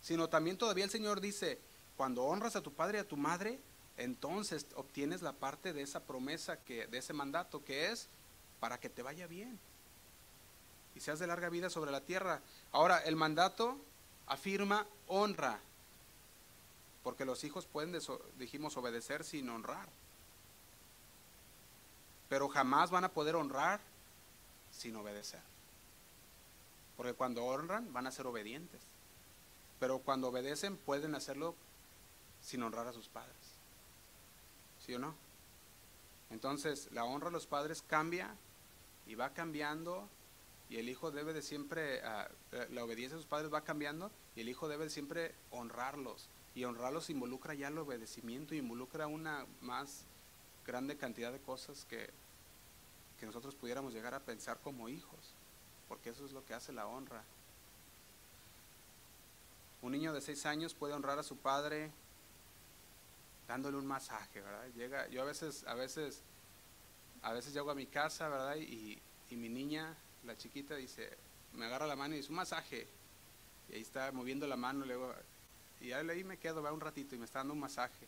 sino 0.00 0.28
también 0.28 0.58
todavía 0.58 0.84
el 0.84 0.90
Señor 0.90 1.20
dice, 1.20 1.58
cuando 1.96 2.24
honras 2.24 2.56
a 2.56 2.62
tu 2.62 2.72
padre 2.72 2.98
y 2.98 3.00
a 3.00 3.08
tu 3.08 3.16
madre, 3.16 3.60
entonces 4.00 4.66
obtienes 4.74 5.22
la 5.22 5.32
parte 5.32 5.72
de 5.72 5.82
esa 5.82 6.00
promesa, 6.00 6.56
que, 6.64 6.86
de 6.86 6.98
ese 6.98 7.12
mandato 7.12 7.64
que 7.64 7.90
es 7.90 8.08
para 8.58 8.78
que 8.78 8.88
te 8.88 9.02
vaya 9.02 9.26
bien 9.26 9.58
y 10.94 11.00
seas 11.00 11.18
de 11.18 11.26
larga 11.26 11.48
vida 11.48 11.70
sobre 11.70 11.90
la 11.90 12.00
tierra. 12.00 12.40
Ahora, 12.72 12.98
el 12.98 13.16
mandato 13.16 13.76
afirma 14.26 14.86
honra, 15.06 15.60
porque 17.02 17.24
los 17.24 17.44
hijos 17.44 17.66
pueden, 17.66 17.98
dijimos, 18.38 18.76
obedecer 18.76 19.24
sin 19.24 19.48
honrar, 19.48 19.88
pero 22.28 22.48
jamás 22.48 22.90
van 22.90 23.04
a 23.04 23.10
poder 23.10 23.36
honrar 23.36 23.80
sin 24.72 24.96
obedecer, 24.96 25.40
porque 26.96 27.14
cuando 27.14 27.44
honran 27.44 27.92
van 27.92 28.06
a 28.06 28.12
ser 28.12 28.26
obedientes, 28.26 28.80
pero 29.78 29.98
cuando 29.98 30.28
obedecen 30.28 30.76
pueden 30.76 31.14
hacerlo 31.14 31.54
sin 32.42 32.62
honrar 32.62 32.86
a 32.86 32.92
sus 32.92 33.08
padres, 33.08 33.34
¿sí 34.84 34.94
o 34.94 34.98
no? 34.98 35.14
Entonces, 36.30 36.88
la 36.92 37.04
honra 37.04 37.28
a 37.28 37.32
los 37.32 37.46
padres 37.46 37.82
cambia 37.82 38.34
y 39.06 39.14
va 39.14 39.30
cambiando 39.30 40.08
y 40.70 40.76
el 40.76 40.88
hijo 40.88 41.10
debe 41.10 41.32
de 41.32 41.42
siempre, 41.42 42.00
ah, 42.04 42.28
la 42.70 42.84
obediencia 42.84 43.16
a 43.16 43.20
sus 43.20 43.26
padres 43.26 43.52
va 43.52 43.62
cambiando 43.62 44.10
y 44.36 44.40
el 44.42 44.48
hijo 44.48 44.68
debe 44.68 44.84
de 44.84 44.90
siempre 44.90 45.34
honrarlos. 45.50 46.28
Y 46.54 46.64
honrarlos 46.64 47.10
involucra 47.10 47.54
ya 47.54 47.68
el 47.68 47.78
obedecimiento, 47.78 48.54
involucra 48.54 49.08
una 49.08 49.46
más 49.60 50.04
grande 50.64 50.96
cantidad 50.96 51.32
de 51.32 51.40
cosas 51.40 51.84
que, 51.86 52.10
que 53.18 53.26
nosotros 53.26 53.56
pudiéramos 53.56 53.92
llegar 53.92 54.14
a 54.14 54.20
pensar 54.20 54.60
como 54.62 54.88
hijos, 54.88 55.34
porque 55.88 56.10
eso 56.10 56.24
es 56.24 56.32
lo 56.32 56.44
que 56.44 56.54
hace 56.54 56.72
la 56.72 56.86
honra. 56.86 57.24
Un 59.82 59.92
niño 59.92 60.12
de 60.12 60.20
seis 60.20 60.46
años 60.46 60.74
puede 60.74 60.94
honrar 60.94 61.18
a 61.18 61.24
su 61.24 61.36
padre 61.36 61.90
dándole 63.50 63.76
un 63.76 63.86
masaje, 63.86 64.40
¿verdad? 64.40 64.68
Llega, 64.76 65.08
yo 65.08 65.22
a 65.22 65.24
veces, 65.24 65.64
a 65.66 65.74
veces, 65.74 66.22
a 67.22 67.32
veces 67.32 67.52
llego 67.52 67.68
a 67.72 67.74
mi 67.74 67.86
casa, 67.86 68.28
¿verdad? 68.28 68.56
Y, 68.56 69.02
mi 69.30 69.48
niña 69.48 69.96
la 70.24 70.36
chiquita 70.36 70.74
dice, 70.74 71.16
me 71.52 71.66
agarra 71.66 71.86
la 71.86 71.94
mano 71.94 72.14
y 72.14 72.18
dice, 72.18 72.30
un 72.30 72.36
masaje. 72.36 72.86
Y 73.68 73.74
ahí 73.74 73.80
está 73.80 74.10
moviendo 74.12 74.46
la 74.46 74.56
mano, 74.56 74.84
luego, 74.84 75.14
y 75.80 75.92
ahí 75.92 76.24
me 76.24 76.36
quedo, 76.36 76.62
va 76.62 76.72
un 76.72 76.80
ratito 76.80 77.14
y 77.14 77.18
me 77.18 77.24
está 77.24 77.40
dando 77.40 77.54
un 77.54 77.60
masaje. 77.60 78.06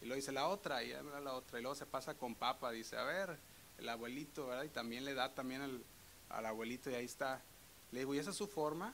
Y 0.00 0.06
luego 0.06 0.16
dice 0.16 0.32
la 0.32 0.46
otra, 0.46 0.82
y 0.84 0.90
ya 0.90 1.02
me 1.02 1.10
da 1.10 1.20
la 1.20 1.34
otra. 1.34 1.58
Y 1.58 1.62
luego 1.62 1.74
se 1.74 1.86
pasa 1.86 2.14
con 2.14 2.34
papa, 2.34 2.70
dice, 2.70 2.96
a 2.96 3.04
ver, 3.04 3.36
el 3.78 3.88
abuelito, 3.88 4.46
¿verdad? 4.46 4.64
Y 4.64 4.68
también 4.68 5.04
le 5.04 5.14
da 5.14 5.34
también 5.34 5.62
al, 5.62 5.82
al 6.28 6.46
abuelito 6.46 6.90
y 6.90 6.94
ahí 6.94 7.04
está. 7.04 7.42
Le 7.90 8.00
digo, 8.00 8.14
¿y 8.14 8.18
esa 8.18 8.30
es 8.30 8.36
su 8.36 8.46
forma 8.46 8.92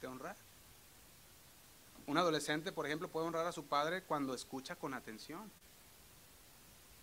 de 0.00 0.06
honrar? 0.06 0.36
Un 2.08 2.18
adolescente, 2.18 2.72
por 2.72 2.86
ejemplo, 2.86 3.08
puede 3.08 3.28
honrar 3.28 3.46
a 3.46 3.52
su 3.52 3.64
padre 3.66 4.02
cuando 4.02 4.34
escucha 4.34 4.74
con 4.74 4.94
atención, 4.94 5.48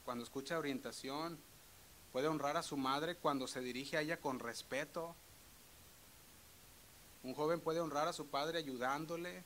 cuando 0.04 0.26
escucha 0.26 0.60
orientación, 0.60 1.40
Puede 2.16 2.30
honrar 2.30 2.56
a 2.56 2.64
su 2.64 2.78
madre 2.78 3.18
cuando 3.18 3.46
se 3.46 3.60
dirige 3.60 3.98
a 3.98 4.02
ella 4.02 4.22
con 4.22 4.40
respeto. 4.40 5.14
Un 7.24 7.34
joven 7.34 7.60
puede 7.60 7.82
honrar 7.82 8.08
a 8.08 8.14
su 8.14 8.28
padre 8.28 8.58
ayudándole, 8.58 9.44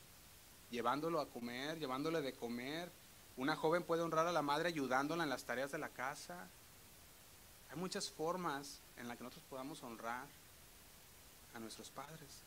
llevándolo 0.69 1.19
a 1.19 1.25
comer, 1.25 1.79
llevándole 1.79 2.21
de 2.21 2.31
comer. 2.33 2.91
Una 3.37 3.55
joven 3.55 3.81
puede 3.81 4.03
honrar 4.03 4.27
a 4.27 4.31
la 4.31 4.43
madre 4.43 4.67
ayudándola 4.67 5.23
en 5.23 5.31
las 5.31 5.45
tareas 5.45 5.71
de 5.71 5.79
la 5.79 5.89
casa. 5.89 6.47
Hay 7.71 7.77
muchas 7.79 8.11
formas 8.11 8.81
en 8.97 9.07
las 9.07 9.17
que 9.17 9.23
nosotros 9.23 9.49
podamos 9.49 9.81
honrar 9.81 10.27
a 11.55 11.59
nuestros 11.59 11.89
padres. 11.89 12.43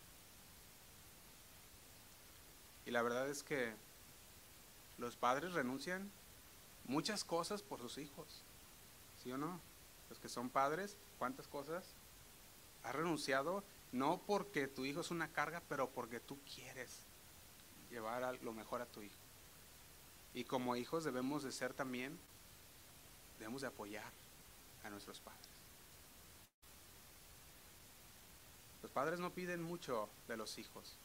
Y 2.87 2.91
la 2.91 3.03
verdad 3.03 3.29
es 3.29 3.43
que 3.43 3.75
los 4.99 5.17
padres 5.17 5.53
renuncian 5.53 6.11
muchas 6.85 7.25
cosas 7.25 7.63
por 7.63 7.81
sus 7.81 7.99
hijos, 7.99 8.43
¿sí 9.23 9.31
o 9.33 9.39
no? 9.39 9.61
los 10.13 10.21
que 10.21 10.29
son 10.29 10.51
padres, 10.51 10.99
¿cuántas 11.19 11.49
cosas? 11.49 11.95
Has 12.83 12.95
renunciado 12.95 13.65
no 13.93 14.21
porque 14.27 14.69
tu 14.69 14.85
hijo 14.85 15.01
es 15.01 15.11
una 15.11 15.33
carga, 15.33 15.63
pero 15.71 15.89
porque 15.89 16.21
tú 16.21 16.39
quieres 16.55 16.99
llevar 17.91 18.39
lo 18.43 18.53
mejor 18.53 18.83
a 18.83 18.87
tu 18.87 19.01
hijo. 19.01 19.17
Y 20.35 20.45
como 20.45 20.77
hijos 20.77 21.05
debemos 21.05 21.43
de 21.43 21.51
ser 21.51 21.73
también, 21.73 22.19
debemos 23.39 23.63
de 23.63 23.69
apoyar 23.69 24.13
a 24.85 24.91
nuestros 24.91 25.19
padres. 25.21 25.49
Los 28.83 28.93
padres 28.93 29.19
no 29.19 29.31
piden 29.31 29.63
mucho 29.63 30.11
de 30.29 30.37
los 30.37 30.59
hijos. 30.59 30.99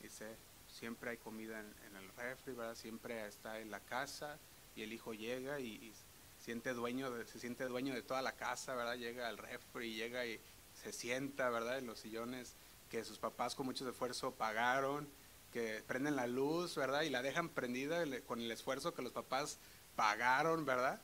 Dice, 0.00 0.36
siempre 0.78 1.10
hay 1.10 1.16
comida 1.16 1.60
en, 1.60 1.96
el 1.96 2.08
refri, 2.16 2.54
siempre 2.74 3.26
está 3.26 3.58
en 3.58 3.70
la 3.70 3.80
casa 3.80 4.38
y 4.76 4.82
el 4.82 4.92
hijo 4.92 5.12
llega 5.12 5.60
y 5.60 5.92
siente 6.40 6.72
dueño 6.72 7.10
se 7.26 7.38
siente 7.38 7.64
dueño 7.64 7.94
de 7.94 8.02
toda 8.02 8.22
la 8.22 8.32
casa, 8.32 8.74
¿verdad? 8.74 8.96
Llega 8.96 9.28
al 9.28 9.38
refri, 9.38 9.94
llega 9.94 10.24
y 10.26 10.40
se 10.82 10.92
sienta, 10.92 11.50
¿verdad? 11.50 11.78
En 11.78 11.86
los 11.86 11.98
sillones 11.98 12.54
que 12.90 13.04
sus 13.04 13.18
papás 13.18 13.54
con 13.54 13.66
mucho 13.66 13.88
esfuerzo 13.88 14.32
pagaron, 14.32 15.08
que 15.52 15.82
prenden 15.86 16.16
la 16.16 16.26
luz, 16.26 16.74
¿verdad? 16.76 17.02
Y 17.02 17.10
la 17.10 17.22
dejan 17.22 17.48
prendida 17.48 18.02
con 18.22 18.40
el 18.40 18.50
esfuerzo 18.50 18.94
que 18.94 19.02
los 19.02 19.12
papás 19.12 19.58
pagaron, 19.96 20.64
¿verdad? 20.64 21.00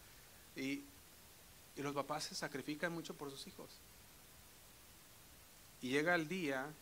Y, 0.57 0.85
y 1.77 1.83
los 1.83 1.95
papás 1.95 2.25
se 2.25 2.35
sacrifican 2.35 2.93
mucho 2.93 3.15
por 3.15 3.31
sus 3.31 3.47
hijos. 3.47 3.69
Y 5.83 5.91
llega 5.91 6.15
el 6.15 6.29
día 6.29 6.73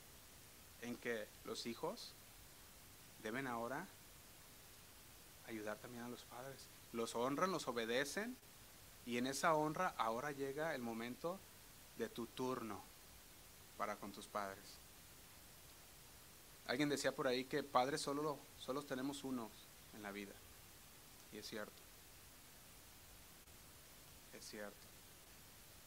en 0.83 0.97
que 0.97 1.27
los 1.45 1.67
hijos 1.67 2.13
deben 3.23 3.47
ahora 3.47 3.87
ayudar 5.47 5.79
también 5.79 6.05
a 6.05 6.09
los 6.09 6.25
padres. 6.25 6.67
Los 6.93 7.15
honran, 7.15 7.51
los 7.51 7.69
obedecen 7.69 8.37
y 9.07 9.19
en 9.19 9.27
esa 9.27 9.55
honra 9.55 9.95
ahora 9.97 10.33
llega 10.33 10.75
el 10.75 10.83
momento 10.83 11.39
de 11.99 12.09
tu 12.09 12.27
turno 12.27 12.81
para 13.77 13.97
con 13.97 14.13
tus 14.13 14.27
padres. 14.27 14.79
Alguien 16.67 16.89
decía 16.89 17.15
por 17.15 17.27
ahí 17.27 17.45
que 17.45 17.63
padres 17.63 18.01
solo, 18.01 18.39
solo 18.59 18.83
tenemos 18.83 19.25
uno 19.25 19.51
en 19.95 20.03
la 20.03 20.13
vida. 20.13 20.33
Y 21.33 21.39
es 21.39 21.49
cierto. 21.49 21.73
Es 24.33 24.45
cierto. 24.45 24.77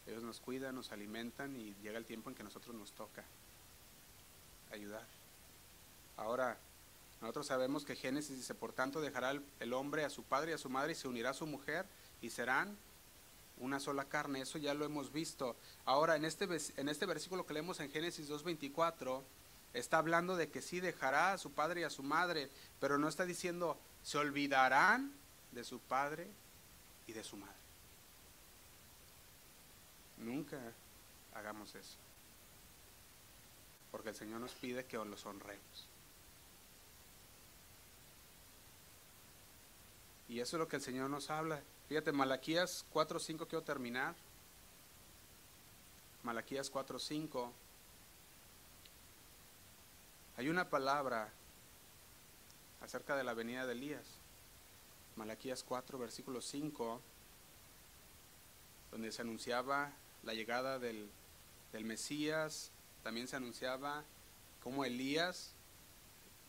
Ellos 0.08 0.24
nos 0.24 0.40
cuidan, 0.40 0.76
nos 0.76 0.92
alimentan 0.92 1.56
y 1.56 1.74
llega 1.82 1.98
el 1.98 2.06
tiempo 2.06 2.30
en 2.30 2.36
que 2.36 2.44
nosotros 2.44 2.76
nos 2.76 2.92
toca 2.92 3.24
ayudar. 4.72 5.06
Ahora, 6.18 6.58
nosotros 7.22 7.48
sabemos 7.48 7.86
que 7.86 7.96
Génesis 7.96 8.38
dice, 8.38 8.54
por 8.54 8.74
tanto 8.74 9.02
dejará 9.02 9.40
el 9.60 9.74
hombre 9.74 10.06
a 10.06 10.10
su 10.10 10.24
padre 10.24 10.52
y 10.52 10.54
a 10.54 10.58
su 10.58 10.70
madre 10.70 10.92
y 10.92 10.96
se 10.96 11.08
unirá 11.08 11.32
a 11.32 11.34
su 11.34 11.48
mujer 11.48 11.86
y 12.22 12.30
serán 12.30 12.78
una 13.58 13.80
sola 13.80 14.06
carne, 14.06 14.42
eso 14.42 14.58
ya 14.58 14.74
lo 14.74 14.86
hemos 14.86 15.12
visto. 15.12 15.56
Ahora, 15.86 16.16
en 16.16 16.26
este, 16.26 16.48
en 16.78 16.90
este 16.90 17.06
versículo 17.06 17.46
que 17.46 17.54
leemos 17.54 17.80
en 17.80 17.90
Génesis 17.90 18.30
2.24, 18.30 19.22
está 19.74 19.98
hablando 19.98 20.36
de 20.36 20.50
que 20.50 20.62
sí 20.62 20.80
dejará 20.80 21.34
a 21.34 21.38
su 21.38 21.52
padre 21.52 21.82
y 21.82 21.84
a 21.84 21.90
su 21.90 22.04
madre, 22.04 22.50
pero 22.80 22.98
no 22.98 23.08
está 23.08 23.26
diciendo, 23.26 23.78
se 24.04 24.18
olvidarán 24.18 25.12
de 25.52 25.64
su 25.64 25.80
padre 25.80 26.28
y 27.08 27.14
de 27.14 27.24
su 27.24 27.38
madre. 27.38 27.56
Nunca 30.18 30.60
hagamos 31.34 31.76
eso, 31.76 31.98
porque 33.92 34.10
el 34.10 34.16
Señor 34.16 34.40
nos 34.40 34.54
pide 34.54 34.86
que 34.86 34.98
los 34.98 35.26
honremos. 35.26 35.88
Y 40.28 40.40
eso 40.40 40.58
es 40.58 40.60
lo 40.60 40.68
que 40.68 40.78
el 40.78 40.82
Señor 40.82 41.10
nos 41.10 41.30
habla. 41.30 41.62
Fíjate, 41.88 42.12
Malaquías 42.12 42.86
4.5, 42.94 43.48
quiero 43.48 43.64
terminar. 43.64 44.16
Malaquías 46.24 46.72
4.5. 46.72 47.52
Hay 50.38 50.50
una 50.50 50.70
palabra 50.70 51.32
acerca 52.82 53.16
de 53.16 53.24
la 53.24 53.34
venida 53.34 53.66
de 53.66 53.74
Elías. 53.74 54.06
Malaquías 55.16 55.64
4, 55.64 55.98
versículo 55.98 56.42
5, 56.42 57.00
donde 58.92 59.12
se 59.12 59.22
anunciaba 59.22 59.94
la 60.24 60.34
llegada 60.34 60.80
del, 60.80 61.10
del 61.72 61.86
Mesías, 61.86 62.72
también 63.04 63.28
se 63.28 63.36
anunciaba 63.36 64.04
como 64.64 64.84
Elías, 64.84 65.54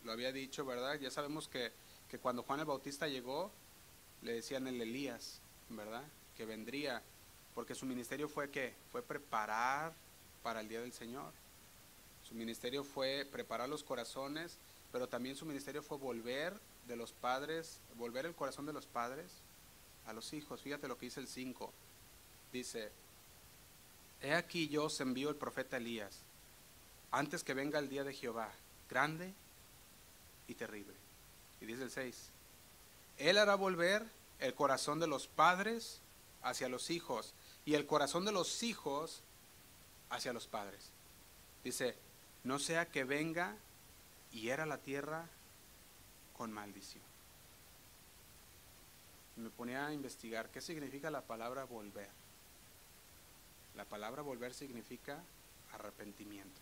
lo 0.03 0.11
había 0.11 0.31
dicho, 0.31 0.65
¿verdad? 0.65 0.99
Ya 0.99 1.11
sabemos 1.11 1.47
que, 1.47 1.71
que 2.09 2.17
cuando 2.17 2.43
Juan 2.43 2.59
el 2.59 2.65
Bautista 2.65 3.07
llegó, 3.07 3.51
le 4.21 4.33
decían 4.33 4.67
el 4.67 4.81
Elías, 4.81 5.39
¿verdad? 5.69 6.03
Que 6.35 6.45
vendría, 6.45 7.01
porque 7.53 7.75
su 7.75 7.85
ministerio 7.85 8.29
fue 8.29 8.49
que 8.49 8.73
fue 8.91 9.01
preparar 9.01 9.93
para 10.43 10.61
el 10.61 10.69
día 10.69 10.81
del 10.81 10.93
Señor. 10.93 11.31
Su 12.27 12.35
ministerio 12.35 12.83
fue 12.83 13.27
preparar 13.31 13.69
los 13.69 13.83
corazones, 13.83 14.57
pero 14.91 15.07
también 15.07 15.35
su 15.35 15.45
ministerio 15.45 15.81
fue 15.81 15.97
volver 15.97 16.53
de 16.87 16.95
los 16.95 17.11
padres, 17.11 17.79
volver 17.95 18.25
el 18.25 18.35
corazón 18.35 18.65
de 18.65 18.73
los 18.73 18.85
padres 18.85 19.31
a 20.05 20.13
los 20.13 20.33
hijos. 20.33 20.61
Fíjate 20.61 20.87
lo 20.87 20.97
que 20.97 21.07
dice 21.07 21.19
el 21.19 21.27
5. 21.27 21.71
Dice, 22.51 22.91
he 24.21 24.33
aquí 24.33 24.67
yo 24.67 24.85
os 24.85 24.99
envío 24.99 25.29
el 25.29 25.35
profeta 25.35 25.77
Elías, 25.77 26.21
antes 27.11 27.43
que 27.43 27.53
venga 27.53 27.79
el 27.79 27.89
día 27.89 28.03
de 28.03 28.13
Jehová, 28.13 28.51
grande 28.89 29.33
y 30.47 30.55
terrible. 30.55 30.93
Y 31.61 31.65
dice 31.65 31.83
el 31.83 31.91
6, 31.91 32.29
Él 33.17 33.37
hará 33.37 33.55
volver 33.55 34.05
el 34.39 34.53
corazón 34.53 34.99
de 34.99 35.07
los 35.07 35.27
padres 35.27 36.01
hacia 36.43 36.69
los 36.69 36.89
hijos 36.89 37.33
y 37.65 37.73
el 37.73 37.85
corazón 37.85 38.25
de 38.25 38.31
los 38.31 38.63
hijos 38.63 39.21
hacia 40.09 40.33
los 40.33 40.47
padres. 40.47 40.91
Dice, 41.63 41.95
no 42.43 42.59
sea 42.59 42.85
que 42.85 43.03
venga 43.03 43.55
y 44.31 44.49
era 44.49 44.65
la 44.65 44.77
tierra 44.77 45.27
con 46.37 46.51
maldición. 46.51 47.03
Me 49.35 49.49
ponía 49.49 49.85
a 49.85 49.93
investigar 49.93 50.49
qué 50.49 50.61
significa 50.61 51.11
la 51.11 51.21
palabra 51.21 51.65
volver. 51.65 52.09
La 53.75 53.85
palabra 53.85 54.21
volver 54.21 54.53
significa 54.53 55.21
arrepentimiento. 55.73 56.59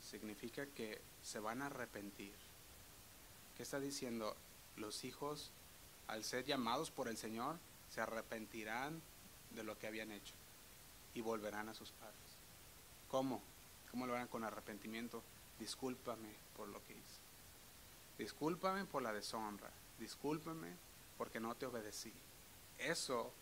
Significa 0.00 0.66
que 0.66 1.00
se 1.22 1.40
van 1.40 1.60
a 1.60 1.66
arrepentir. 1.66 2.34
¿Qué 3.56 3.62
está 3.62 3.80
diciendo? 3.80 4.36
Los 4.76 5.04
hijos, 5.04 5.50
al 6.06 6.24
ser 6.24 6.44
llamados 6.44 6.90
por 6.90 7.08
el 7.08 7.16
Señor, 7.16 7.58
se 7.90 8.00
arrepentirán 8.00 9.00
de 9.50 9.64
lo 9.64 9.78
que 9.78 9.86
habían 9.86 10.12
hecho 10.12 10.34
y 11.14 11.20
volverán 11.20 11.68
a 11.68 11.74
sus 11.74 11.90
padres. 11.92 12.16
¿Cómo? 13.08 13.42
¿Cómo 13.90 14.06
lo 14.06 14.14
harán 14.14 14.28
con 14.28 14.44
arrepentimiento? 14.44 15.22
Discúlpame 15.58 16.34
por 16.56 16.68
lo 16.68 16.84
que 16.84 16.92
hice. 16.92 17.20
Discúlpame 18.18 18.84
por 18.84 19.02
la 19.02 19.12
deshonra. 19.12 19.70
Discúlpame 19.98 20.74
porque 21.16 21.40
no 21.40 21.54
te 21.54 21.66
obedecí. 21.66 22.12
Eso 22.78 23.32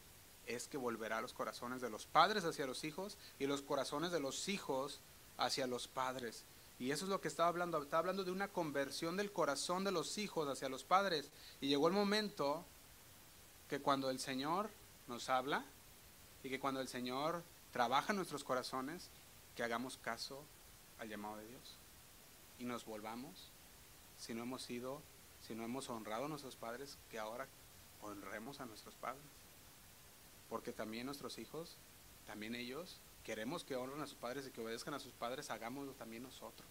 es 0.46 0.68
que 0.68 0.76
volverá 0.76 1.20
los 1.20 1.32
corazones 1.32 1.80
de 1.80 1.90
los 1.90 2.06
padres 2.06 2.44
hacia 2.44 2.66
los 2.66 2.84
hijos 2.84 3.16
y 3.38 3.46
los 3.46 3.62
corazones 3.62 4.12
de 4.12 4.20
los 4.20 4.48
hijos 4.48 5.00
hacia 5.38 5.66
los 5.66 5.88
padres. 5.88 6.44
Y 6.78 6.90
eso 6.90 7.04
es 7.04 7.10
lo 7.10 7.20
que 7.20 7.28
estaba 7.28 7.48
hablando. 7.48 7.80
Estaba 7.82 8.00
hablando 8.00 8.24
de 8.24 8.30
una 8.30 8.48
conversión 8.48 9.16
del 9.16 9.32
corazón 9.32 9.84
de 9.84 9.92
los 9.92 10.18
hijos 10.18 10.48
hacia 10.48 10.68
los 10.68 10.84
padres. 10.84 11.30
Y 11.60 11.68
llegó 11.68 11.88
el 11.88 11.94
momento 11.94 12.64
que 13.68 13.80
cuando 13.80 14.10
el 14.10 14.18
Señor 14.18 14.70
nos 15.06 15.28
habla 15.28 15.64
y 16.42 16.50
que 16.50 16.60
cuando 16.60 16.80
el 16.80 16.88
Señor 16.88 17.42
trabaja 17.72 18.12
en 18.12 18.16
nuestros 18.16 18.44
corazones, 18.44 19.08
que 19.56 19.62
hagamos 19.62 19.96
caso 19.98 20.42
al 20.98 21.08
llamado 21.08 21.36
de 21.36 21.46
Dios 21.46 21.76
y 22.58 22.64
nos 22.64 22.84
volvamos, 22.84 23.50
si 24.18 24.34
no 24.34 24.42
hemos 24.42 24.62
sido, 24.62 25.00
si 25.46 25.54
no 25.54 25.64
hemos 25.64 25.88
honrado 25.88 26.26
a 26.26 26.28
nuestros 26.28 26.56
padres, 26.56 26.98
que 27.10 27.18
ahora 27.18 27.46
honremos 28.02 28.60
a 28.60 28.66
nuestros 28.66 28.94
padres. 28.94 29.22
Porque 30.48 30.72
también 30.72 31.06
nuestros 31.06 31.38
hijos, 31.38 31.76
también 32.26 32.54
ellos, 32.54 32.98
queremos 33.24 33.64
que 33.64 33.74
honren 33.74 34.02
a 34.02 34.06
sus 34.06 34.16
padres 34.16 34.46
y 34.46 34.50
que 34.50 34.60
obedezcan 34.60 34.94
a 34.94 35.00
sus 35.00 35.12
padres, 35.12 35.50
hagámoslo 35.50 35.92
también 35.92 36.22
nosotros. 36.22 36.68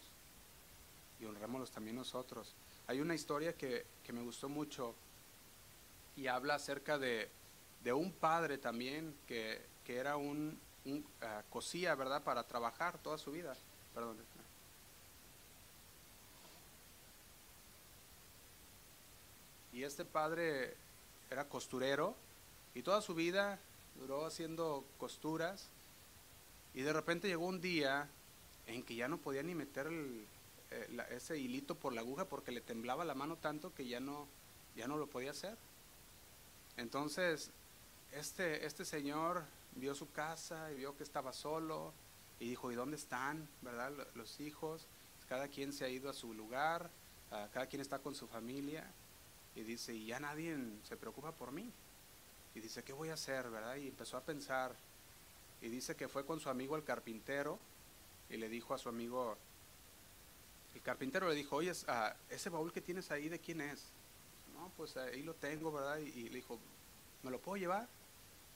Y 1.20 1.26
honrémoslos 1.26 1.72
también 1.72 1.96
nosotros. 1.96 2.54
Hay 2.88 3.02
una 3.02 3.16
historia 3.16 3.54
que, 3.54 3.86
me 4.12 4.22
gustó 4.22 4.50
mucho 4.50 4.94
y 6.16 6.28
habla 6.28 6.56
acerca 6.56 6.98
de, 6.98 7.30
un 7.94 8.12
padre 8.12 8.58
también 8.58 9.16
que, 9.28 9.66
era 9.88 10.16
un, 10.16 10.60
ah, 11.22 11.44
cosía, 11.50 11.96
¿verdad?, 11.96 12.24
para 12.24 12.44
trabajar 12.44 12.98
toda 13.00 13.18
su 13.18 13.32
vida. 13.32 13.56
Perdón. 13.94 14.18
Y 19.74 19.84
este 19.84 20.06
padre 20.06 20.76
era 21.32 21.50
costurero 21.50 22.16
y 22.76 22.84
toda 22.84 23.02
su 23.02 23.16
vida 23.16 23.60
duró 23.96 24.26
haciendo 24.26 24.84
costuras 25.00 25.68
y 26.74 26.82
de 26.82 26.94
repente 26.94 27.28
llegó 27.28 27.46
un 27.46 27.62
día 27.62 28.10
en 28.68 28.84
que 28.84 28.96
ya 28.96 29.08
no 29.08 29.18
podía 29.18 29.44
ni 29.44 29.56
meter 29.56 29.90
eh, 30.72 31.06
ese 31.12 31.38
hilito 31.38 31.76
por 31.76 31.94
la 31.94 32.02
aguja 32.02 32.26
porque 32.26 32.52
le 32.52 32.62
temblaba 32.62 33.06
la 33.06 33.16
mano 33.16 33.36
tanto 33.38 33.74
que 33.74 33.88
ya 33.88 34.00
no, 34.00 34.28
ya 34.76 34.88
no 34.88 34.98
lo 34.98 35.08
podía 35.08 35.32
hacer. 35.32 35.58
Entonces, 36.78 37.52
este, 38.12 38.66
este 38.66 38.86
señor 38.86 39.44
vio 39.76 39.94
su 39.96 40.12
casa 40.12 40.72
y 40.72 40.76
vio 40.76 40.98
que 40.98 41.04
estaba 41.04 41.34
solo 41.34 41.94
y 42.40 42.50
dijo, 42.50 42.72
¿y 42.72 42.76
dónde 42.76 42.98
están? 42.98 43.48
¿Verdad? 43.62 43.92
Los 44.16 44.40
hijos, 44.40 44.88
cada 45.30 45.48
quien 45.48 45.74
se 45.74 45.86
ha 45.86 45.90
ido 45.90 46.10
a 46.10 46.14
su 46.14 46.34
lugar, 46.34 46.90
cada 47.30 47.68
quien 47.68 47.82
está 47.82 48.00
con 48.00 48.16
su 48.16 48.28
familia. 48.28 48.92
Y 49.56 49.62
dice, 49.62 49.94
y 49.94 50.08
ya 50.08 50.20
nadie 50.20 50.58
se 50.84 50.98
preocupa 50.98 51.32
por 51.32 51.52
mí. 51.52 51.72
Y 52.56 52.60
dice, 52.60 52.84
¿qué 52.84 52.94
voy 52.94 53.10
a 53.10 53.14
hacer? 53.14 53.50
¿Verdad? 53.50 53.76
Y 53.76 53.88
empezó 53.88 54.18
a 54.18 54.22
pensar. 54.22 54.76
Y 55.64 55.70
dice 55.70 55.96
que 55.96 56.10
fue 56.10 56.26
con 56.26 56.42
su 56.42 56.50
amigo 56.50 56.76
el 56.76 56.84
carpintero 56.84 57.58
y 58.30 58.36
le 58.36 58.50
dijo 58.50 58.74
a 58.74 58.78
su 58.78 58.90
amigo, 58.90 59.38
el 60.76 60.82
carpintero 60.82 61.30
le 61.30 61.36
dijo, 61.36 61.56
oye, 61.56 61.72
ah, 61.88 62.14
ese 62.30 62.50
baúl 62.50 62.74
que 62.74 62.82
tienes 62.82 63.10
ahí, 63.12 63.30
¿de 63.30 63.40
quién 63.40 63.62
es? 63.62 63.86
No, 64.54 64.70
pues 64.76 64.98
ahí 64.98 65.24
lo 65.24 65.34
tengo, 65.36 65.72
¿verdad? 65.72 66.00
Y, 66.00 66.30
le 66.30 66.36
dijo, 66.36 66.60
¿me 67.24 67.32
lo 67.32 67.40
puedo 67.40 67.56
llevar? 67.56 67.88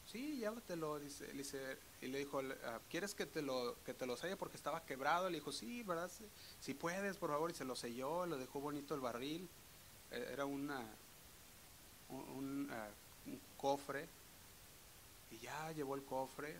Sí, 0.05 0.38
llévatelo, 0.38 0.99
dice, 0.99 1.28
dice, 1.28 1.78
y 2.01 2.08
le 2.08 2.20
dijo, 2.20 2.41
ah, 2.66 2.82
¿quieres 2.89 3.16
que 3.16 3.26
te 3.26 3.41
lo 3.41 3.78
que 3.86 3.93
te 3.93 4.05
lo 4.05 4.18
selle 4.18 4.36
porque 4.36 4.58
estaba 4.58 4.84
quebrado? 4.84 5.30
Le 5.30 5.38
dijo, 5.38 5.53
sí, 5.53 5.84
¿verdad? 5.84 6.12
Si 6.60 6.74
puedes, 6.74 7.16
por 7.16 7.30
favor, 7.30 7.49
y 7.51 7.53
se 7.53 7.64
lo 7.64 7.78
selló, 7.78 8.26
lo 8.26 8.38
dejó 8.38 8.60
bonito 8.60 8.93
el 8.95 9.01
barril. 9.01 9.47
Eh, 10.12 10.30
era 10.34 10.45
una, 10.45 10.82
un, 12.10 12.70
eh, 12.70 13.30
un, 13.32 13.39
cofre 13.58 14.08
y 15.32 15.38
ya 15.39 15.72
llevó 15.72 15.95
el 15.95 16.03
cofre 16.03 16.55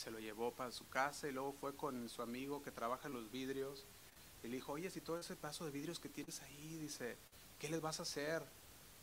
se 0.00 0.10
lo 0.10 0.18
llevó 0.18 0.52
para 0.52 0.72
su 0.72 0.88
casa 0.88 1.28
y 1.28 1.32
luego 1.32 1.52
fue 1.52 1.76
con 1.76 2.08
su 2.08 2.22
amigo 2.22 2.62
que 2.62 2.70
trabaja 2.70 3.08
en 3.08 3.14
los 3.14 3.30
vidrios 3.30 3.84
y 4.42 4.48
le 4.48 4.56
dijo, 4.56 4.72
oye, 4.72 4.90
si 4.90 5.00
todo 5.00 5.20
ese 5.20 5.36
paso 5.36 5.64
de 5.64 5.70
vidrios 5.70 6.00
que 6.00 6.08
tienes 6.08 6.40
ahí, 6.42 6.78
dice, 6.78 7.16
¿qué 7.58 7.68
les 7.68 7.80
vas 7.80 8.00
a 8.00 8.04
hacer? 8.04 8.42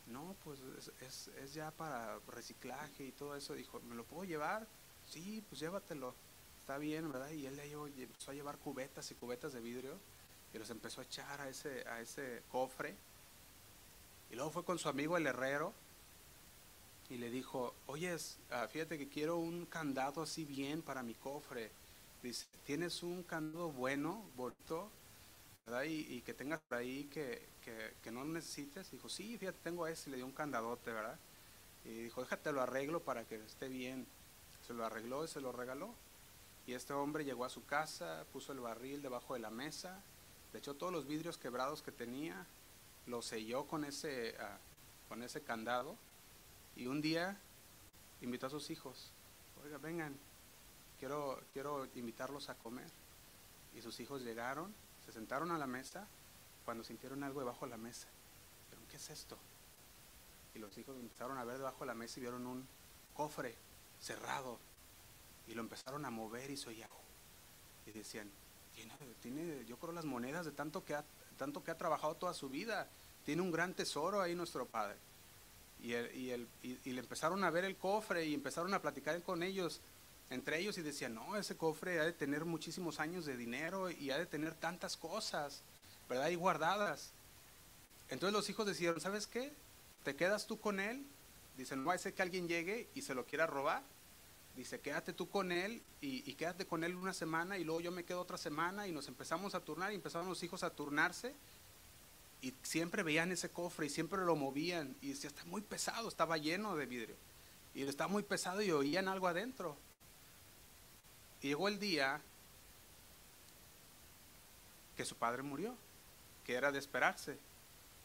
No, 0.08 0.34
pues 0.42 0.58
es, 1.00 1.28
es, 1.28 1.54
ya 1.54 1.70
para 1.70 2.18
reciclaje 2.28 3.04
y 3.04 3.12
todo 3.12 3.36
eso. 3.36 3.54
Dijo, 3.54 3.80
¿me 3.88 3.94
lo 3.94 4.04
puedo 4.04 4.24
llevar? 4.24 4.66
Sí, 5.06 5.44
pues 5.48 5.60
llévatelo. 5.60 6.14
Está 6.58 6.78
bien, 6.78 7.12
¿verdad? 7.12 7.30
Y 7.30 7.46
él 7.46 7.56
le 7.56 7.70
empezó 8.02 8.32
a 8.32 8.34
llevar 8.34 8.58
cubetas 8.58 9.10
y 9.10 9.14
cubetas 9.14 9.52
de 9.52 9.60
vidrio 9.60 9.98
y 10.52 10.58
los 10.58 10.70
empezó 10.70 11.00
a 11.00 11.04
echar 11.04 11.40
a 11.40 11.48
ese, 11.48 11.86
a 11.88 12.00
ese 12.00 12.42
cofre 12.50 12.96
y 14.30 14.34
luego 14.34 14.50
fue 14.50 14.64
con 14.64 14.78
su 14.78 14.88
amigo 14.88 15.16
el 15.16 15.26
herrero 15.26 15.72
y 17.10 17.16
le 17.16 17.30
dijo, 17.30 17.74
oye, 17.86 18.16
ah, 18.50 18.68
fíjate 18.68 18.98
que 18.98 19.08
quiero 19.08 19.38
un 19.38 19.64
candado 19.66 20.22
así 20.22 20.44
bien 20.44 20.82
para 20.82 21.02
mi 21.02 21.14
cofre. 21.14 21.70
Dice, 22.22 22.46
¿tienes 22.64 23.02
un 23.02 23.22
candado 23.22 23.70
bueno, 23.70 24.24
bonito? 24.36 24.90
¿verdad? 25.64 25.84
Y, 25.84 26.20
que 26.22 26.34
tengas 26.34 26.60
por 26.60 26.78
ahí 26.78 27.04
que, 27.04 27.46
que, 28.02 28.10
no 28.10 28.24
lo 28.24 28.32
necesites. 28.32 28.90
Dijo, 28.90 29.08
sí, 29.08 29.38
fíjate, 29.38 29.58
tengo 29.62 29.86
ese. 29.86 30.10
Le 30.10 30.16
dio 30.16 30.26
un 30.26 30.32
candadote, 30.32 30.92
¿verdad? 30.92 31.18
Y 31.84 32.02
dijo, 32.04 32.20
déjate 32.22 32.52
lo 32.52 32.60
arreglo 32.60 33.00
para 33.00 33.24
que 33.24 33.36
esté 33.36 33.68
bien. 33.68 34.06
Se 34.66 34.74
lo 34.74 34.84
arregló 34.84 35.24
y 35.24 35.28
se 35.28 35.40
lo 35.40 35.52
regaló. 35.52 35.94
Y 36.66 36.74
este 36.74 36.92
hombre 36.92 37.24
llegó 37.24 37.46
a 37.46 37.50
su 37.50 37.64
casa, 37.64 38.26
puso 38.32 38.52
el 38.52 38.60
barril 38.60 39.00
debajo 39.00 39.32
de 39.32 39.40
la 39.40 39.48
mesa, 39.48 40.02
le 40.52 40.58
echó 40.58 40.74
todos 40.74 40.92
los 40.92 41.06
vidrios 41.06 41.38
quebrados 41.38 41.80
que 41.80 41.92
tenía, 41.92 42.44
lo 43.06 43.22
selló 43.22 43.66
con 43.66 43.86
ese, 43.86 44.34
ah, 44.38 44.58
con 45.08 45.22
ese 45.22 45.40
candado 45.40 45.96
y 46.78 46.86
un 46.86 47.02
día 47.02 47.36
invitó 48.22 48.46
a 48.46 48.50
sus 48.50 48.70
hijos, 48.70 49.10
oiga, 49.62 49.76
vengan, 49.78 50.16
quiero, 50.98 51.42
quiero 51.52 51.86
invitarlos 51.96 52.48
a 52.48 52.54
comer. 52.54 52.88
Y 53.76 53.82
sus 53.82 53.98
hijos 54.00 54.22
llegaron, 54.22 54.72
se 55.04 55.12
sentaron 55.12 55.50
a 55.50 55.58
la 55.58 55.66
mesa 55.66 56.06
cuando 56.64 56.84
sintieron 56.84 57.24
algo 57.24 57.40
debajo 57.40 57.66
de 57.66 57.70
la 57.70 57.76
mesa. 57.76 58.06
Pero, 58.70 58.80
¿qué 58.88 58.96
es 58.96 59.10
esto? 59.10 59.36
Y 60.54 60.60
los 60.60 60.78
hijos 60.78 60.96
empezaron 60.96 61.36
a 61.36 61.44
ver 61.44 61.58
debajo 61.58 61.80
de 61.80 61.86
la 61.86 61.94
mesa 61.94 62.18
y 62.18 62.22
vieron 62.22 62.46
un 62.46 62.66
cofre 63.14 63.56
cerrado. 64.00 64.58
Y 65.48 65.54
lo 65.54 65.62
empezaron 65.62 66.04
a 66.04 66.10
mover 66.10 66.50
y 66.50 66.56
se 66.56 66.68
oía. 66.68 66.88
Y 67.86 67.90
decían, 67.90 68.30
tiene, 68.74 68.94
tiene, 69.20 69.64
yo 69.66 69.76
creo 69.78 69.92
las 69.92 70.04
monedas 70.04 70.46
de 70.46 70.52
tanto 70.52 70.84
que 70.84 70.94
ha 70.94 71.04
tanto 71.38 71.62
que 71.64 71.70
ha 71.70 71.78
trabajado 71.78 72.14
toda 72.16 72.34
su 72.34 72.48
vida. 72.48 72.88
Tiene 73.24 73.42
un 73.42 73.50
gran 73.50 73.74
tesoro 73.74 74.20
ahí 74.20 74.34
nuestro 74.34 74.66
Padre. 74.66 74.96
Y, 75.80 76.92
le 76.92 77.00
empezaron 77.00 77.44
a 77.44 77.50
ver 77.50 77.64
el 77.64 77.76
cofre 77.76 78.26
y 78.26 78.34
empezaron 78.34 78.74
a 78.74 78.82
platicar 78.82 79.22
con 79.22 79.42
ellos, 79.42 79.80
entre 80.30 80.58
ellos, 80.58 80.76
y 80.78 80.82
decían, 80.82 81.14
no, 81.14 81.36
ese 81.36 81.56
cofre 81.56 82.00
ha 82.00 82.04
de 82.04 82.12
tener 82.12 82.44
muchísimos 82.44 83.00
años 83.00 83.24
de 83.24 83.36
dinero 83.36 83.90
y 83.90 84.10
ha 84.10 84.18
de 84.18 84.26
tener 84.26 84.54
tantas 84.54 84.96
cosas, 84.96 85.62
¿verdad? 86.08 86.28
Y 86.28 86.34
guardadas. 86.34 87.12
Entonces 88.08 88.32
los 88.32 88.48
hijos 88.50 88.66
decidieron, 88.66 89.00
¿sabes 89.00 89.26
qué? 89.26 89.52
¿Te 90.02 90.16
quedas 90.16 90.46
tú 90.46 90.58
con 90.58 90.80
él? 90.80 91.04
Dicen, 91.56 91.82
no, 91.82 91.96
ser 91.98 92.14
que 92.14 92.22
alguien 92.22 92.48
llegue 92.48 92.88
y 92.94 93.02
se 93.02 93.14
lo 93.14 93.26
quiera 93.26 93.46
robar. 93.46 93.82
Dice, 94.56 94.80
quédate 94.80 95.12
tú 95.12 95.28
con 95.28 95.52
él 95.52 95.82
y, 96.00 96.34
quédate 96.34 96.66
con 96.66 96.82
él 96.82 96.96
una 96.96 97.12
semana 97.12 97.58
y 97.58 97.64
luego 97.64 97.80
yo 97.80 97.92
me 97.92 98.04
quedo 98.04 98.20
otra 98.20 98.38
semana 98.38 98.88
y 98.88 98.92
nos 98.92 99.06
empezamos 99.06 99.54
a 99.54 99.60
turnar 99.60 99.92
y 99.92 99.96
empezaron 99.96 100.28
los 100.28 100.42
hijos 100.42 100.64
a 100.64 100.70
turnarse 100.70 101.34
y 102.40 102.54
siempre 102.62 103.02
veían 103.02 103.32
ese 103.32 103.50
cofre 103.50 103.86
y 103.86 103.90
siempre 103.90 104.24
lo 104.24 104.36
movían 104.36 104.96
y 105.00 105.08
decía, 105.08 105.28
está 105.28 105.44
muy 105.44 105.60
pesado, 105.60 106.08
estaba 106.08 106.36
lleno 106.38 106.76
de 106.76 106.86
vidrio 106.86 107.16
y 107.74 107.82
estaba 107.82 108.08
muy 108.08 108.22
pesado 108.22 108.62
y 108.62 108.70
oían 108.70 109.08
algo 109.08 109.28
adentro. 109.28 109.76
Llegó 111.40 111.68
el 111.68 111.78
día 111.78 112.20
que 114.96 115.04
su 115.04 115.14
padre 115.14 115.42
murió, 115.42 115.76
que 116.44 116.54
era 116.54 116.72
de 116.72 116.78
esperarse. 116.78 117.38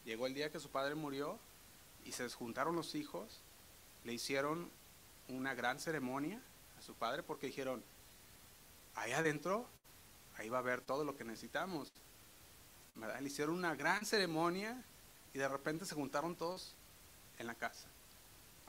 Llegó 0.04 0.26
el 0.26 0.34
día 0.34 0.52
que 0.52 0.60
su 0.60 0.68
padre 0.68 0.94
murió 0.94 1.38
y 2.04 2.12
se 2.12 2.28
juntaron 2.28 2.76
los 2.76 2.94
hijos, 2.94 3.40
le 4.04 4.12
hicieron 4.12 4.70
una 5.28 5.54
gran 5.54 5.80
ceremonia 5.80 6.40
a 6.78 6.82
su 6.82 6.94
padre 6.94 7.22
porque 7.22 7.46
dijeron, 7.46 7.82
ahí 8.94 9.12
adentro, 9.12 9.66
ahí 10.36 10.48
va 10.48 10.58
a 10.58 10.60
haber 10.60 10.82
todo 10.82 11.04
lo 11.04 11.16
que 11.16 11.24
necesitamos. 11.24 11.90
Le 12.96 13.26
hicieron 13.26 13.56
una 13.56 13.74
gran 13.74 14.04
ceremonia 14.04 14.82
y 15.32 15.38
de 15.38 15.48
repente 15.48 15.84
se 15.84 15.94
juntaron 15.94 16.36
todos 16.36 16.74
en 17.38 17.46
la 17.46 17.54
casa. 17.54 17.88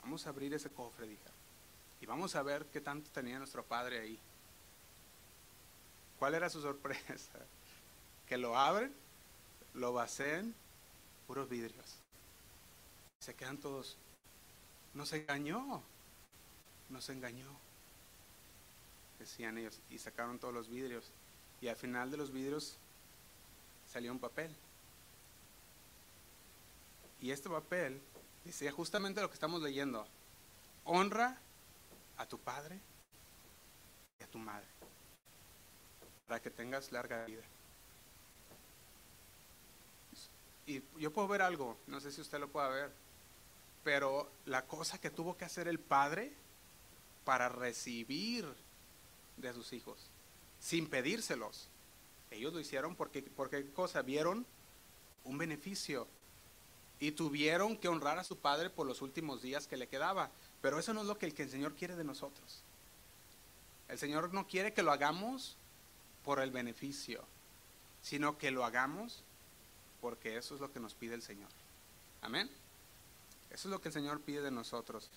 Vamos 0.02 0.26
a 0.26 0.30
abrir 0.30 0.52
ese 0.54 0.70
cofre, 0.70 1.06
dijeron. 1.06 1.34
Y 2.00 2.06
vamos 2.06 2.34
a 2.34 2.42
ver 2.42 2.66
qué 2.66 2.80
tanto 2.80 3.10
tenía 3.10 3.38
nuestro 3.38 3.64
padre 3.64 4.00
ahí. 4.00 4.18
¿Cuál 6.18 6.34
era 6.34 6.50
su 6.50 6.60
sorpresa? 6.60 7.32
Que 8.26 8.36
lo 8.36 8.58
abren, 8.58 8.92
lo 9.72 9.92
vacían, 9.92 10.52
puros 11.28 11.48
vidrios. 11.48 12.00
Se 13.20 13.36
quedan 13.36 13.58
todos. 13.58 13.96
Nos 14.94 15.12
engañó, 15.12 15.80
nos 16.88 17.08
engañó. 17.08 17.48
Decían 19.20 19.58
ellos. 19.58 19.78
Y 19.90 19.98
sacaron 19.98 20.40
todos 20.40 20.52
los 20.52 20.68
vidrios. 20.68 21.12
Y 21.60 21.68
al 21.68 21.76
final 21.76 22.10
de 22.10 22.16
los 22.16 22.32
vidrios 22.32 22.78
salió 23.96 24.12
un 24.12 24.18
papel. 24.18 24.54
Y 27.18 27.30
este 27.30 27.48
papel 27.48 27.98
decía 28.44 28.70
justamente 28.70 29.22
lo 29.22 29.28
que 29.28 29.32
estamos 29.32 29.62
leyendo. 29.62 30.06
Honra 30.84 31.38
a 32.18 32.26
tu 32.26 32.38
padre 32.38 32.78
y 34.20 34.22
a 34.22 34.26
tu 34.26 34.36
madre 34.36 34.66
para 36.28 36.42
que 36.42 36.50
tengas 36.50 36.92
larga 36.92 37.24
vida. 37.24 37.42
Y 40.66 40.82
yo 40.98 41.10
puedo 41.10 41.28
ver 41.28 41.40
algo, 41.40 41.78
no 41.86 41.98
sé 41.98 42.12
si 42.12 42.20
usted 42.20 42.38
lo 42.38 42.48
puede 42.48 42.68
ver, 42.68 42.92
pero 43.82 44.30
la 44.44 44.66
cosa 44.66 44.98
que 44.98 45.08
tuvo 45.08 45.38
que 45.38 45.46
hacer 45.46 45.68
el 45.68 45.80
padre 45.80 46.34
para 47.24 47.48
recibir 47.48 48.46
de 49.38 49.54
sus 49.54 49.72
hijos, 49.72 50.10
sin 50.60 50.86
pedírselos, 50.86 51.70
ellos 52.30 52.52
lo 52.52 52.60
hicieron 52.60 52.96
porque, 52.96 53.22
porque 53.22 53.70
cosa 53.72 54.02
vieron 54.02 54.46
un 55.24 55.38
beneficio 55.38 56.06
y 56.98 57.12
tuvieron 57.12 57.76
que 57.76 57.88
honrar 57.88 58.18
a 58.18 58.24
su 58.24 58.38
padre 58.38 58.70
por 58.70 58.86
los 58.86 59.02
últimos 59.02 59.42
días 59.42 59.66
que 59.66 59.76
le 59.76 59.88
quedaba. 59.88 60.30
Pero 60.62 60.78
eso 60.78 60.94
no 60.94 61.02
es 61.02 61.06
lo 61.06 61.18
que 61.18 61.26
el 61.26 61.50
Señor 61.50 61.74
quiere 61.74 61.96
de 61.96 62.04
nosotros. 62.04 62.62
El 63.88 63.98
Señor 63.98 64.32
no 64.32 64.46
quiere 64.46 64.72
que 64.72 64.82
lo 64.82 64.92
hagamos 64.92 65.56
por 66.24 66.40
el 66.40 66.50
beneficio, 66.50 67.22
sino 68.02 68.38
que 68.38 68.50
lo 68.50 68.64
hagamos 68.64 69.22
porque 70.00 70.36
eso 70.36 70.54
es 70.54 70.60
lo 70.60 70.72
que 70.72 70.80
nos 70.80 70.94
pide 70.94 71.14
el 71.14 71.22
Señor. 71.22 71.48
Amén. 72.22 72.50
Eso 73.50 73.68
es 73.68 73.72
lo 73.72 73.80
que 73.80 73.88
el 73.88 73.94
Señor 73.94 74.20
pide 74.20 74.42
de 74.42 74.50
nosotros. 74.50 75.10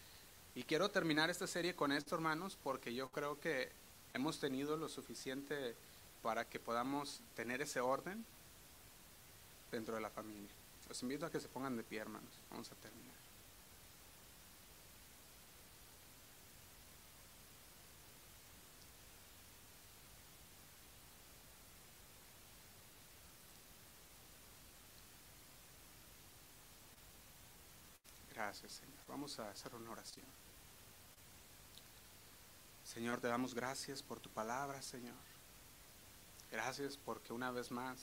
Y 0.55 0.63
quiero 0.63 0.89
terminar 0.89 1.29
esta 1.29 1.47
serie 1.47 1.75
con 1.75 1.91
esto, 1.91 2.15
hermanos, 2.15 2.57
porque 2.63 2.93
yo 2.93 3.09
creo 3.09 3.39
que 3.39 3.71
hemos 4.13 4.39
tenido 4.39 4.77
lo 4.77 4.89
suficiente 4.89 5.75
para 6.21 6.45
que 6.45 6.59
podamos 6.59 7.21
tener 7.35 7.61
ese 7.61 7.79
orden 7.79 8.25
dentro 9.71 9.95
de 9.95 10.01
la 10.01 10.09
familia. 10.09 10.49
Los 10.87 11.01
invito 11.03 11.25
a 11.25 11.31
que 11.31 11.39
se 11.39 11.47
pongan 11.47 11.77
de 11.77 11.83
pie, 11.83 11.99
hermanos. 11.99 12.31
Vamos 12.49 12.71
a 12.71 12.75
terminar. 12.75 13.15
Gracias, 28.33 28.71
Señor. 28.71 28.97
Vamos 29.07 29.37
a 29.37 29.49
hacer 29.51 29.75
una 29.75 29.91
oración. 29.91 30.25
Señor, 32.83 33.19
te 33.19 33.27
damos 33.27 33.53
gracias 33.53 34.01
por 34.01 34.19
tu 34.19 34.29
palabra, 34.29 34.81
Señor. 34.81 35.13
Gracias 36.51 36.97
porque 36.97 37.33
una 37.33 37.51
vez 37.51 37.71
más 37.71 37.99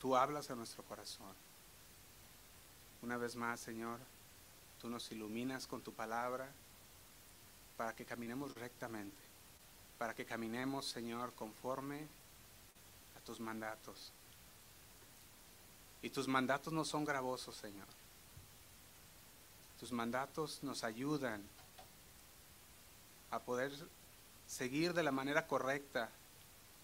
tú 0.00 0.16
hablas 0.16 0.50
a 0.50 0.54
nuestro 0.54 0.82
corazón. 0.84 1.34
Una 3.02 3.16
vez 3.16 3.36
más, 3.36 3.60
Señor, 3.60 4.00
tú 4.80 4.88
nos 4.88 5.10
iluminas 5.12 5.66
con 5.66 5.82
tu 5.82 5.92
palabra 5.92 6.50
para 7.76 7.94
que 7.94 8.04
caminemos 8.04 8.54
rectamente, 8.54 9.16
para 9.98 10.14
que 10.14 10.24
caminemos, 10.24 10.86
Señor, 10.86 11.32
conforme 11.34 12.08
a 13.16 13.20
tus 13.24 13.38
mandatos. 13.38 14.12
Y 16.02 16.10
tus 16.10 16.26
mandatos 16.26 16.72
no 16.72 16.84
son 16.84 17.04
gravosos, 17.04 17.56
Señor. 17.56 17.86
Tus 19.78 19.92
mandatos 19.92 20.62
nos 20.62 20.84
ayudan 20.84 21.42
a 23.30 23.40
poder 23.40 23.72
seguir 24.46 24.94
de 24.94 25.02
la 25.02 25.12
manera 25.12 25.46
correcta, 25.46 26.10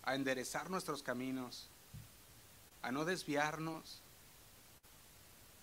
a 0.05 0.15
enderezar 0.15 0.71
nuestros 0.71 1.03
caminos, 1.03 1.69
a 2.83 2.91
no 2.91 3.05
desviarnos, 3.05 4.01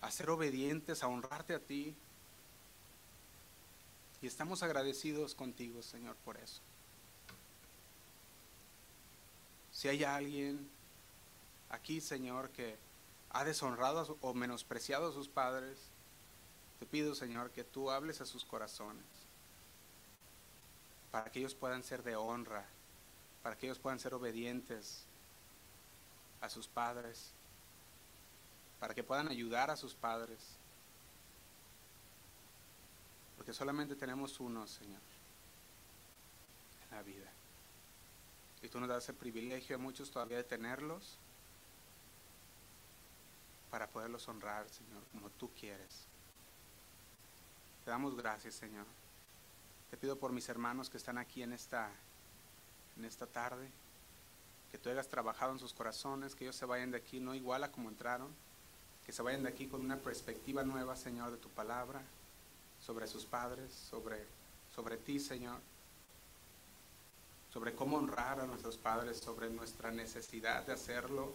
a 0.00 0.10
ser 0.10 0.30
obedientes, 0.30 1.02
a 1.02 1.08
honrarte 1.08 1.54
a 1.54 1.60
ti. 1.60 1.94
Y 4.22 4.26
estamos 4.26 4.62
agradecidos 4.62 5.34
contigo, 5.34 5.82
Señor, 5.82 6.16
por 6.24 6.36
eso. 6.36 6.60
Si 9.72 9.88
hay 9.88 10.04
alguien 10.04 10.68
aquí, 11.70 12.00
Señor, 12.00 12.50
que 12.50 12.76
ha 13.30 13.44
deshonrado 13.44 14.18
o 14.20 14.34
menospreciado 14.34 15.08
a 15.08 15.12
sus 15.12 15.28
padres, 15.28 15.78
te 16.78 16.86
pido, 16.86 17.14
Señor, 17.14 17.50
que 17.50 17.64
tú 17.64 17.90
hables 17.90 18.20
a 18.20 18.26
sus 18.26 18.44
corazones, 18.44 19.04
para 21.10 21.30
que 21.30 21.38
ellos 21.38 21.54
puedan 21.54 21.84
ser 21.84 22.02
de 22.02 22.16
honra, 22.16 22.66
para 23.42 23.56
que 23.56 23.66
ellos 23.66 23.78
puedan 23.78 23.98
ser 23.98 24.14
obedientes 24.14 25.04
a 26.40 26.48
sus 26.48 26.68
padres, 26.68 27.32
para 28.78 28.94
que 28.94 29.02
puedan 29.02 29.28
ayudar 29.28 29.70
a 29.70 29.76
sus 29.76 29.94
padres. 29.94 30.56
Porque 33.36 33.52
solamente 33.52 33.94
tenemos 33.94 34.38
uno, 34.40 34.66
Señor, 34.66 35.00
en 36.84 36.96
la 36.96 37.02
vida. 37.02 37.30
Y 38.62 38.68
tú 38.68 38.78
nos 38.80 38.88
das 38.88 39.08
el 39.08 39.14
privilegio 39.14 39.76
a 39.76 39.78
muchos 39.78 40.10
todavía 40.10 40.36
de 40.36 40.44
tenerlos 40.44 41.16
para 43.70 43.86
poderlos 43.86 44.26
honrar, 44.28 44.68
Señor, 44.68 45.02
como 45.12 45.30
tú 45.30 45.50
quieres. 45.58 46.04
Te 47.84 47.90
damos 47.90 48.16
gracias, 48.16 48.54
Señor. 48.54 48.86
Te 49.90 49.96
pido 49.96 50.18
por 50.18 50.32
mis 50.32 50.48
hermanos 50.48 50.90
que 50.90 50.98
están 50.98 51.18
aquí 51.18 51.42
en 51.42 51.52
esta, 51.52 51.90
en 53.00 53.06
esta 53.06 53.26
tarde, 53.26 53.68
que 54.70 54.78
tú 54.78 54.88
hayas 54.88 55.08
trabajado 55.08 55.52
en 55.52 55.58
sus 55.58 55.72
corazones, 55.72 56.34
que 56.34 56.44
ellos 56.44 56.56
se 56.56 56.66
vayan 56.66 56.92
de 56.92 56.98
aquí 56.98 57.18
no 57.18 57.34
igual 57.34 57.64
a 57.64 57.72
como 57.72 57.88
entraron, 57.88 58.28
que 59.04 59.12
se 59.12 59.22
vayan 59.22 59.42
de 59.42 59.48
aquí 59.48 59.66
con 59.66 59.80
una 59.80 59.96
perspectiva 59.96 60.62
nueva, 60.62 60.94
Señor, 60.94 61.32
de 61.32 61.36
tu 61.38 61.48
palabra, 61.48 62.02
sobre 62.80 63.06
sus 63.08 63.24
padres, 63.24 63.72
sobre, 63.72 64.24
sobre 64.74 64.96
ti, 64.96 65.18
Señor, 65.18 65.58
sobre 67.52 67.74
cómo 67.74 67.96
honrar 67.96 68.40
a 68.40 68.46
nuestros 68.46 68.76
padres, 68.76 69.18
sobre 69.18 69.50
nuestra 69.50 69.90
necesidad 69.90 70.64
de 70.64 70.74
hacerlo, 70.74 71.32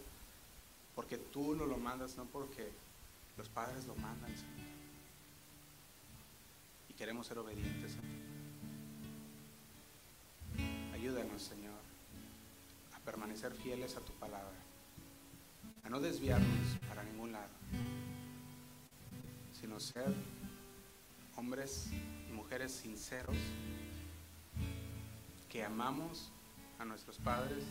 porque 0.94 1.18
tú 1.18 1.54
no 1.54 1.66
lo 1.66 1.76
mandas, 1.76 2.16
no 2.16 2.24
porque 2.24 2.70
los 3.36 3.48
padres 3.48 3.84
lo 3.84 3.94
mandan, 3.96 4.34
Señor 4.34 4.66
queremos 6.96 7.26
ser 7.26 7.38
obedientes 7.38 7.92
ti. 7.92 8.25
Ayúdanos, 11.06 11.40
Señor, 11.40 11.78
a 12.92 12.98
permanecer 12.98 13.54
fieles 13.54 13.96
a 13.96 14.00
tu 14.00 14.12
palabra, 14.14 14.56
a 15.84 15.88
no 15.88 16.00
desviarnos 16.00 16.78
para 16.88 17.04
ningún 17.04 17.30
lado, 17.30 17.52
sino 19.52 19.78
ser 19.78 20.12
hombres 21.36 21.90
y 22.28 22.32
mujeres 22.32 22.72
sinceros 22.72 23.36
que 25.48 25.62
amamos 25.62 26.32
a 26.80 26.84
nuestros 26.84 27.18
padres, 27.18 27.62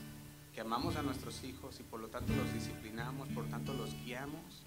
que 0.54 0.62
amamos 0.62 0.96
a 0.96 1.02
nuestros 1.02 1.44
hijos 1.44 1.82
y 1.82 1.84
por 1.84 2.00
lo 2.00 2.08
tanto 2.08 2.34
los 2.34 2.54
disciplinamos, 2.54 3.28
por 3.28 3.50
tanto 3.50 3.74
los 3.74 3.94
guiamos 4.06 4.64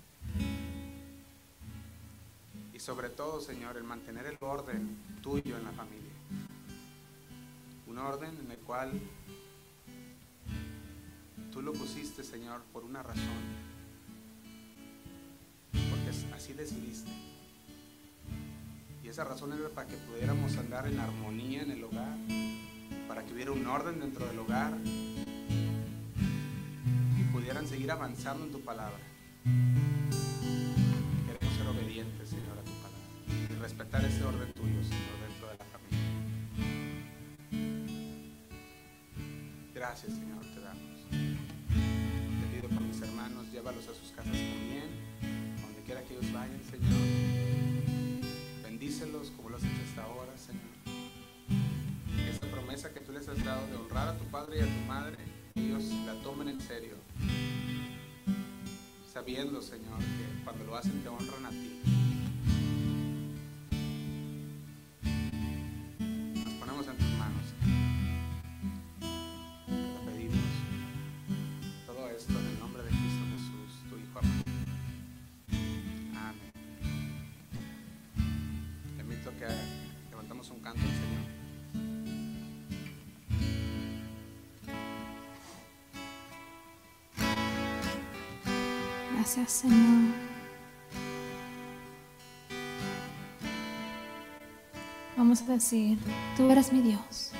y 2.74 2.78
sobre 2.78 3.08
todo, 3.08 3.40
Señor, 3.40 3.78
el 3.78 3.84
mantener 3.84 4.26
el 4.26 4.36
orden 4.40 4.98
tuyo 5.22 5.56
en 5.56 5.64
la 5.64 5.72
familia 5.72 6.07
orden 7.98 8.36
en 8.44 8.50
el 8.50 8.58
cual 8.58 8.92
tú 11.52 11.62
lo 11.62 11.72
pusiste, 11.72 12.22
Señor, 12.22 12.62
por 12.72 12.84
una 12.84 13.02
razón. 13.02 13.24
Porque 15.72 16.34
así 16.34 16.52
decidiste. 16.52 17.10
Y 19.02 19.08
esa 19.08 19.24
razón 19.24 19.52
era 19.52 19.68
para 19.70 19.88
que 19.88 19.96
pudiéramos 19.96 20.56
andar 20.56 20.86
en 20.86 20.98
armonía 21.00 21.62
en 21.62 21.70
el 21.70 21.84
hogar, 21.84 22.16
para 23.06 23.24
que 23.24 23.32
hubiera 23.32 23.52
un 23.52 23.66
orden 23.66 24.00
dentro 24.00 24.26
del 24.26 24.38
hogar 24.38 24.74
y 27.18 27.22
pudieran 27.32 27.66
seguir 27.66 27.90
avanzando 27.90 28.44
en 28.44 28.52
tu 28.52 28.60
palabra. 28.60 28.98
Queremos 31.26 31.56
ser 31.56 31.66
obedientes, 31.66 32.28
Señor, 32.28 32.58
a 32.58 32.62
tu 32.62 32.72
palabra 32.72 32.98
y 33.50 33.54
respetar 33.54 34.04
ese 34.04 34.22
orden 34.24 34.52
tuyo, 34.52 34.82
Señor 34.82 35.27
Gracias, 39.88 40.12
Señor, 40.18 40.44
te 40.54 40.60
damos. 40.60 41.00
Te 41.08 42.46
pido 42.54 42.68
por 42.68 42.82
mis 42.82 43.00
hermanos, 43.00 43.50
llévalos 43.50 43.88
a 43.88 43.94
sus 43.94 44.10
casas 44.10 44.32
también, 44.32 44.84
donde 45.62 45.82
quiera 45.82 46.02
que 46.04 46.12
ellos 46.12 46.30
vayan, 46.30 46.60
Señor. 46.70 46.92
Bendícelos 48.62 49.30
como 49.30 49.48
lo 49.48 49.56
has 49.56 49.64
hecho 49.64 49.80
hasta 49.88 50.02
ahora, 50.02 50.36
Señor. 50.36 50.60
Esa 52.28 52.46
promesa 52.50 52.92
que 52.92 53.00
tú 53.00 53.12
les 53.12 53.26
has 53.28 53.42
dado 53.42 53.66
de 53.68 53.76
honrar 53.76 54.08
a 54.08 54.18
tu 54.18 54.26
padre 54.26 54.58
y 54.58 54.60
a 54.60 54.66
tu 54.66 54.86
madre, 54.86 55.16
ellos 55.54 55.84
la 56.04 56.12
tomen 56.22 56.50
en 56.50 56.60
serio. 56.60 56.96
Sabiendo, 59.10 59.62
Señor, 59.62 60.00
que 60.00 60.44
cuando 60.44 60.64
lo 60.64 60.76
hacen 60.76 61.02
te 61.02 61.08
honran 61.08 61.46
a 61.46 61.50
ti. 61.50 61.97
Gracias 89.28 89.52
Señor. 89.52 90.14
Vamos 95.18 95.42
a 95.42 95.52
decir, 95.52 95.98
tú 96.34 96.50
eres 96.50 96.72
mi 96.72 96.80
Dios. 96.80 97.32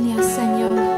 familia, 0.00 0.22
Señor. 0.22 0.89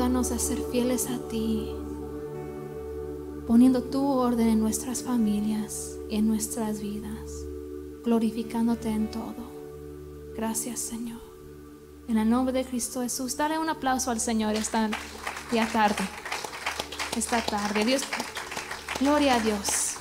Ayúdanos 0.00 0.32
a 0.32 0.38
ser 0.38 0.58
fieles 0.72 1.08
a 1.10 1.18
ti, 1.28 1.74
poniendo 3.46 3.82
tu 3.82 4.02
orden 4.02 4.48
en 4.48 4.58
nuestras 4.58 5.02
familias 5.02 5.98
y 6.08 6.16
en 6.16 6.26
nuestras 6.26 6.80
vidas, 6.80 7.44
glorificándote 8.02 8.88
en 8.88 9.10
todo. 9.10 9.34
Gracias 10.34 10.80
Señor. 10.80 11.20
En 12.08 12.16
el 12.16 12.30
nombre 12.30 12.54
de 12.54 12.64
Cristo 12.64 13.02
Jesús, 13.02 13.36
dale 13.36 13.58
un 13.58 13.68
aplauso 13.68 14.10
al 14.10 14.20
Señor 14.20 14.54
esta 14.54 14.88
tarde. 15.70 16.08
Esta 17.14 17.44
tarde. 17.44 17.84
Dios, 17.84 18.00
gloria 19.00 19.34
a 19.34 19.40
Dios. 19.40 19.96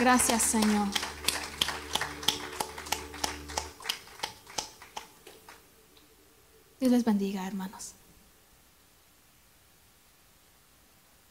Gracias, 0.00 0.42
Señor. 0.42 0.88
Dios 6.80 6.90
les 6.90 7.04
bendiga, 7.04 7.46
hermanos. 7.46 7.94